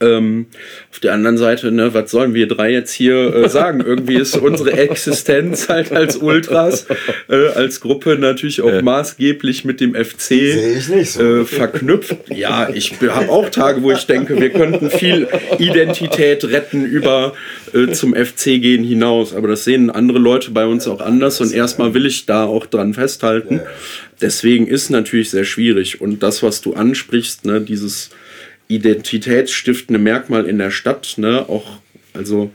[0.00, 0.46] Ähm,
[0.90, 3.80] auf der anderen Seite, ne, was sollen wir drei jetzt hier äh, sagen?
[3.86, 6.86] Irgendwie ist unsere Existenz halt als Ultras,
[7.28, 11.22] äh, als Gruppe natürlich auch maßgeblich mit dem FC so.
[11.22, 12.16] Äh, verknüpft.
[12.34, 17.34] Ja, ich habe auch Tage, wo ich denke, wir könnten viel Identität retten über
[17.72, 19.34] äh, zum FC gehen hinaus.
[19.34, 22.66] Aber das sehen andere Leute bei uns auch anders und erstmal will ich da auch
[22.66, 23.60] dran festhalten.
[24.20, 26.00] Deswegen ist natürlich sehr schwierig.
[26.00, 28.10] Und das, was du ansprichst, ne, dieses
[28.68, 31.48] identitätsstiftende Merkmal in der Stadt, ne?
[31.48, 31.78] Auch,
[32.12, 32.50] also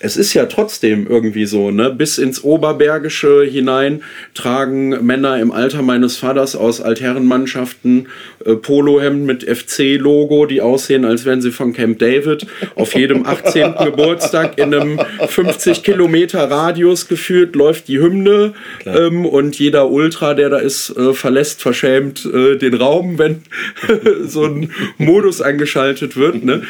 [0.00, 1.90] es ist ja trotzdem irgendwie so, ne?
[1.90, 4.02] Bis ins Oberbergische hinein
[4.34, 8.08] tragen Männer im Alter meines Vaters aus Altherrenmannschaften
[8.44, 12.46] äh, Polohemden mit FC-Logo, die aussehen, als wären sie von Camp David.
[12.74, 13.74] Auf jedem 18.
[13.84, 18.54] Geburtstag in einem 50 Kilometer Radius geführt läuft die Hymne
[18.86, 23.42] ähm, und jeder Ultra, der da ist, äh, verlässt verschämt äh, den Raum, wenn
[24.26, 26.44] so ein Modus eingeschaltet wird.
[26.44, 26.62] Ne?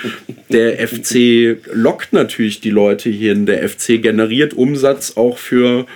[0.51, 3.47] Der FC lockt natürlich die Leute hier hin.
[3.47, 5.87] Der FC generiert Umsatz auch für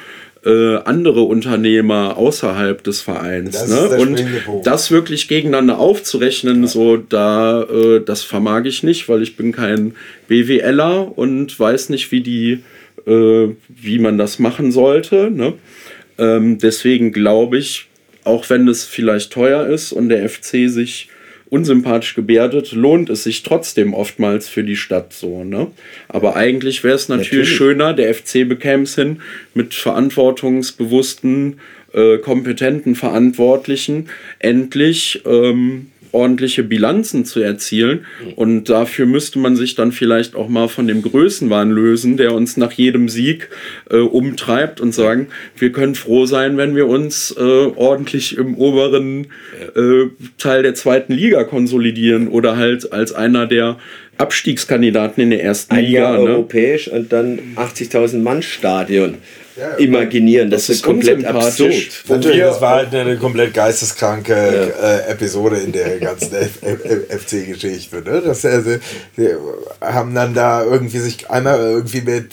[0.45, 3.53] äh, andere Unternehmer außerhalb des Vereins.
[3.53, 3.99] Das ne?
[3.99, 4.25] Und
[4.65, 6.69] das wirklich gegeneinander aufzurechnen, ja.
[6.69, 9.95] so da, äh, das vermag ich nicht, weil ich bin kein
[10.29, 12.65] BWLer und weiß nicht, wie die,
[13.07, 15.31] äh, wie man das machen sollte.
[15.31, 15.55] Ne?
[16.19, 17.87] Ähm, deswegen glaube ich,
[18.25, 21.09] auch wenn es vielleicht teuer ist und der FC sich
[21.51, 25.45] unsympathisch gebärdet, lohnt es sich trotzdem oftmals für die Stadt so.
[25.45, 25.69] Ne?
[26.09, 29.21] Aber eigentlich wäre es natürlich, natürlich, schöner, der FC bekäme es hin
[29.55, 31.61] mit verantwortungsbewussten,
[31.93, 34.09] äh, kompetenten Verantwortlichen
[34.39, 38.07] endlich ähm, ordentliche Bilanzen zu erzielen.
[38.37, 42.57] Und dafür müsste man sich dann vielleicht auch mal von dem Größenwahn lösen, der uns
[42.57, 43.49] nach jedem Sieg
[43.91, 49.29] äh, umtreibt und sagen, wir können froh sein, wenn wir uns äh, ordentlich im oberen
[49.75, 50.07] äh,
[50.39, 53.79] Teil der zweiten Liga konsolidieren oder halt als einer der
[54.19, 56.01] Abstiegskandidaten in der ersten Ein Liga.
[56.01, 56.31] Jahr ne?
[56.31, 59.15] europäisch und dann 80.000 Mann Stadion
[59.59, 60.51] ja, imaginieren.
[60.51, 61.73] Das, das ist komplett absurd.
[62.09, 65.09] Natürlich, das war halt eine komplett geisteskranke ja.
[65.09, 67.97] äh, Episode in der ganzen FC-Geschichte.
[68.03, 68.23] Ne?
[68.25, 68.77] Das, also,
[69.17, 69.29] sie
[69.81, 72.33] haben dann da irgendwie sich einmal irgendwie mit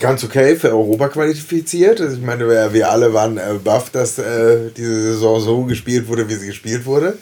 [0.00, 2.00] ganz okay für Europa qualifiziert.
[2.00, 6.08] Also ich meine, wir, wir alle waren äh, baff, dass äh, diese Saison so gespielt
[6.08, 7.18] wurde, wie sie gespielt wurde.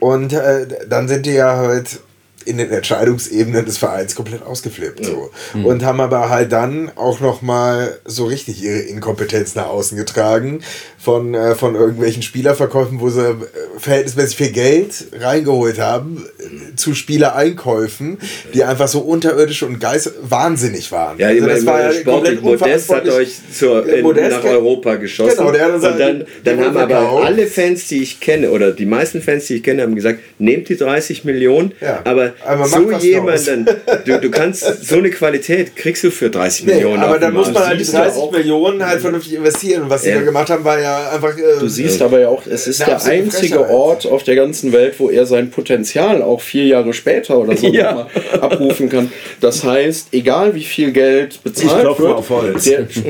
[0.00, 2.00] Und äh, dann sind die ja halt
[2.46, 5.04] in den Entscheidungsebenen des Vereins komplett ausgeflippt.
[5.04, 5.30] So.
[5.54, 5.66] Mhm.
[5.66, 10.60] Und haben aber halt dann auch nochmal so richtig ihre Inkompetenz nach außen getragen
[10.98, 13.34] von, äh, von irgendwelchen Spielerverkäufen, wo sie äh,
[13.78, 16.24] verhältnismäßig viel Geld reingeholt haben,
[16.76, 18.18] zu Spielereinkäufen,
[18.54, 21.18] die einfach so unterirdisch und geist wahnsinnig waren.
[21.18, 25.36] Ja, also das war ja komplett Modest hat euch zur, in, Modest nach Europa geschossen.
[25.36, 28.86] Genau, der hat und dann, dann haben aber alle Fans, die ich kenne, oder die
[28.86, 32.90] meisten Fans, die ich kenne, haben gesagt, nehmt die 30 Millionen, Ja, aber, aber so
[32.92, 33.66] jemanden,
[34.04, 37.02] du, du kannst, so eine Qualität kriegst du für 30 Nee, Millionen.
[37.02, 39.82] aber dann muss man halt die Siehst du 30 auch- Millionen halt vernünftig investieren.
[39.84, 40.16] Und was sie Ja.
[40.16, 41.36] da gemacht haben, war ja einfach.
[41.36, 43.70] Äh, Du siehst aber ja auch, es ist der einzige Frechheit.
[43.70, 47.66] Ort auf der ganzen Welt, wo er sein Potenzial auch vier Jahre später oder so
[47.72, 48.06] Ja.
[48.40, 49.10] abrufen kann.
[49.40, 52.64] Das heißt, egal wie viel Geld bezahlt klopfe wird, auf Holz.
[52.64, 52.80] Der,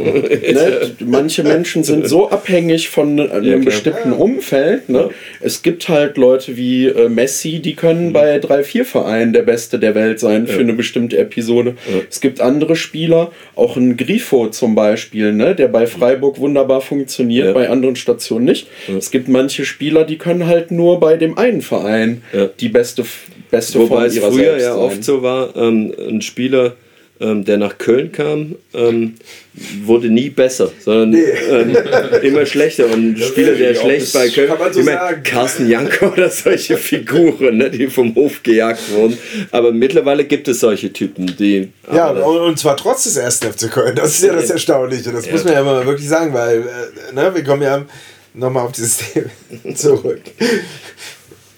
[0.52, 3.64] ne, manche Menschen sind so abhängig von einem klar.
[3.64, 4.88] bestimmten Umfeld.
[4.88, 5.10] Ne?
[5.40, 9.78] Es gibt halt Leute wie äh, Messi, die können bei drei, vier Vereinen der Beste
[9.78, 11.74] der Welt sein für eine bestimmte Episode.
[12.10, 17.46] Es gibt andere Spieler, auch ein Grifo zum Beispiel, ne, der bei Freiburg wunderbar funktioniert,
[17.48, 17.52] Ja.
[17.52, 18.66] bei anderen Stationen nicht.
[18.96, 22.46] Es gibt manche Spieler, die können halt nur bei dem einen Verein Ja.
[22.60, 23.04] die beste,
[23.50, 26.74] beste Wobei Form es ihrer früher selbst ja oft so war, ähm, ein Spieler,
[27.20, 29.14] ähm, der nach Köln kam, ähm,
[29.84, 31.76] wurde nie besser, sondern ähm,
[32.22, 32.86] immer schlechter.
[32.86, 35.22] Und ein Spieler, der schlecht bei Köln, kann man so ich mein, sagen.
[35.22, 39.16] Carsten Janko oder solche Figuren, ne, die vom Hof gejagt wurden.
[39.52, 41.68] Aber mittlerweile gibt es solche Typen, die.
[41.92, 43.94] Ja, und, und zwar trotz des ersten FC Köln.
[43.94, 45.12] Das ist ja das Erstaunliche.
[45.12, 47.84] Das muss man ja mal wirklich sagen, weil äh, ne, wir kommen ja
[48.34, 49.30] nochmal auf dieses Thema
[49.76, 50.20] zurück.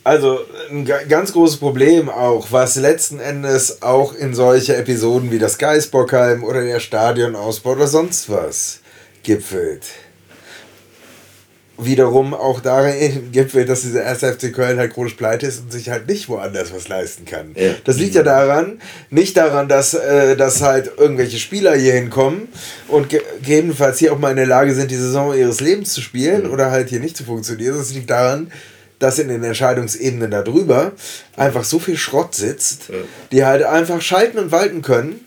[0.07, 0.39] Also
[0.71, 5.59] ein ga- ganz großes Problem auch, was letzten Endes auch in solche Episoden wie das
[5.59, 8.79] Geisbockheim oder der Stadionausbau oder sonst was
[9.25, 9.83] gipfelt.
[11.77, 14.21] Wiederum auch darin gipfelt, dass dieser 1.
[14.21, 17.51] FC Köln halt chronisch pleite ist und sich halt nicht woanders was leisten kann.
[17.57, 17.73] Ja.
[17.85, 18.81] Das liegt ja daran,
[19.11, 22.47] nicht daran, dass, äh, dass halt irgendwelche Spieler hier hinkommen
[22.87, 26.01] und ge gegebenenfalls hier auch mal in der Lage sind, die Saison ihres Lebens zu
[26.01, 27.77] spielen oder halt hier nicht zu funktionieren.
[27.77, 28.53] Das liegt daran,
[28.99, 30.93] dass in den Entscheidungsebenen darüber
[31.37, 32.91] einfach so viel Schrott sitzt,
[33.33, 35.25] die halt einfach schalten und walten können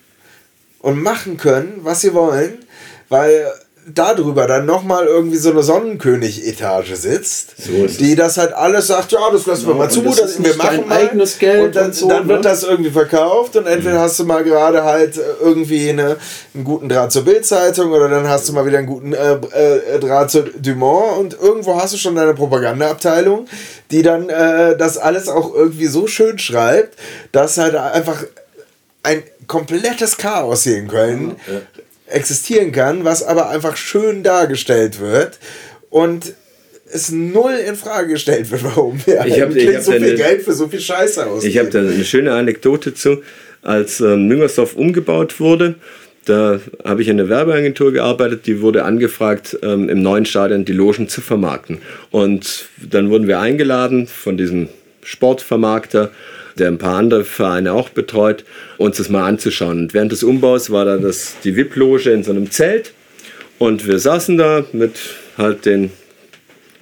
[0.80, 2.66] und machen können, was sie wollen,
[3.10, 3.52] weil
[3.94, 9.20] darüber dann nochmal irgendwie so eine Sonnenkönig-Etage sitzt, So die das halt alles sagt, ja,
[9.32, 10.98] das lassen wir Genau, mal zu, das das wir machen mal.
[10.98, 12.50] eigenes Geld und dann, und so, dann wird ne?
[12.50, 16.18] das irgendwie verkauft und entweder hast du mal gerade halt äh, irgendwie eine,
[16.54, 20.00] einen guten Draht zur Bildzeitung oder dann hast du mal wieder einen guten äh, äh,
[20.00, 23.48] Draht zu Dumont und irgendwo hast du schon deine Propagandaabteilung,
[23.92, 26.98] die dann äh, das alles auch irgendwie so schön schreibt,
[27.32, 28.24] dass halt einfach
[29.04, 31.36] ein komplettes Chaos hier in Köln
[32.10, 35.40] existieren kann, was aber einfach schön dargestellt wird
[35.90, 36.34] und
[36.92, 40.16] es null in Frage gestellt wird, warum wir Ich hab- ich hab so viel eine-
[40.16, 41.52] Geld für so viel Scheiße ausgeben.
[41.52, 43.22] Ich habe da eine schöne Anekdote zu.
[43.62, 45.76] Als ähm, Müngersdorf umgebaut wurde,
[46.26, 50.72] da habe ich in einer Werbeagentur gearbeitet, die wurde angefragt, ähm, im neuen Stadion die
[50.74, 51.80] Logen zu vermarkten.
[52.10, 54.70] Und dann wurden wir eingeladen von diesem
[55.04, 56.12] Sportvermarkter,
[56.60, 58.44] der ein paar andere Vereine auch betreut,
[58.78, 59.80] uns das mal anzuschauen.
[59.80, 62.94] Und während des Umbaus war da das, die VIP-Loge in so einem Zelt
[63.60, 64.98] und wir saßen da mit
[65.38, 65.92] halt den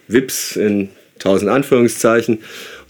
[0.08, 0.90] Wips in
[1.20, 2.40] tausend Anführungszeichen.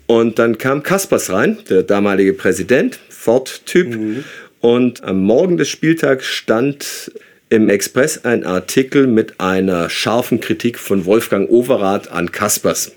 [0.05, 4.26] Und dann kam Kaspers rein, der damalige Präsident, Ford-Typ.
[4.59, 7.11] Und am Morgen des Spieltags stand
[7.49, 12.91] im Express ein Artikel mit einer scharfen Kritik von Wolfgang Overath an Kaspers.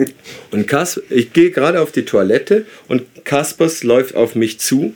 [0.50, 4.94] Und Kas ich gehe gerade auf die Toilette und Kaspers läuft auf mich zu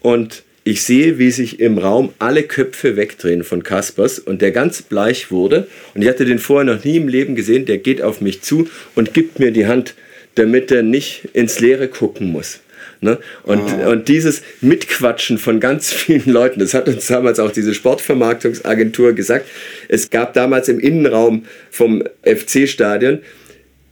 [0.00, 4.82] und ich sehe, wie sich im Raum alle Köpfe wegdrehen von Kaspers und der ganz
[4.82, 5.68] bleich wurde.
[5.94, 7.66] Und ich hatte den vorher noch nie im Leben gesehen.
[7.66, 9.94] Der geht auf mich zu und gibt mir die Hand,
[10.34, 12.60] damit er nicht ins Leere gucken muss.
[13.00, 13.18] Ne?
[13.42, 19.12] Und, und dieses Mitquatschen von ganz vielen Leuten, das hat uns damals auch diese Sportvermarktungsagentur
[19.12, 19.46] gesagt.
[19.88, 23.20] Es gab damals im Innenraum vom FC-Stadion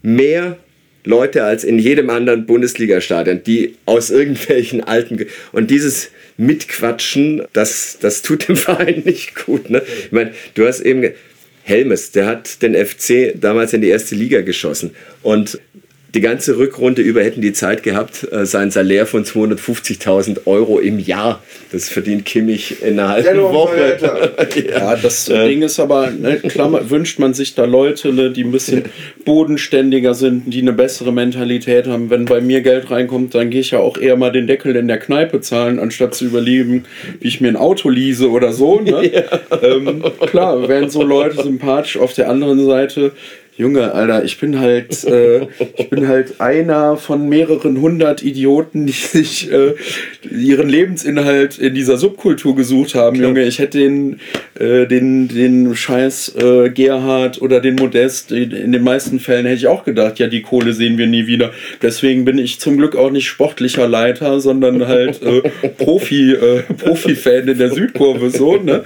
[0.03, 0.57] mehr
[1.05, 5.19] Leute als in jedem anderen Bundesliga-Stadion, die aus irgendwelchen alten.
[5.19, 9.71] Ge- Und dieses Mitquatschen, das, das tut dem Verein nicht gut.
[9.71, 9.83] Ne?
[10.07, 11.13] Ich meine, du hast eben.
[11.67, 14.91] Helmes, der hat den FC damals in die erste Liga geschossen.
[15.23, 15.59] Und
[16.15, 20.99] die ganze Rückrunde über hätten die Zeit gehabt, äh, sein Salär von 250.000 Euro im
[20.99, 21.43] Jahr.
[21.73, 23.83] Das verdient Kimmich in einer halben Woche.
[23.83, 24.33] Alter.
[24.55, 28.53] Ja, das Ding ist aber, ne, klar wünscht man sich da Leute, ne, die ein
[28.53, 28.85] bisschen
[29.25, 32.09] bodenständiger sind, die eine bessere Mentalität haben.
[32.11, 34.87] Wenn bei mir Geld reinkommt, dann gehe ich ja auch eher mal den Deckel in
[34.87, 36.85] der Kneipe zahlen, anstatt zu überlegen,
[37.21, 38.81] wie ich mir ein Auto lease oder so.
[38.81, 38.95] Ne?
[39.63, 41.97] Ähm, klar, wären so Leute sympathisch.
[41.97, 43.13] Auf der anderen Seite
[43.57, 48.93] Junge, Alter, ich bin halt, äh, ich bin halt einer von mehreren hundert Idioten, die
[48.93, 49.75] sich äh,
[50.29, 53.29] ihren Lebensinhalt in dieser Subkultur gesucht haben, Klar.
[53.29, 53.45] Junge.
[53.45, 54.19] Ich hätte den,
[54.59, 59.67] äh, den, den Scheiß äh, Gerhard oder den Modest, in den meisten Fällen hätte ich
[59.69, 61.53] auch gedacht, ja, die Kohle sehen wir nie wieder.
[61.81, 65.43] Deswegen bin ich zum Glück auch nicht sportlicher Leiter, sondern halt äh,
[65.79, 68.83] Profi, äh, Profi-Fan in der Südkurve, so, ne?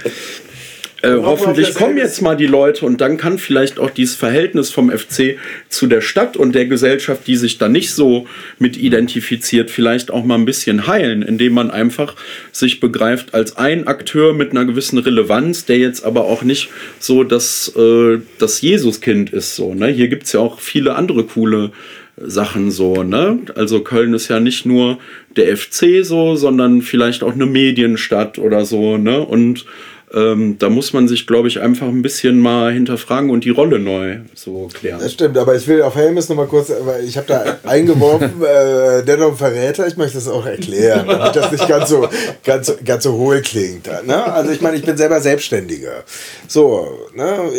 [1.01, 4.91] Äh, hoffentlich kommen jetzt mal die Leute und dann kann vielleicht auch dieses Verhältnis vom
[4.91, 5.37] FC
[5.69, 8.27] zu der Stadt und der Gesellschaft, die sich da nicht so
[8.57, 12.15] mit identifiziert, vielleicht auch mal ein bisschen heilen, indem man einfach
[12.51, 16.69] sich begreift als ein Akteur mit einer gewissen Relevanz, der jetzt aber auch nicht
[16.99, 19.55] so das, äh, das Jesuskind ist.
[19.55, 19.87] So, ne?
[19.87, 21.71] Hier gibt es ja auch viele andere coole
[22.17, 23.39] Sachen so, ne?
[23.55, 24.99] Also Köln ist ja nicht nur
[25.37, 29.21] der FC so, sondern vielleicht auch eine Medienstadt oder so, ne?
[29.21, 29.65] Und
[30.13, 33.79] ähm, da muss man sich, glaube ich, einfach ein bisschen mal hinterfragen und die Rolle
[33.79, 34.99] neu so klären.
[34.99, 39.03] Das stimmt, aber ich will auf Helmes nochmal kurz, weil ich habe da eingeworfen, äh,
[39.03, 42.07] Dennoch Verräter, ich möchte das auch erklären, damit das nicht ganz so,
[42.43, 43.87] ganz, ganz so hohl klingt.
[44.05, 44.23] Ne?
[44.23, 46.03] Also ich meine, ich bin selber Selbstständiger.
[46.47, 47.51] So, ne?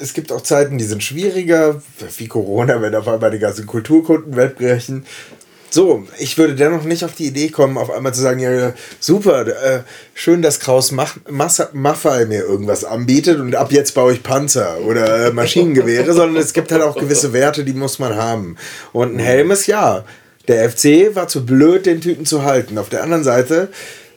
[0.00, 1.82] es gibt auch Zeiten, die sind schwieriger,
[2.18, 5.04] wie Corona, wenn auf einmal die ganzen Kulturkunden wegbrechen.
[5.72, 9.46] So, ich würde dennoch nicht auf die Idee kommen, auf einmal zu sagen, ja, super,
[9.46, 9.82] äh,
[10.14, 15.26] schön, dass Kraus Mach Maffei mir irgendwas anbietet und ab jetzt baue ich Panzer oder
[15.26, 18.56] äh, Maschinengewehre, sondern es gibt halt auch gewisse Werte, die muss man haben.
[18.92, 20.04] Und ein Helm ist ja,
[20.48, 22.76] der FC war zu blöd, den Typen zu halten.
[22.76, 23.68] Auf der anderen Seite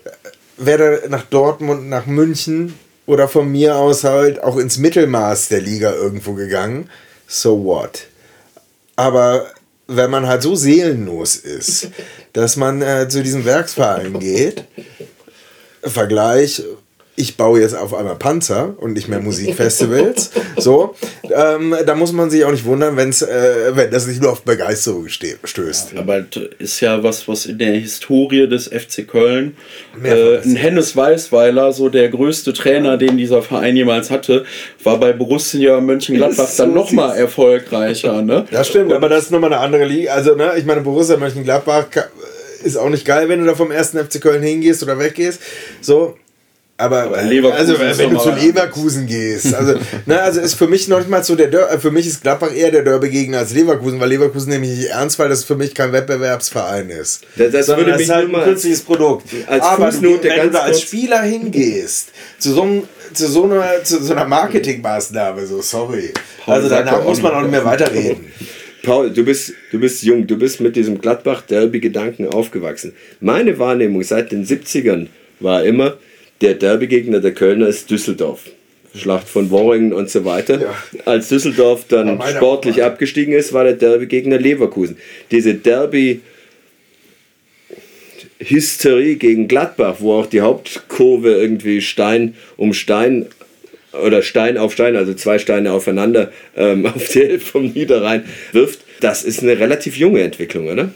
[0.06, 0.10] äh,
[0.58, 2.74] wäre er nach Dortmund, nach München
[3.06, 6.90] oder von mir aus halt auch ins Mittelmaß der Liga irgendwo gegangen.
[7.28, 8.08] So what?
[8.96, 9.46] Aber
[9.96, 11.90] wenn man halt so seelenlos ist,
[12.34, 14.66] dass man äh, zu diesem Werksverein geht,
[15.84, 16.64] Vergleich,
[17.16, 20.32] ich baue jetzt auf einmal Panzer und nicht mehr Musikfestivals.
[20.58, 24.32] so, ähm, da muss man sich auch nicht wundern, wenn's, äh, wenn das nicht nur
[24.32, 25.94] auf Begeisterung stößt.
[25.94, 26.26] Ja, aber
[26.58, 29.56] ist ja was, was in der Historie des FC Köln
[30.04, 34.46] äh, ein Hennes Weißweiler, so der größte Trainer, den dieser Verein jemals hatte,
[34.84, 38.22] war bei Borussia Mönchengladbach so dann nochmal erfolgreicher.
[38.22, 38.46] Ne?
[38.54, 40.14] Das stimmt, und aber das ist nochmal eine andere Liga.
[40.14, 41.88] Also, ne, ich meine, Borussia Mönchengladbach
[42.64, 45.42] ist auch nicht geil, wenn du da vom ersten FC Köln hingehst oder weggehst.
[45.82, 46.16] So,
[46.76, 49.76] aber, aber also wenn du zu Leverkusen gehst, also,
[50.08, 52.54] ne, also ist für mich noch nicht mal so der Dör für mich ist Gladbach
[52.54, 55.94] eher der Derby-Gegner als Leverkusen, weil Leverkusen nämlich nicht ernst, weil das für mich kein
[55.94, 57.26] Wettbewerbsverein ist.
[57.36, 59.28] Das, das würde mich ist halt ein künstliches Produkt.
[59.46, 62.10] Als Aber du, wenn du als Spieler hingehst,
[62.40, 62.84] zu so, einem,
[63.14, 66.12] zu so einer, zu so einer Marketingmaßnahme, so sorry.
[66.44, 68.26] Paul also danach muss man auch nicht mehr weiterreden.
[68.84, 72.94] Paul, du bist, du bist jung, du bist mit diesem Gladbach-Derby-Gedanken aufgewachsen.
[73.22, 75.08] Meine Wahrnehmung seit den 70ern
[75.40, 75.98] war immer,
[76.42, 78.42] der Derbygegner der Kölner ist Düsseldorf.
[78.96, 80.62] Schlacht von Worringen und so weiter.
[80.62, 80.76] Ja.
[81.06, 82.92] Als Düsseldorf dann sportlich Meinung.
[82.92, 84.98] abgestiegen ist, war der Derbygegner Leverkusen.
[85.32, 86.22] Diese Derby
[88.40, 93.28] Hysterie gegen Gladbach, wo auch die Hauptkurve irgendwie Stein um Stein
[93.94, 98.82] oder Stein auf Stein, also zwei Steine aufeinander ähm, auf die Hälfte vom Niederrhein wirft,
[99.00, 100.92] das ist eine relativ junge Entwicklung, oder?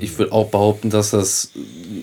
[0.00, 1.52] Ich würde auch behaupten, dass das,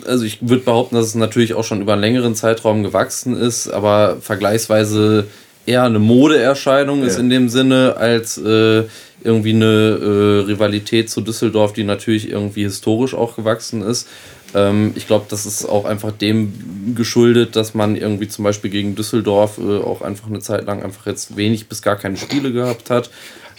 [0.05, 3.69] also ich würde behaupten, dass es natürlich auch schon über einen längeren Zeitraum gewachsen ist,
[3.69, 5.27] aber vergleichsweise
[5.67, 7.07] eher eine Modeerscheinung ja.
[7.07, 8.85] ist in dem Sinne als äh,
[9.23, 14.07] irgendwie eine äh, Rivalität zu Düsseldorf, die natürlich irgendwie historisch auch gewachsen ist.
[14.55, 18.95] Ähm, ich glaube, das ist auch einfach dem geschuldet, dass man irgendwie zum Beispiel gegen
[18.95, 22.89] Düsseldorf äh, auch einfach eine Zeit lang einfach jetzt wenig bis gar keine Spiele gehabt
[22.89, 23.09] hat.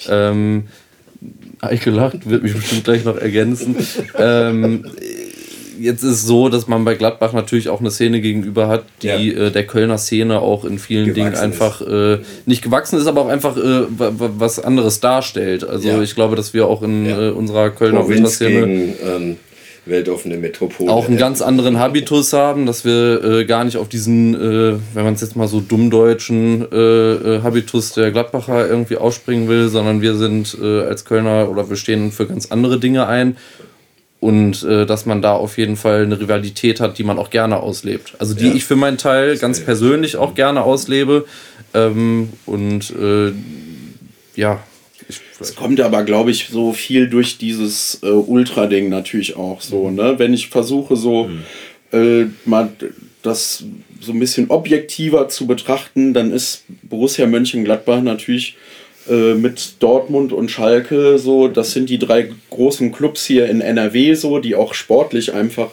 [0.08, 0.68] Ähm,
[1.70, 3.76] ich gelacht, wird mich bestimmt gleich noch ergänzen.
[4.16, 4.84] ähm,
[5.78, 9.08] jetzt ist es so, dass man bei Gladbach natürlich auch eine Szene gegenüber hat, die
[9.08, 9.46] ja.
[9.46, 13.22] äh, der Kölner Szene auch in vielen gewachsen Dingen einfach äh, nicht gewachsen ist, aber
[13.22, 15.64] auch einfach äh, was anderes darstellt.
[15.64, 16.02] Also ja.
[16.02, 17.28] ich glaube, dass wir auch in ja.
[17.28, 19.36] Äh, unserer Kölner Szene ähm,
[19.88, 20.90] weltoffene Metropole.
[20.90, 25.04] Auch einen ganz anderen Habitus haben, dass wir äh, gar nicht auf diesen, äh, wenn
[25.04, 30.00] man es jetzt mal so dummdeutschen äh, äh, Habitus der Gladbacher irgendwie ausspringen will, sondern
[30.00, 33.36] wir sind äh, als Kölner oder wir stehen für ganz andere Dinge ein.
[34.20, 37.60] Und äh, dass man da auf jeden Fall eine Rivalität hat, die man auch gerne
[37.60, 38.14] auslebt.
[38.18, 38.54] Also die ja.
[38.54, 41.24] ich für meinen Teil ganz persönlich auch gerne auslebe.
[41.72, 42.92] Ähm, und
[44.34, 44.60] ja,
[45.40, 49.96] es kommt aber, glaube ich, so viel durch dieses äh, Ultra-Ding natürlich auch so, mhm.
[49.96, 50.18] ne?
[50.18, 51.42] Wenn ich versuche, so mhm.
[51.92, 52.70] äh, mal
[53.22, 53.64] das
[54.00, 58.56] so ein bisschen objektiver zu betrachten, dann ist Borussia Mönchengladbach natürlich
[59.08, 64.14] äh, mit Dortmund und Schalke so, das sind die drei großen Clubs hier in NRW
[64.14, 65.70] so, die auch sportlich einfach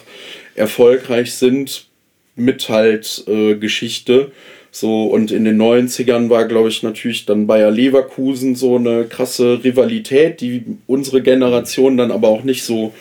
[0.54, 1.86] erfolgreich sind
[2.34, 4.32] mit halt äh, Geschichte
[4.78, 9.64] So, und in den 90ern war, glaube ich, natürlich dann Bayer Leverkusen so eine krasse
[9.64, 12.92] Rivalität, die unsere Generation dann aber auch nicht so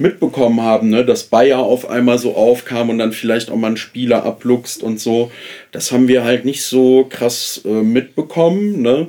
[0.00, 1.04] mitbekommen haben, ne?
[1.04, 4.98] dass Bayer auf einmal so aufkam und dann vielleicht auch mal einen Spieler abluchst und
[4.98, 5.30] so.
[5.70, 8.82] Das haben wir halt nicht so krass äh, mitbekommen.
[8.82, 9.06] Ne?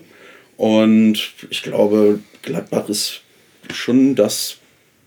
[0.57, 3.21] Und ich glaube, Gladbach ist
[3.73, 4.57] schon das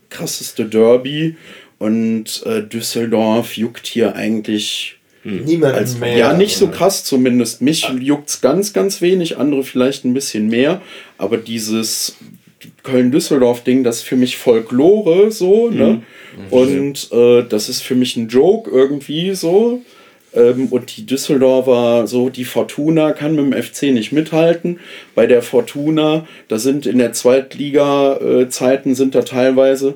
[0.09, 1.37] krasseste Derby
[1.79, 6.17] und äh, Düsseldorf juckt hier eigentlich Niemand als, mehr.
[6.17, 7.61] Ja, nicht so krass zumindest.
[7.61, 10.81] Mich juckt es ganz, ganz wenig, andere vielleicht ein bisschen mehr.
[11.17, 12.15] Aber dieses
[12.83, 16.03] Köln-Düsseldorf-Ding, das ist für mich Folklore so, ne?
[16.49, 19.81] Und äh, das ist für mich ein Joke irgendwie so.
[20.35, 24.79] Ähm, und die Düsseldorfer, so die Fortuna kann mit dem FC nicht mithalten.
[25.15, 29.93] Bei der Fortuna, da sind in der Zweitliga-Zeiten sind da teilweise äh,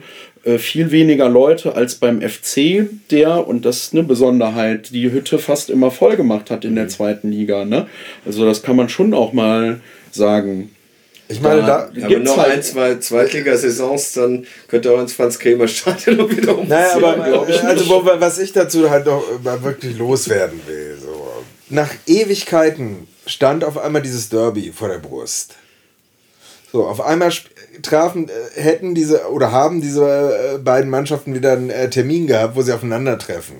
[0.57, 5.69] viel weniger Leute als beim FC, der, und das ist eine Besonderheit, die Hütte fast
[5.69, 7.65] immer voll gemacht hat in der zweiten Liga.
[7.65, 7.87] Ne?
[8.25, 10.73] Also das kann man schon auch mal sagen.
[11.27, 16.17] Ich meine, da, Aber Gibt's noch halt- ein, zwei Zweitligasaisons, dann könnte auch ins Franz-Kremer-Stadion
[16.35, 16.69] wieder umziehen.
[16.69, 17.89] Naja, aber ich also, nicht.
[17.89, 20.97] wo, was ich dazu halt noch mal wirklich loswerden will.
[20.99, 21.27] So.
[21.69, 25.55] Nach Ewigkeiten stand auf einmal dieses Derby vor der Brust.
[26.71, 27.31] So, auf einmal
[27.81, 32.55] trafen, äh, hätten diese oder haben diese äh, beiden Mannschaften wieder einen äh, Termin gehabt,
[32.55, 33.55] wo sie aufeinandertreffen.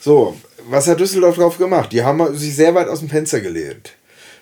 [0.00, 0.36] So,
[0.68, 1.92] was hat Düsseldorf drauf gemacht?
[1.92, 3.92] Die haben sich sehr weit aus dem Fenster gelehnt.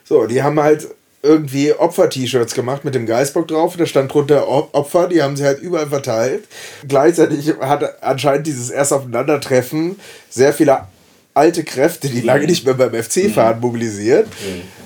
[0.05, 0.89] So, die haben halt
[1.23, 3.77] irgendwie Opfer-T-Shirts gemacht mit dem Geißbock drauf.
[3.77, 6.45] Da stand drunter Opfer, die haben sie halt überall verteilt.
[6.87, 9.99] Gleichzeitig hat anscheinend dieses erste Aufeinandertreffen
[10.31, 10.87] sehr viele
[11.35, 14.29] alte Kräfte, die lange nicht mehr beim FC fahren, mobilisiert.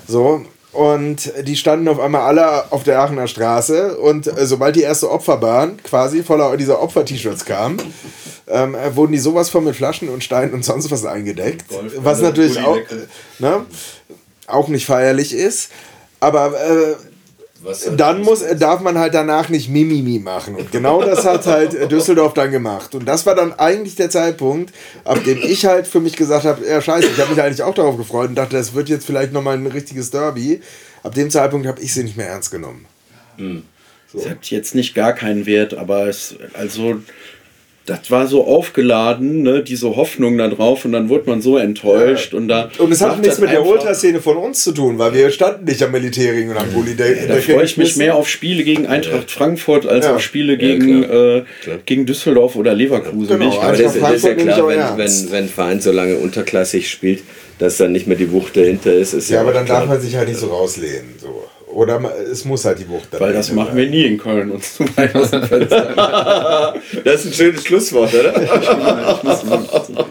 [0.07, 0.45] So.
[0.73, 3.95] Und die standen auf einmal alle auf der Aachener Straße.
[3.97, 7.77] Und äh, sobald die erste Opferbahn quasi voller dieser Opfer-T-Shirts kam,
[8.47, 11.65] ähm, äh, wurden die sowas von mit Flaschen und Steinen und sonst was eingedeckt.
[11.97, 12.79] was natürlich auch,
[13.39, 13.65] ne,
[14.47, 15.69] auch nicht feierlich ist.
[16.19, 16.95] Aber äh,
[17.97, 20.55] dann muss, darf man halt danach nicht Mimimi machen.
[20.55, 22.95] Und genau das hat halt äh, Düsseldorf dann gemacht.
[22.95, 24.73] Und das war dann eigentlich der Zeitpunkt,
[25.03, 27.73] ab dem ich halt für mich gesagt habe, ja scheiße, ich habe mich eigentlich auch
[27.73, 30.61] darauf gefreut und dachte, das wird jetzt vielleicht nochmal ein richtiges Derby.
[31.03, 32.85] Ab dem Zeitpunkt habe ich sie nicht mehr ernst genommen.
[34.15, 37.01] Es hat jetzt nicht gar keinen Wert, aber es, also,
[37.85, 42.33] das war so aufgeladen, ne, diese Hoffnung da drauf und dann wurde man so enttäuscht
[42.33, 42.69] und da.
[42.77, 45.83] Und es hat nichts mit der Ultraszene von uns zu tun, weil wir standen nicht
[45.83, 46.95] am Militärring und am Bulli.
[46.95, 50.15] Der, Da freue ich mich mehr auf Spiele gegen Eintracht Frankfurt als Ja.
[50.15, 51.43] auf Spiele gegen, äh,
[51.85, 53.37] gegen Düsseldorf oder Leverkusen.
[53.39, 56.15] Genau, Aber das, Eintracht das ist ja klar, wenn, wenn, wenn ein Verein so lange
[56.15, 57.21] unterklassig spielt,
[57.59, 59.13] dass dann nicht mehr die Wucht dahinter ist.
[59.13, 59.81] ist Ja, aber dann klar.
[59.81, 61.15] darf man sich halt nicht so rauslehnen.
[61.21, 61.43] So.
[61.67, 61.99] Oder
[62.31, 64.85] es muss halt die Wucht dann Weil das machen wir nie in Köln uns zu
[64.95, 66.72] weit aus dem Fenster.
[67.03, 68.33] Das ist ein schönes Schlusswort, oder?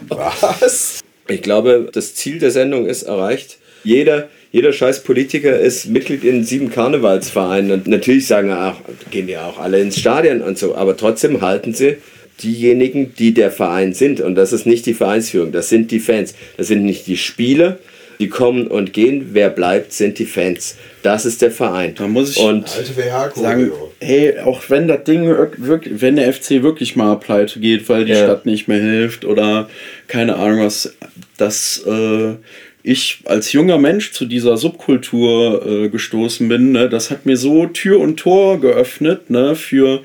[0.08, 1.00] Was?
[1.28, 3.58] Ich glaube, das Ziel der Sendung ist erreicht.
[3.84, 7.72] Jeder, jeder scheiß Politiker ist Mitglied in sieben Karnevalsvereinen.
[7.72, 8.76] Und natürlich sagen auch,
[9.10, 11.96] gehen ja auch alle ins Stadion und so, aber trotzdem halten sie
[12.42, 14.20] diejenigen, die der Verein sind.
[14.20, 16.34] Und das ist nicht die Vereinsführung, das sind die Fans.
[16.56, 17.78] Das sind nicht die Spieler,
[18.18, 19.30] die kommen und gehen.
[19.32, 20.76] Wer bleibt, sind die Fans.
[21.02, 21.94] Das ist der Verein.
[21.96, 22.68] Da muss ich und
[23.34, 28.04] sagen, hey, auch wenn das Ding wirklich, wenn der FC wirklich mal pleite geht, weil
[28.04, 28.24] die Ja.
[28.24, 29.68] Stadt nicht mehr hilft oder
[30.08, 30.94] keine Ahnung was,
[31.36, 32.34] dass äh,
[32.84, 37.66] ich als junger Mensch zu dieser Subkultur äh, gestoßen bin, ne, das hat mir so
[37.66, 40.00] Tür und Tor geöffnet ne, für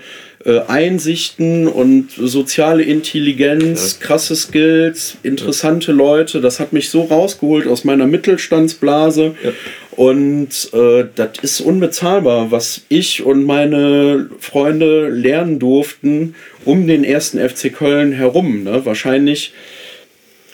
[0.46, 6.42] äh, Einsichten und soziale Intelligenz, krasse Skills, interessante Leute.
[6.42, 9.36] Das hat mich so rausgeholt aus meiner Mittelstandsblase.
[9.92, 16.36] Und äh, das ist unbezahlbar, was ich und meine Freunde lernen durften
[16.66, 18.64] um den ersten FC Köln herum.
[18.64, 18.86] Ne?
[18.86, 19.54] Wahrscheinlich,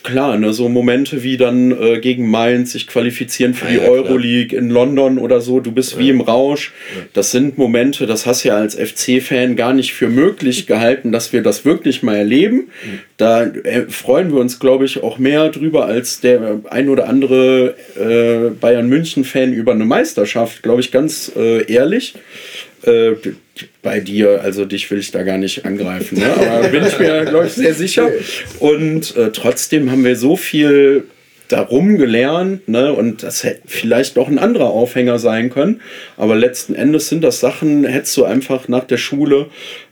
[0.04, 3.82] klar, ne, so Momente wie dann äh, gegen Mainz sich qualifizieren für Ja, die ja,
[3.84, 3.92] klar.
[3.94, 5.60] Euroleague in London oder so.
[5.60, 6.72] Du bist wie im Rausch.
[7.14, 11.34] Das sind Momente, das hast du ja als FC-Fan gar nicht für möglich gehalten, dass
[11.34, 12.70] wir das wirklich mal erleben.
[13.18, 17.76] Da äh, freuen wir uns, glaube ich, auch mehr drüber als der ein oder andere
[17.96, 22.14] äh, Bayern München-Fan über eine Meisterschaft, glaube ich, ganz äh, ehrlich.
[22.86, 23.14] Äh,
[23.82, 26.34] bei dir, also dich will ich da gar nicht angreifen, ne?
[26.34, 28.10] aber bin ich mir, glaube ich, sehr sicher.
[28.60, 31.04] Und äh, trotzdem haben wir so viel
[31.54, 32.92] darum gelernt, ne?
[32.94, 35.82] Und das hätte vielleicht noch ein anderer Aufhänger sein können.
[36.18, 39.48] Aber letzten Endes sind das Sachen, hättest du einfach nach der Schule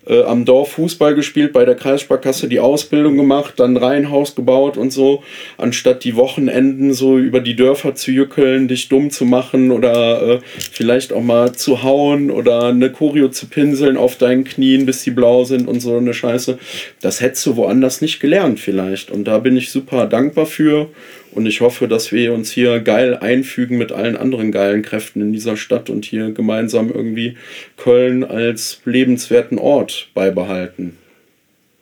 [0.07, 4.91] äh, am Dorf Fußball gespielt, bei der Kreissparkasse die Ausbildung gemacht, dann Reihenhaus gebaut und
[4.91, 5.23] so,
[5.57, 10.39] anstatt die Wochenenden so über die Dörfer zu jückeln, dich dumm zu machen oder äh,
[10.71, 15.11] vielleicht auch mal zu hauen oder eine Choreo zu pinseln auf deinen Knien, bis die
[15.11, 16.57] blau sind und so eine Scheiße.
[17.01, 19.11] Das hättest du woanders nicht gelernt vielleicht.
[19.11, 20.89] Und da bin ich super dankbar für.
[21.31, 25.33] Und ich hoffe, dass wir uns hier geil einfügen mit allen anderen geilen Kräften in
[25.33, 27.37] dieser Stadt und hier gemeinsam irgendwie
[27.77, 30.97] Köln als lebenswerten Ort beibehalten.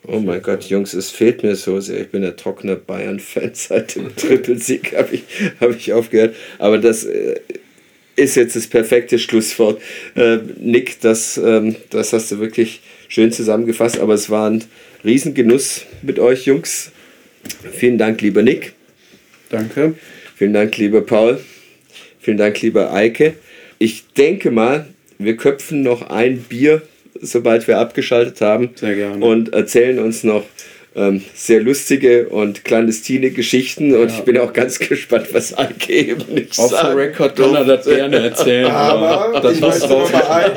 [0.07, 2.01] Oh mein Gott, Jungs, es fehlt mir so sehr.
[2.01, 5.23] Ich bin der trockene Bayern-Fan seit dem Trippelsieg, habe ich,
[5.59, 6.35] hab ich aufgehört.
[6.57, 7.39] Aber das äh,
[8.15, 9.81] ist jetzt das perfekte Schlusswort.
[10.15, 14.63] Äh, Nick, das, ähm, das hast du wirklich schön zusammengefasst, aber es war ein
[15.03, 16.91] Riesengenuss mit euch, Jungs.
[17.71, 18.73] Vielen Dank, lieber Nick.
[19.49, 19.95] Danke.
[20.35, 21.39] Vielen Dank, lieber Paul.
[22.19, 23.33] Vielen Dank, lieber Eike.
[23.77, 26.81] Ich denke mal, wir köpfen noch ein Bier,
[27.21, 28.71] sobald wir abgeschaltet haben.
[28.75, 29.23] Sehr gerne.
[29.23, 30.45] Und erzählen uns noch
[30.95, 33.95] ähm, sehr lustige und clandestine Geschichten.
[33.95, 36.95] Und ich bin auch ganz gespannt, was Eike eben nicht the sagt.
[36.95, 38.71] record kann er das gerne erzählen.
[38.71, 40.51] Aber das ich, möchte mal ein,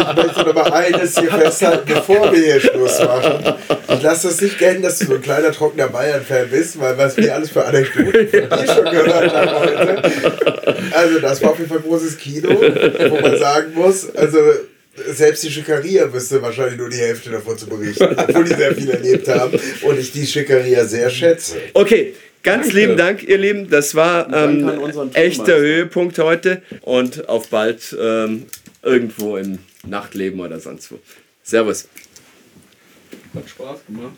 [0.00, 3.54] ich möchte noch mal eines hier festhalten, bevor wir hier Schluss machen.
[3.94, 7.16] Ich lasse das nicht gelten, dass du so ein kleiner, trockener Bayern-Fan bist, weil was
[7.16, 10.02] wir alles für Anekdoten von dir schon gehört haben heute.
[10.92, 14.38] Also das war auf jeden Fall ein großes Kino, wo man sagen muss, also
[15.06, 18.90] selbst die Schickeria wüsste wahrscheinlich nur die Hälfte davon zu berichten, obwohl die sehr viel
[18.90, 21.56] erlebt haben und ich die Schickeria sehr schätze.
[21.74, 22.80] Okay, ganz Danke.
[22.80, 23.70] lieben Dank, ihr Lieben.
[23.70, 24.70] Das war ähm,
[25.14, 25.58] echter.
[25.58, 26.62] Höhepunkt heute.
[26.82, 28.46] Und auf bald ähm,
[28.82, 30.98] irgendwo im Nachtleben oder sonst wo.
[31.42, 31.88] Servus.
[33.34, 34.16] Hat Spaß gemacht.